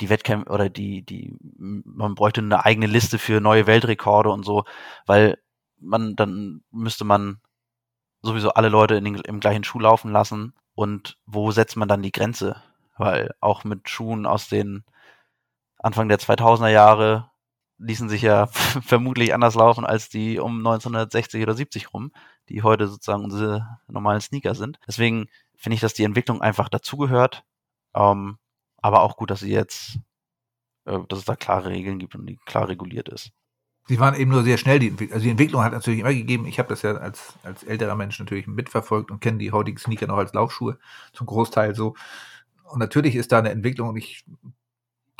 [0.00, 4.64] die Wettkämpfe oder die, die, man bräuchte eine eigene Liste für neue Weltrekorde und so,
[5.06, 5.38] weil
[5.78, 7.40] man, dann müsste man
[8.22, 10.54] sowieso alle Leute in den, im gleichen Schuh laufen lassen.
[10.74, 12.62] Und wo setzt man dann die Grenze?
[12.96, 14.84] Weil auch mit Schuhen aus den
[15.78, 17.30] Anfang der 2000er Jahre
[17.78, 18.46] ließen sich ja
[18.82, 22.12] vermutlich anders laufen als die um 1960 oder 70 rum,
[22.48, 24.78] die heute sozusagen unsere normalen Sneaker sind.
[24.86, 27.44] Deswegen finde ich, dass die Entwicklung einfach dazugehört.
[27.94, 28.38] Ähm,
[28.78, 29.98] aber auch gut, dass sie jetzt,
[30.84, 33.32] äh, dass es da klare Regeln gibt und die klar reguliert ist.
[33.88, 36.46] Sie waren eben nur sehr schnell, die, also die Entwicklung hat natürlich immer gegeben.
[36.46, 40.08] Ich habe das ja als, als älterer Mensch natürlich mitverfolgt und kenne die heutigen Sneaker
[40.08, 40.78] noch als Laufschuhe
[41.12, 41.94] zum Großteil so.
[42.64, 44.24] Und natürlich ist da eine Entwicklung und ich,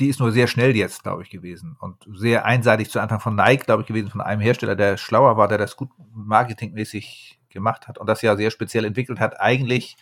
[0.01, 3.37] die ist nur sehr schnell jetzt, glaube ich, gewesen und sehr einseitig zu Anfang von
[3.37, 7.87] Nike, glaube ich, gewesen, von einem Hersteller, der schlauer war, der das gut marketingmäßig gemacht
[7.87, 9.97] hat und das ja sehr speziell entwickelt hat, eigentlich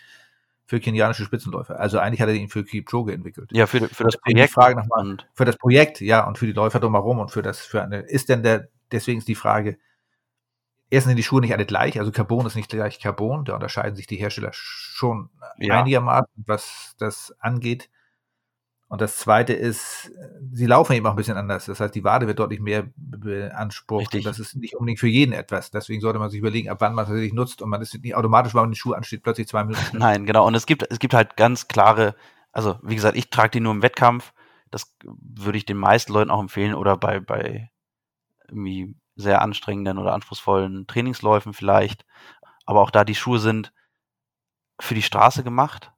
[0.67, 1.79] für kenianische Spitzenläufer.
[1.79, 3.51] Also eigentlich hat er ihn für Kipchoge entwickelt.
[3.53, 4.53] Ja, für, für das Projekt.
[4.53, 7.83] Frage nochmal, für das Projekt, ja, und für die Läufer drumherum und für das, für
[7.83, 9.79] eine, ist denn der, deswegen ist die Frage,
[10.91, 13.97] erstens sind die Schuhe nicht alle gleich, also Carbon ist nicht gleich Carbon, da unterscheiden
[13.97, 15.81] sich die Hersteller schon ja.
[15.81, 17.91] einigermaßen, was das angeht.
[18.95, 20.13] Und das zweite ist,
[20.53, 21.67] sie laufen eben auch ein bisschen anders.
[21.67, 24.03] Das heißt, die Wade wird deutlich mehr beansprucht.
[24.03, 24.25] Richtig.
[24.25, 25.73] Und das ist nicht unbedingt für jeden etwas.
[25.73, 27.61] Deswegen sollte man sich überlegen, ab wann man es tatsächlich nutzt.
[27.61, 29.99] Und man ist nicht automatisch, wenn man den Schuh ansteht, plötzlich zwei Minuten.
[29.99, 30.47] Nein, genau.
[30.47, 32.15] Und es gibt, es gibt halt ganz klare,
[32.53, 34.33] also wie gesagt, ich trage die nur im Wettkampf.
[34.71, 37.73] Das würde ich den meisten Leuten auch empfehlen oder bei, bei
[38.47, 42.07] irgendwie sehr anstrengenden oder anspruchsvollen Trainingsläufen vielleicht.
[42.65, 43.73] Aber auch da die Schuhe sind
[44.79, 45.94] für die Straße gemacht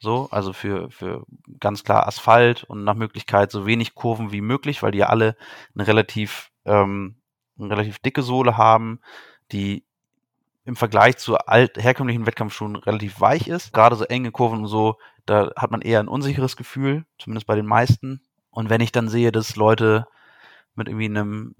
[0.00, 1.24] so, also für, für
[1.60, 5.36] ganz klar Asphalt und nach Möglichkeit so wenig Kurven wie möglich, weil die ja alle
[5.74, 7.16] eine relativ, ähm,
[7.58, 9.00] eine relativ dicke Sohle haben,
[9.52, 9.84] die
[10.64, 13.74] im Vergleich zu alt, herkömmlichen Wettkampfschuhen relativ weich ist.
[13.74, 14.96] Gerade so enge Kurven und so,
[15.26, 18.22] da hat man eher ein unsicheres Gefühl, zumindest bei den meisten.
[18.50, 20.06] Und wenn ich dann sehe, dass Leute
[20.74, 21.54] mit irgendwie einem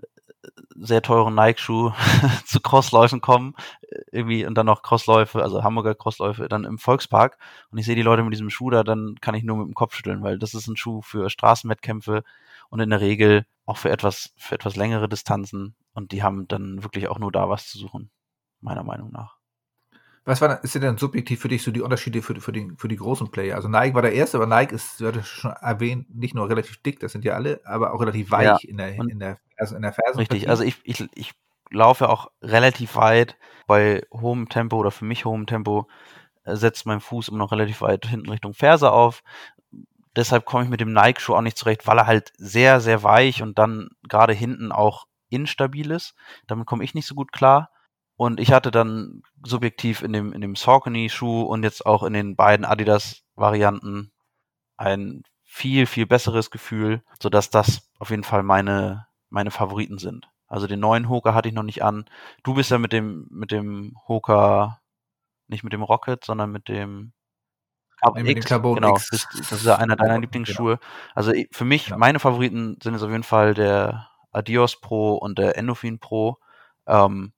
[0.77, 1.93] sehr teuren Nike-Schuh
[2.47, 3.55] zu Crossläufen kommen,
[4.13, 7.39] irgendwie und dann noch Crossläufe, also Hamburger Crossläufe, dann im Volkspark
[7.71, 9.75] und ich sehe die Leute mit diesem Schuh da, dann kann ich nur mit dem
[9.75, 12.23] Kopf schütteln, weil das ist ein Schuh für Straßenwettkämpfe
[12.71, 16.83] und in der Regel auch für etwas, für etwas längere Distanzen und die haben dann
[16.83, 18.11] wirklich auch nur da was zu suchen,
[18.61, 19.41] meiner Meinung nach.
[20.25, 22.97] Was war, ist denn subjektiv für dich so die Unterschiede für, für, die, für die
[22.97, 23.57] großen Player?
[23.57, 26.77] Also Nike war der erste, aber Nike ist, du hattest schon erwähnt, nicht nur relativ
[26.83, 28.59] dick, das sind ja alle, aber auch relativ weich ja.
[28.63, 30.19] in der, in der, also in der Fersen.
[30.19, 31.33] Richtig, also ich, ich, ich
[31.71, 33.37] laufe auch relativ weit
[33.67, 35.87] bei hohem Tempo oder für mich hohem Tempo,
[36.45, 39.23] äh, setzt mein Fuß immer noch relativ weit hinten Richtung Ferse auf.
[40.17, 43.43] deshalb komme ich mit dem Nike-Schuh auch nicht zurecht, weil er halt sehr, sehr weich
[43.43, 46.15] und dann gerade hinten auch instabil ist.
[46.49, 47.71] Damit komme ich nicht so gut klar.
[48.17, 52.37] Und ich hatte dann subjektiv in dem, in dem Saucony-Schuh und jetzt auch in den
[52.37, 54.13] beiden Adidas-Varianten
[54.77, 60.29] ein viel, viel besseres Gefühl, sodass das auf jeden Fall meine, meine Favoriten sind.
[60.47, 62.05] Also den neuen Hoka hatte ich noch nicht an.
[62.43, 64.81] Du bist ja mit dem, mit dem Hoka,
[65.47, 67.13] nicht mit dem Rocket, sondern mit dem
[68.01, 68.47] Carbon X.
[68.47, 69.29] Carbon genau, X.
[69.37, 70.21] Das ist ja einer deiner genau.
[70.23, 70.79] Lieblingsschuhe.
[71.15, 71.99] Also für mich, genau.
[71.99, 76.39] meine Favoriten sind jetzt auf jeden Fall der Adios Pro und der Endorphin Pro,
[76.87, 77.33] ähm,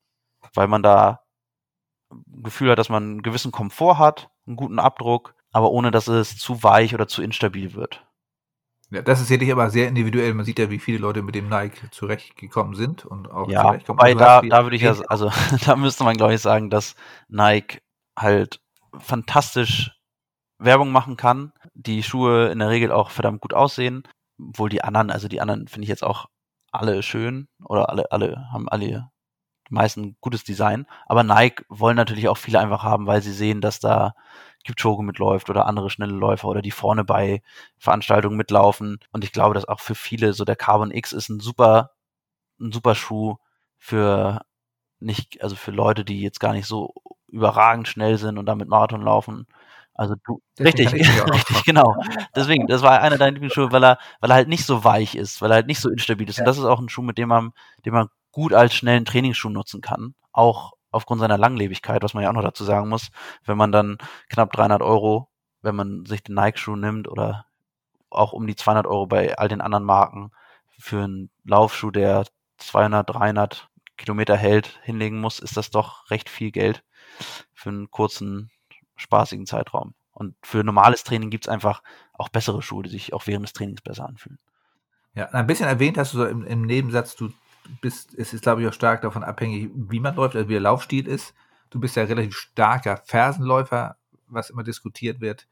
[0.53, 1.21] weil man da
[2.11, 6.07] ein Gefühl hat, dass man einen gewissen Komfort hat, einen guten Abdruck, aber ohne dass
[6.07, 8.05] es zu weich oder zu instabil wird.
[8.93, 10.35] Ja, das ist sicherlich aber sehr individuell.
[10.35, 13.99] Man sieht ja, wie viele Leute mit dem Nike zurechtgekommen sind und auch ja, zurechtkommen.
[13.99, 15.31] Wobei da, da würde ich ja, also
[15.65, 16.95] da müsste man glaube ich sagen, dass
[17.27, 17.81] Nike
[18.17, 18.61] halt
[18.95, 19.91] fantastisch
[20.59, 24.03] Werbung machen kann, die Schuhe in der Regel auch verdammt gut aussehen,
[24.39, 26.27] obwohl die anderen, also die anderen finde ich jetzt auch
[26.71, 29.09] alle schön oder alle, alle haben alle
[29.69, 33.59] die meisten gutes Design, aber Nike wollen natürlich auch viele einfach haben, weil sie sehen,
[33.59, 34.13] dass da
[34.63, 37.41] Kipchoge mitläuft oder andere schnelle Läufer oder die vorne bei
[37.77, 38.99] Veranstaltungen mitlaufen.
[39.11, 41.91] Und ich glaube, dass auch für viele so der Carbon X ist ein super,
[42.59, 43.37] ein super Schuh
[43.77, 44.41] für
[44.99, 46.93] nicht, also für Leute, die jetzt gar nicht so
[47.27, 49.47] überragend schnell sind und damit Marathon laufen.
[49.95, 51.95] Also du, Deswegen richtig, richtig, genau.
[52.35, 55.41] Deswegen, das war einer deiner Lieblingsschuhe, weil er, weil er halt nicht so weich ist,
[55.41, 56.37] weil er halt nicht so instabil ist.
[56.37, 56.43] Ja.
[56.43, 57.51] Und das ist auch ein Schuh, mit dem man,
[57.85, 60.15] den man gut als schnellen Trainingsschuh nutzen kann.
[60.31, 63.09] Auch aufgrund seiner Langlebigkeit, was man ja auch noch dazu sagen muss,
[63.45, 63.97] wenn man dann
[64.29, 65.29] knapp 300 Euro,
[65.61, 67.45] wenn man sich den Nike-Schuh nimmt oder
[68.09, 70.31] auch um die 200 Euro bei all den anderen Marken
[70.77, 72.25] für einen Laufschuh, der
[72.57, 76.83] 200, 300 Kilometer hält, hinlegen muss, ist das doch recht viel Geld
[77.53, 78.51] für einen kurzen,
[78.95, 79.93] spaßigen Zeitraum.
[80.11, 81.81] Und für normales Training gibt's einfach
[82.13, 84.39] auch bessere Schuhe, die sich auch während des Trainings besser anfühlen.
[85.15, 87.31] Ja, ein bisschen erwähnt hast du so im, im Nebensatz, du
[87.81, 90.61] bist, es ist, glaube ich, auch stark davon abhängig, wie man läuft, also wie der
[90.61, 91.33] Laufstil ist.
[91.69, 93.97] Du bist ja relativ starker Fersenläufer,
[94.27, 95.47] was immer diskutiert wird.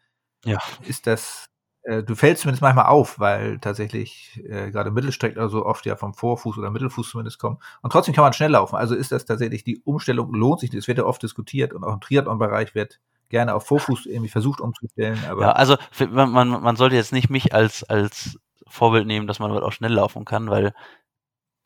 [0.45, 0.59] Ja.
[0.87, 1.49] Ist das,
[1.83, 5.95] äh, du fällst zumindest manchmal auf, weil tatsächlich äh, gerade Mittelstrecken oder so oft ja
[5.95, 7.57] vom Vorfuß oder Mittelfuß zumindest kommen.
[7.81, 8.75] Und trotzdem kann man schnell laufen.
[8.75, 10.69] Also ist das tatsächlich, die Umstellung lohnt sich.
[10.69, 12.99] Das wird ja oft diskutiert und auch im Triathlon-Bereich wird
[13.29, 15.19] gerne auf Vorfuß irgendwie versucht umzustellen.
[15.29, 15.77] Aber ja, also
[16.09, 18.37] man, man, man sollte jetzt nicht mich als, als
[18.67, 20.73] Vorbild nehmen, dass man auch schnell laufen kann, weil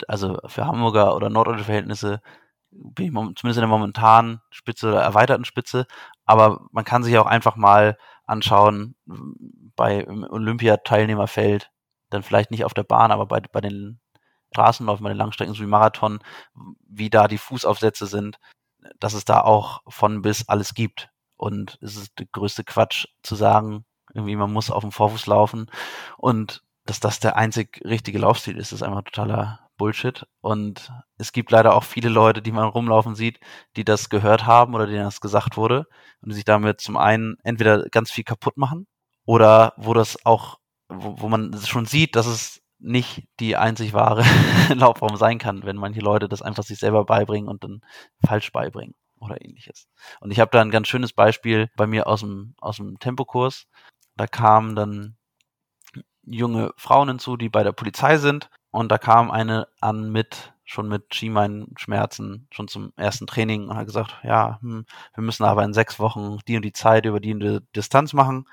[0.07, 2.21] also für Hamburger oder norddeutsche Verhältnisse
[2.71, 5.87] bin ich zumindest in der momentanen Spitze oder erweiterten Spitze,
[6.25, 8.95] aber man kann sich auch einfach mal anschauen,
[9.75, 11.71] bei Olympiateilnehmerfeld,
[12.09, 13.99] dann vielleicht nicht auf der Bahn, aber bei, bei den
[14.51, 16.19] Straßenläufen, bei den Langstrecken sowie Marathon,
[16.87, 18.39] wie da die Fußaufsätze sind,
[18.99, 21.09] dass es da auch von bis alles gibt.
[21.37, 25.69] Und es ist der größte Quatsch zu sagen, irgendwie man muss auf dem Vorfuß laufen
[26.17, 30.25] und dass das der einzig richtige Laufstil ist, ist einfach totaler Bullshit.
[30.41, 33.39] Und es gibt leider auch viele Leute, die man rumlaufen sieht,
[33.75, 35.87] die das gehört haben oder denen das gesagt wurde
[36.21, 38.87] und die sich damit zum einen entweder ganz viel kaputt machen
[39.25, 40.59] oder wo das auch,
[40.89, 44.23] wo, wo man schon sieht, dass es nicht die einzig wahre
[44.73, 47.81] Laufform sein kann, wenn manche Leute das einfach sich selber beibringen und dann
[48.25, 49.87] falsch beibringen oder ähnliches.
[50.19, 53.65] Und ich habe da ein ganz schönes Beispiel bei mir aus dem, aus dem Tempokurs.
[54.15, 55.17] Da kamen dann
[56.23, 60.89] junge Frauen hinzu, die bei der Polizei sind und da kam eine an mit, schon
[60.89, 65.73] mit Schienbeinschmerzen, schon zum ersten Training und hat gesagt, ja, hm, wir müssen aber in
[65.73, 68.47] sechs Wochen die und die Zeit über die und die Distanz machen.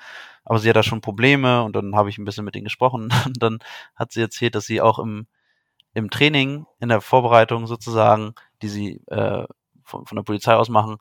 [0.45, 3.13] Aber sie hat da schon Probleme und dann habe ich ein bisschen mit ihnen gesprochen
[3.27, 3.59] und dann
[3.97, 5.27] hat sie erzählt, dass sie auch im,
[5.95, 9.45] im Training, in der Vorbereitung sozusagen, die sie äh,
[9.85, 10.99] von, von der Polizei aus machen,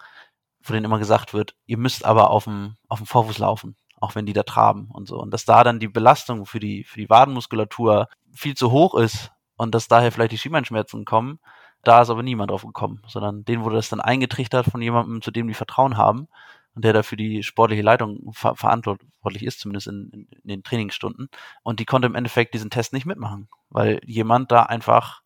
[0.61, 4.15] von denen immer gesagt wird, ihr müsst aber auf dem, auf dem Vorfuß laufen auch
[4.15, 5.19] wenn die da traben und so.
[5.19, 9.31] Und dass da dann die Belastung für die, für die Wadenmuskulatur viel zu hoch ist
[9.57, 11.39] und dass daher vielleicht die Schienbeinschmerzen kommen,
[11.83, 15.31] da ist aber niemand drauf gekommen, sondern denen wurde das dann eingetrichtert von jemandem, zu
[15.31, 16.27] dem die Vertrauen haben
[16.75, 21.29] und der dafür die sportliche Leitung ver verantwortlich ist, zumindest in, in, in, den Trainingsstunden.
[21.63, 25.21] Und die konnte im Endeffekt diesen Test nicht mitmachen, weil jemand da einfach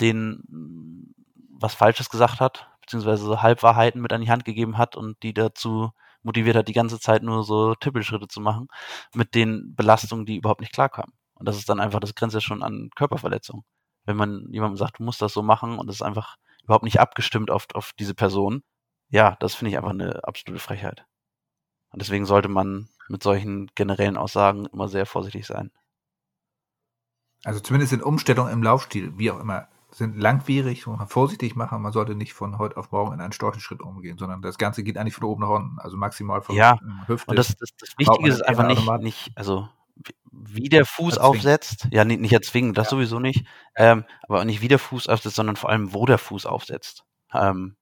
[0.00, 1.14] den
[1.60, 5.90] was Falsches gesagt hat, beziehungsweise Halbwahrheiten mit an die Hand gegeben hat und die dazu
[6.22, 8.68] motiviert hat, die ganze Zeit nur so Tippelschritte zu machen,
[9.14, 11.12] mit den Belastungen, die überhaupt nicht klarkamen.
[11.40, 13.64] Und das ist dann einfach, das grenzt ja schon an Körperverletzung.
[14.04, 17.00] Wenn man jemandem sagt, du musst das so machen und es ist einfach überhaupt nicht
[17.00, 18.62] abgestimmt auf, auf diese Person,
[19.08, 21.06] ja, das finde ich einfach eine absolute Frechheit.
[21.92, 25.70] Und deswegen sollte man mit solchen generellen Aussagen immer sehr vorsichtig sein.
[27.42, 31.80] Also zumindest in Umstellungen im Laufstil, wie auch immer, sind langwierig und vorsichtig machen.
[31.80, 34.98] Man sollte nicht von heute auf morgen in einen Storchenschritt umgehen, sondern das Ganze geht
[34.98, 37.30] eigentlich von oben nach unten, also maximal von ja, Hüfte.
[37.30, 39.70] Und das, das, das Wichtige ist einfach nicht, nicht, also
[40.30, 41.36] wie der Fuß Erzwingen.
[41.36, 41.88] aufsetzt.
[41.90, 43.44] Ja, nicht, nicht erzwingen, das sowieso nicht.
[43.76, 47.04] Ähm, aber auch nicht wie der Fuß aufsetzt, sondern vor allem, wo der Fuß aufsetzt.
[47.34, 47.76] Ähm,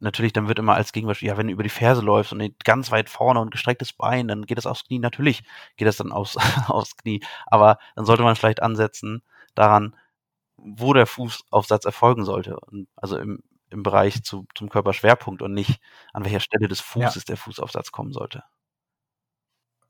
[0.00, 2.90] natürlich, dann wird immer als Gegenbeispiel, ja, wenn du über die Ferse läufst und ganz
[2.90, 4.98] weit vorne und gestrecktes Bein, dann geht das aufs Knie.
[4.98, 5.42] Natürlich
[5.76, 6.36] geht das dann aufs,
[6.68, 7.22] aufs Knie.
[7.46, 9.22] Aber dann sollte man vielleicht ansetzen
[9.54, 9.96] daran,
[10.56, 12.58] wo der Fußaufsatz erfolgen sollte.
[12.60, 15.80] Und also im, im Bereich zu, zum Körperschwerpunkt und nicht
[16.12, 18.44] an welcher Stelle des Fußes der Fußaufsatz kommen sollte.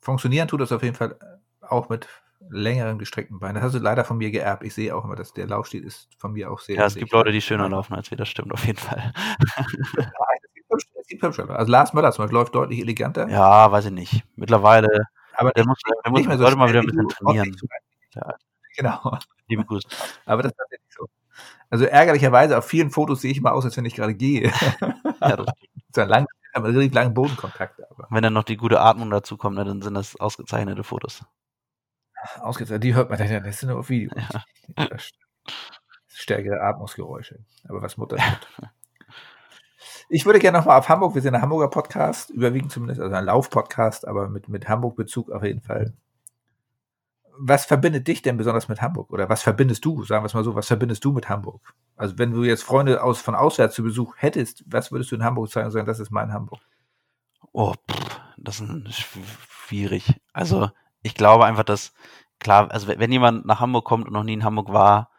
[0.01, 1.19] Funktionieren tut das auf jeden Fall
[1.69, 2.09] auch mit
[2.51, 3.55] längeren gestreckten Beinen.
[3.55, 4.65] Das hast du leider von mir geerbt.
[4.65, 6.77] Ich sehe auch immer, dass der Laufstil ist von mir auch sehr.
[6.77, 9.13] Ja, es gibt Leute, die schöner laufen als wir, das stimmt auf jeden Fall.
[11.05, 11.49] es gibt hübscher.
[11.51, 13.29] Also Lars Möller zum Beispiel läuft deutlich eleganter.
[13.29, 14.25] Ja, weiß ich nicht.
[14.37, 17.57] Mittlerweile, aber der muss, der muss so sollte mal wieder ein bisschen trainieren.
[18.15, 18.35] Ja,
[18.77, 19.19] genau.
[19.49, 19.89] Liebe Grüße.
[20.27, 21.07] Aber das ist tatsächlich so.
[21.71, 24.53] Also ärgerlicherweise auf vielen Fotos sehe ich mal aus, als wenn ich gerade gehe.
[25.21, 25.47] Ja, das
[25.95, 27.81] so einen langen, einen relativ langen Bodenkontakt.
[27.91, 31.25] Aber Wenn dann noch die gute Atmung dazu kommt, ne, dann sind das ausgezeichnete Fotos.
[32.41, 34.11] Ausgezeichnet, die hört man dann ja, das sind nur auf Video.
[34.79, 34.89] Ja.
[36.09, 37.41] Stärkere Atmungsgeräusche.
[37.69, 38.71] Aber was Mutter tut.
[40.09, 43.25] Ich würde gerne nochmal auf Hamburg, wir sind ein Hamburger Podcast, überwiegend zumindest, also ein
[43.25, 45.95] Lauf-Podcast, aber mit, mit Hamburg-Bezug auf jeden Fall.
[47.37, 49.11] Was verbindet dich denn besonders mit Hamburg?
[49.11, 51.75] Oder was verbindest du, sagen wir es mal so, was verbindest du mit Hamburg?
[51.97, 55.25] Also wenn du jetzt Freunde aus, von auswärts zu Besuch hättest, was würdest du in
[55.25, 56.61] Hamburg sagen und sagen, das ist mein Hamburg?
[57.53, 60.21] Oh, pff, das ist schwierig.
[60.33, 60.71] Also,
[61.05, 61.93] ich glaube einfach, dass,
[62.41, 65.11] klar, also wenn jemand nach Hamburg kommt und noch nie in Hamburg war,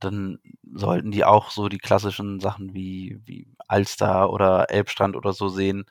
[0.00, 0.38] dann
[0.72, 5.86] sollten die auch so die klassischen Sachen wie, wie Alster oder Elbstrand oder so sehen.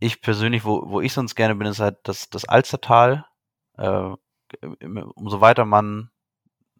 [0.00, 3.26] Ich persönlich, wo, wo ich sonst gerne bin, ist halt das, das Alstertal.
[3.78, 4.10] Äh,
[5.14, 6.10] umso weiter man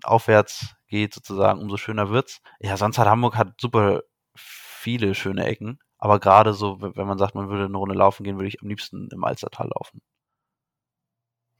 [0.05, 2.40] aufwärts geht, sozusagen, umso schöner wird's.
[2.60, 4.02] Ja, sonst hat Hamburg hat super
[4.36, 5.78] viele schöne Ecken.
[5.98, 8.68] Aber gerade so, wenn man sagt, man würde eine Runde laufen gehen, würde ich am
[8.68, 10.02] liebsten im Alstertal laufen.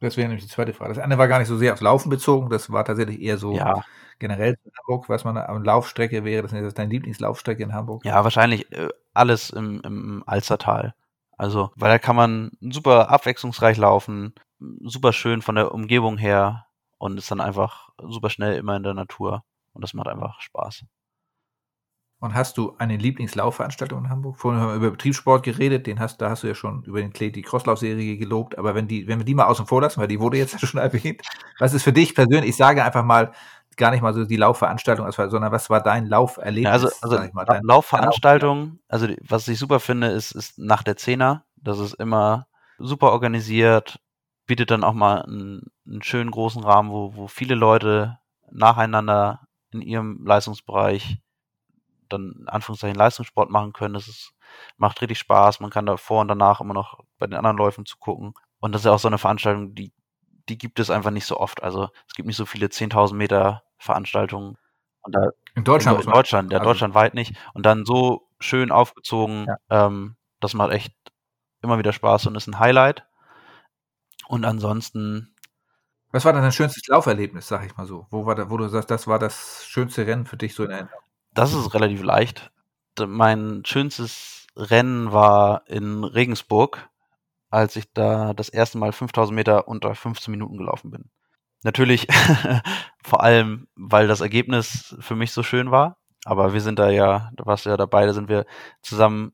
[0.05, 0.95] Das wäre nämlich die zweite Frage.
[0.95, 3.55] Das eine war gar nicht so sehr aufs Laufen bezogen, das war tatsächlich eher so
[3.55, 3.83] Ja,
[4.19, 6.43] generell in Hamburg, was man an Laufstrecke wäre.
[6.43, 8.05] Das ist deine Lieblingslaufstrecke in Hamburg.
[8.05, 10.95] ja, wahrscheinlich äh, alles im, im Alstertal.
[11.37, 14.35] Also, weil da kann man super abwechslungsreich laufen,
[14.83, 16.67] super schön von der Umgebung her
[16.99, 19.45] und ist dann einfach super schnell immer in der Natur.
[19.73, 20.85] Und das macht einfach Spaß.
[22.25, 24.39] Und hast du eine Lieblingslaufveranstaltung in Hamburg?
[24.39, 27.13] Vorhin haben wir über Betriebssport geredet, den hast, da hast du ja schon über den
[27.13, 30.09] Klee die Crosslaufserie gelobt, aber wenn die, wenn wir die mal außen vor lassen, weil
[30.09, 31.21] die wurde jetzt schon erwähnt,
[31.59, 33.33] was ist für dich persönlich, ich sage einfach mal,
[33.77, 36.65] gar nicht mal so die Laufveranstaltung, sondern was war dein Lauferlebnis?
[36.65, 40.83] Ja, also, also mal, La- dein, Laufveranstaltungen, also was ich super finde, ist, ist nach
[40.83, 41.45] der Zehner.
[41.57, 42.47] Das ist immer
[42.79, 44.01] super organisiert,
[44.47, 48.19] bietet dann auch mal einen, einen schönen großen Rahmen, wo, wo viele Leute
[48.51, 49.41] nacheinander
[49.73, 51.19] in ihrem Leistungsbereich
[52.19, 53.95] dann in Anführungszeichen Leistungssport machen können.
[53.95, 54.33] Das ist,
[54.77, 55.61] macht richtig Spaß.
[55.61, 58.35] Man kann davor und danach immer noch bei den anderen Läufen zugucken.
[58.61, 59.93] Und das ist ja auch so eine Veranstaltung, die,
[60.49, 61.63] die gibt es einfach nicht so oft.
[61.63, 64.57] Also es gibt nicht so viele 10.000 Meter Veranstaltungen.
[65.03, 67.35] Und da in Deutschland, in man- Deutschland, ja, also- deutschlandweit nicht.
[67.53, 70.95] Und dann so schön aufgezogen, ähm, das macht echt
[71.63, 73.07] immer wieder Spaß und ist ein Highlight.
[74.29, 75.35] Und ansonsten,
[76.13, 78.07] Was war denn dein schönstes Lauferlebnis, sag ich mal so?
[78.11, 80.71] Wo war da, wo du sagst, das war das schönste Rennen für dich so in
[80.71, 81.01] Erinnerung?
[81.35, 82.51] Das ist relativ leicht.
[82.99, 86.89] Mein schönstes Rennen war in Regensburg,
[87.51, 91.11] als ich da das erste Mal 5000 Meter unter 15 Minuten gelaufen bin.
[91.63, 92.07] Natürlich
[93.03, 95.97] vor allem, weil das Ergebnis für mich so schön war.
[96.25, 98.47] Aber wir sind da ja, da warst du ja dabei, da sind wir
[98.81, 99.33] zusammen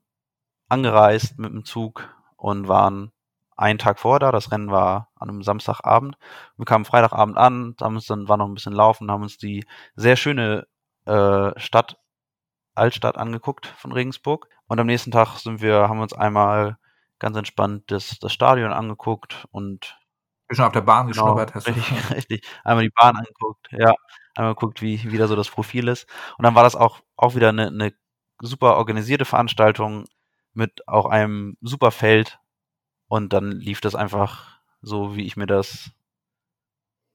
[0.69, 3.13] angereist mit dem Zug und waren
[3.57, 4.33] einen Tag vorher da.
[4.33, 6.17] Das Rennen war an einem Samstagabend.
[6.57, 9.67] Wir kamen Freitagabend an, haben uns dann, war noch ein bisschen laufen, haben uns die
[9.95, 10.67] sehr schöne
[11.11, 11.99] äh, Stadt,
[12.75, 14.49] Altstadt angeguckt von Regensburg.
[14.69, 16.79] Und am nächsten Tag sind wir, haben uns einmal
[17.19, 19.99] ganz entspannt das, das Stadion angeguckt und
[20.53, 21.95] schon auf der Bahn Genau, geschnuppert, hast richtig, du.
[22.15, 22.49] richtig.
[22.65, 23.95] Einmal die Bahn angeguckt, ja.
[24.37, 26.09] Einmal geguckt, wie, wie da so das Profil ist.
[26.39, 27.93] Und dann war das auch, auch wieder eine, eine
[28.41, 30.07] super organisierte Veranstaltung
[30.55, 32.39] mit auch einem super Feld.
[33.09, 35.91] Und dann lief das einfach so, wie ich mir das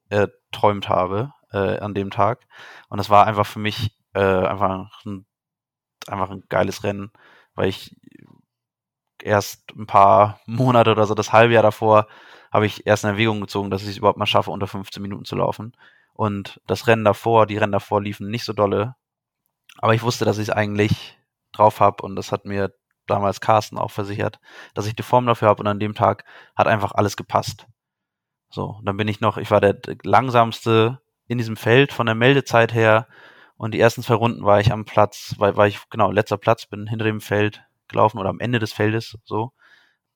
[0.10, 2.46] erträumt habe äh, an dem Tag.
[2.90, 5.26] Und das war einfach für mich äh, einfach, ein,
[6.08, 7.12] einfach ein geiles Rennen,
[7.56, 7.96] weil ich
[9.24, 12.08] erst ein paar Monate oder so, das halbe Jahr davor,
[12.52, 15.26] habe ich erst in Erwägung gezogen, dass ich es überhaupt mal schaffe, unter 15 Minuten
[15.26, 15.76] zu laufen.
[16.14, 18.96] Und das Rennen davor, die Rennen davor liefen nicht so dolle.
[19.78, 21.18] Aber ich wusste, dass ich es eigentlich
[21.52, 22.74] drauf habe und das hat mir
[23.08, 24.40] damals Carsten auch versichert,
[24.74, 26.26] dass ich die Form dafür habe und an dem Tag
[26.56, 27.68] hat einfach alles gepasst.
[28.50, 32.74] So, dann bin ich noch, ich war der langsamste in diesem Feld von der Meldezeit
[32.74, 33.08] her.
[33.58, 36.66] Und die ersten zwei Runden war ich am Platz, war, war ich genau letzter Platz,
[36.66, 39.52] bin hinter dem Feld gelaufen oder am Ende des Feldes so.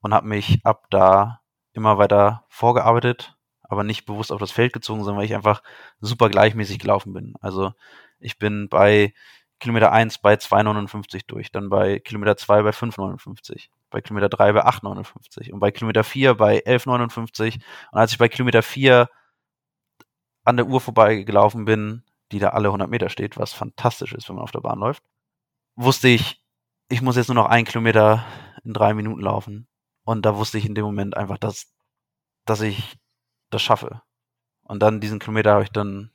[0.01, 1.41] Und habe mich ab da
[1.73, 5.61] immer weiter vorgearbeitet, aber nicht bewusst auf das Feld gezogen, sondern weil ich einfach
[6.01, 7.33] super gleichmäßig gelaufen bin.
[7.41, 7.73] Also
[8.19, 9.13] ich bin bei
[9.59, 14.65] Kilometer 1 bei 2,59 durch, dann bei Kilometer 2 bei 5,59, bei Kilometer 3 bei
[14.65, 19.09] 8,59 und bei Kilometer 4 bei 11,59 und als ich bei Kilometer 4
[20.43, 24.35] an der Uhr vorbeigelaufen bin, die da alle 100 Meter steht, was fantastisch ist, wenn
[24.35, 25.03] man auf der Bahn läuft,
[25.75, 26.43] wusste ich,
[26.89, 28.25] ich muss jetzt nur noch einen Kilometer
[28.63, 29.67] in drei Minuten laufen.
[30.03, 31.73] Und da wusste ich in dem Moment einfach, dass,
[32.45, 32.97] dass ich
[33.49, 34.01] das schaffe.
[34.63, 36.11] Und dann diesen Kilometer habe ich dann,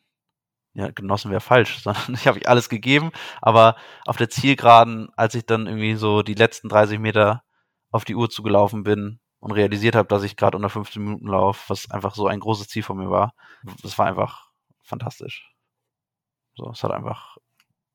[0.73, 5.35] ja, genossen wäre falsch, sondern ich habe ich alles gegeben, aber auf der Zielgeraden, als
[5.35, 7.45] ich dann irgendwie so die letzten 30 Meter
[7.91, 11.69] auf die Uhr zugelaufen bin und realisiert habe, dass ich gerade unter 15 Minuten laufe,
[11.69, 13.35] was einfach so ein großes Ziel von mir war,
[13.83, 14.49] das war einfach
[14.83, 15.53] fantastisch.
[16.55, 17.37] So, es hat einfach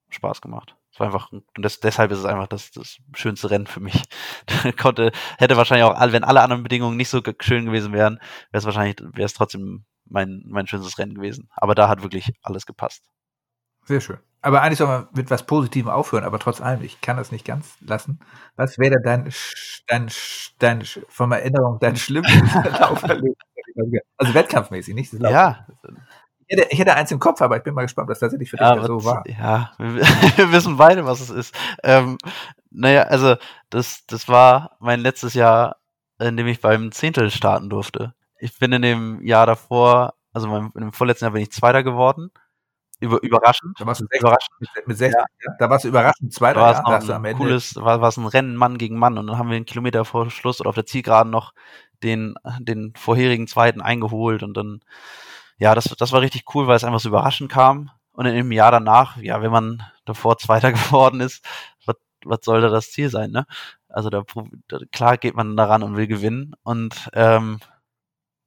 [0.10, 0.76] Spaß gemacht.
[0.94, 4.04] Es war einfach, und das, deshalb ist es einfach das, das schönste Rennen für mich.
[4.80, 8.20] Konnte, hätte wahrscheinlich auch, wenn alle anderen Bedingungen nicht so schön gewesen wären,
[8.52, 11.50] wäre es wahrscheinlich, wäre es trotzdem mein, mein schönstes Rennen gewesen.
[11.56, 13.10] Aber da hat wirklich alles gepasst.
[13.90, 14.20] Sehr schön.
[14.44, 17.44] Aber eigentlich soll man mit was Positivem aufhören, aber trotz allem, ich kann das nicht
[17.44, 18.20] ganz lassen.
[18.56, 19.34] Was wäre dein,
[19.88, 20.12] dein,
[20.60, 23.34] dein, von Erinnerung dein schlimmstes Lauferlebnis?
[24.16, 25.14] Also wettkampfmäßig, nicht?
[25.14, 25.66] Ja,
[26.46, 28.58] ich hätte, ich hätte eins im Kopf, aber ich bin mal gespannt, was tatsächlich für
[28.58, 29.24] dich ja, so war.
[29.26, 29.96] Ja, wir,
[30.38, 31.56] wir, wissen beide, was es ist.
[31.82, 32.20] Ähm,
[32.70, 33.38] naja, also
[33.72, 35.78] das, das war mein letztes Jahr,
[36.20, 38.14] in dem ich beim Zehntel starten durfte.
[38.40, 42.30] Ich bin in dem Jahr davor, also in dem vorletzten Jahr bin ich Zweiter geworden.
[43.00, 43.80] Über, überraschend.
[43.80, 44.56] Da warst du 60, überraschend.
[44.60, 45.54] Mit, mit 60, ja.
[45.58, 46.60] Da warst du überraschend Zweiter.
[46.60, 49.28] Da war es ein am cooles, war, war es ein Rennen Mann gegen Mann und
[49.28, 51.54] dann haben wir einen Kilometer vor Schluss oder auf der Zielgeraden noch
[52.04, 54.82] den, den vorherigen Zweiten eingeholt und dann
[55.60, 57.92] ja, das, das war richtig cool, weil es einfach so überraschend kam.
[58.14, 61.46] Und in dem Jahr danach, ja, wenn man davor Zweiter geworden ist,
[61.86, 61.96] was,
[62.26, 63.46] was soll da das Ziel sein, ne?
[63.90, 64.24] Also da,
[64.68, 66.56] da klar geht man daran und will gewinnen.
[66.64, 67.60] Und ähm,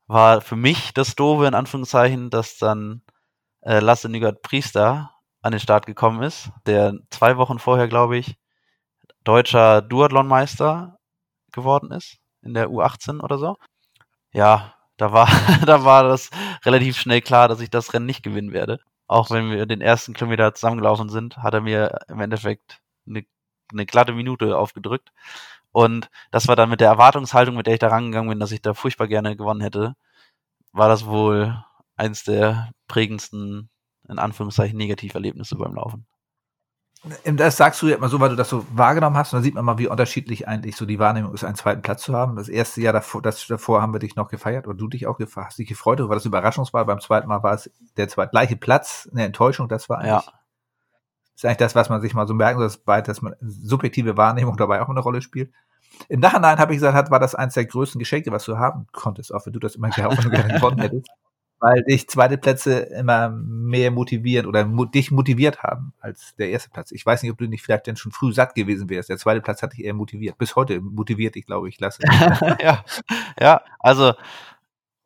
[0.07, 3.03] war für mich das Doofe, in Anführungszeichen, dass dann
[3.63, 5.11] äh, Lasse Nygard Priester
[5.41, 8.37] an den Start gekommen ist, der zwei Wochen vorher, glaube ich,
[9.25, 10.99] deutscher Duathlonmeister
[11.53, 13.57] geworden ist, in der U18 oder so.
[14.33, 15.29] Ja, da war,
[15.67, 16.31] da war das
[16.65, 18.79] relativ schnell klar, dass ich das Rennen nicht gewinnen werde.
[19.07, 23.25] Auch wenn wir den ersten Kilometer zusammengelaufen sind, hat er mir im Endeffekt eine,
[23.73, 25.11] eine glatte Minute aufgedrückt.
[25.73, 28.63] Und das war dann mit der Erwartungshaltung, mit der ich da rangegangen bin, dass ich
[28.63, 29.95] da furchtbar gerne gewonnen hätte,
[30.73, 31.63] war das wohl
[32.03, 33.71] eins der prägendsten,
[34.09, 36.07] in Anführungszeichen, Negativerlebnisse beim Laufen.
[37.25, 39.55] Das sagst du ja immer so, weil du das so wahrgenommen hast, und da sieht
[39.55, 42.37] man mal, wie unterschiedlich eigentlich so die Wahrnehmung ist, einen zweiten Platz zu haben.
[42.37, 45.19] Das erste Jahr davor, das davor haben wir dich noch gefeiert oder du dich auch
[45.19, 46.85] gefeiert, hast dich gefreut, war das Überraschungswahl.
[46.85, 50.33] Beim zweiten Mal war es der zweit gleiche Platz, eine Enttäuschung, das war eigentlich, ja.
[51.35, 54.57] ist eigentlich das, was man sich mal so merken soll, dass, dass man subjektive Wahrnehmung
[54.59, 55.53] dabei auch eine Rolle spielt.
[56.09, 59.35] Im Nachhinein habe ich gesagt, war das eines der größten Geschenke, was du haben konntest,
[59.35, 60.15] auch wenn du das immer gerne
[60.55, 61.09] gewonnen hättest
[61.63, 66.71] weil dich zweite Plätze immer mehr motivieren oder mu dich motiviert haben als der erste
[66.71, 66.91] Platz.
[66.93, 69.09] Ich weiß nicht, ob du nicht vielleicht denn schon früh satt gewesen wärst.
[69.11, 70.39] Der zweite Platz hat dich eher motiviert.
[70.39, 72.03] Bis heute motiviert dich, glaube ich, Lasse.
[72.63, 72.85] ja,
[73.41, 74.13] ja, also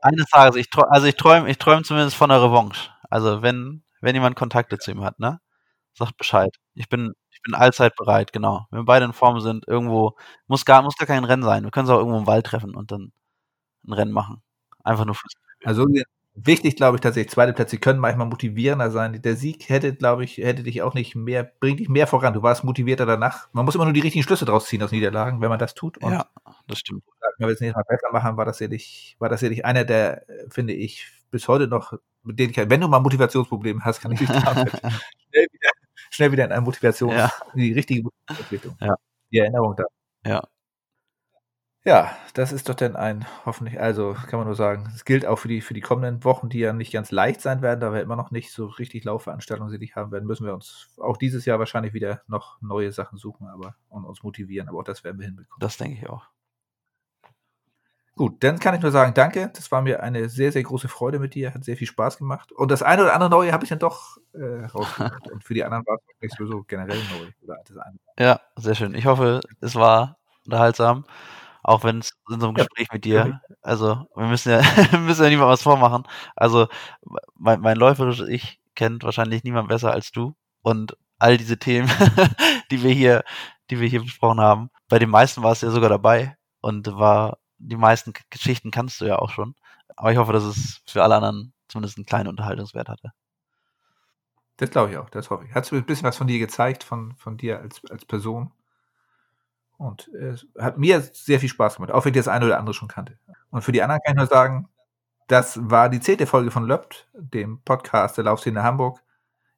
[0.00, 2.90] eines Tages, ich träum, also ich träume ich träum zumindest von einer Revanche.
[3.10, 5.40] Also wenn, wenn jemand Kontakte zu ihm hat, ne?
[5.94, 6.56] Sagt Bescheid.
[6.74, 8.66] Ich bin, ich bin allzeit bereit, genau.
[8.70, 10.16] Wenn wir beide in Form sind, irgendwo,
[10.48, 11.64] muss gar, muss gar kein Rennen sein.
[11.64, 13.12] Wir können es auch irgendwo im Wald treffen und dann
[13.86, 14.42] ein Rennen machen.
[14.84, 15.34] Einfach nur fürs
[15.64, 15.86] Also
[16.36, 17.32] wichtig, glaube ich, tatsächlich.
[17.32, 19.20] Zweite Plätze können manchmal motivierender sein.
[19.20, 22.34] Der Sieg hätte, glaube ich, hätte dich auch nicht mehr, bringt dich mehr voran.
[22.34, 23.48] Du warst motivierter danach.
[23.52, 25.98] Man muss immer nur die richtigen Schlüsse draus ziehen aus Niederlagen, wenn man das tut.
[25.98, 26.26] Und ja,
[26.68, 27.02] das stimmt.
[27.38, 30.24] Wenn wir es nicht mal besser machen, war das ehrlich, war das ehrlich einer der,
[30.48, 31.92] finde ich, bis heute noch,
[32.22, 34.70] mit denen ich, wenn du mal Motivationsprobleme hast, kann ich dich damit
[35.30, 35.70] schnell wieder,
[36.10, 37.30] schnell wieder in eine Motivation, ja.
[37.54, 38.76] in die richtige Motivationsentwicklung.
[38.80, 38.94] Ja.
[39.30, 39.84] Die Erinnerung da.
[40.24, 40.42] Ja.
[41.86, 45.36] Ja, das ist doch dann ein, hoffentlich, also kann man nur sagen, es gilt auch
[45.36, 48.00] für die, für die kommenden Wochen, die ja nicht ganz leicht sein werden, da wir
[48.02, 51.60] immer noch nicht so richtig Laufveranstaltungen sicherlich haben werden, müssen wir uns auch dieses Jahr
[51.60, 55.26] wahrscheinlich wieder noch neue Sachen suchen aber, und uns motivieren, aber auch das werden wir
[55.26, 55.60] hinbekommen.
[55.60, 56.26] Das denke ich auch.
[58.16, 59.52] Gut, dann kann ich nur sagen, danke.
[59.54, 61.54] Das war mir eine sehr, sehr große Freude mit dir.
[61.54, 62.50] Hat sehr viel Spaß gemacht.
[62.50, 65.28] Und das eine oder andere Neue habe ich dann doch äh, rausgesucht.
[65.30, 67.30] Und für die anderen war es nicht so generell neu.
[67.42, 67.98] Oder das eine.
[68.18, 68.94] Ja, sehr schön.
[68.94, 71.04] Ich hoffe, es war unterhaltsam.
[71.66, 72.94] Auch wenn es in so einem Gespräch ja.
[72.94, 74.60] mit dir, also wir müssen ja,
[74.92, 76.04] wir müssen ja niemand was vormachen.
[76.36, 76.68] Also
[77.34, 80.36] mein, mein läuferisches Ich kennt wahrscheinlich niemand besser als du.
[80.62, 81.90] Und all diese Themen,
[82.70, 83.24] die wir hier,
[83.68, 87.38] die wir hier besprochen haben, bei den meisten war es ja sogar dabei und war,
[87.58, 89.56] die meisten Geschichten kannst du ja auch schon.
[89.96, 93.10] Aber ich hoffe, dass es für alle anderen zumindest einen kleinen Unterhaltungswert hatte.
[94.58, 95.52] Das glaube ich auch, das hoffe ich.
[95.52, 98.52] Hat ein bisschen was von dir gezeigt, von, von dir als, als Person.
[99.78, 102.74] Und es hat mir sehr viel Spaß gemacht, auch wenn ich das eine oder andere
[102.74, 103.18] schon kannte.
[103.50, 104.68] Und für die anderen kann ich nur sagen,
[105.28, 109.02] Das war die zehnte Folge von Löbt, dem Podcast der Laufszene Hamburg.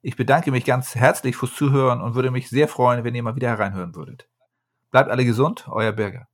[0.03, 3.36] Ich bedanke mich ganz herzlich fürs Zuhören und würde mich sehr freuen, wenn ihr mal
[3.36, 4.28] wieder hereinhören würdet.
[4.90, 6.28] Bleibt alle gesund, euer Birger.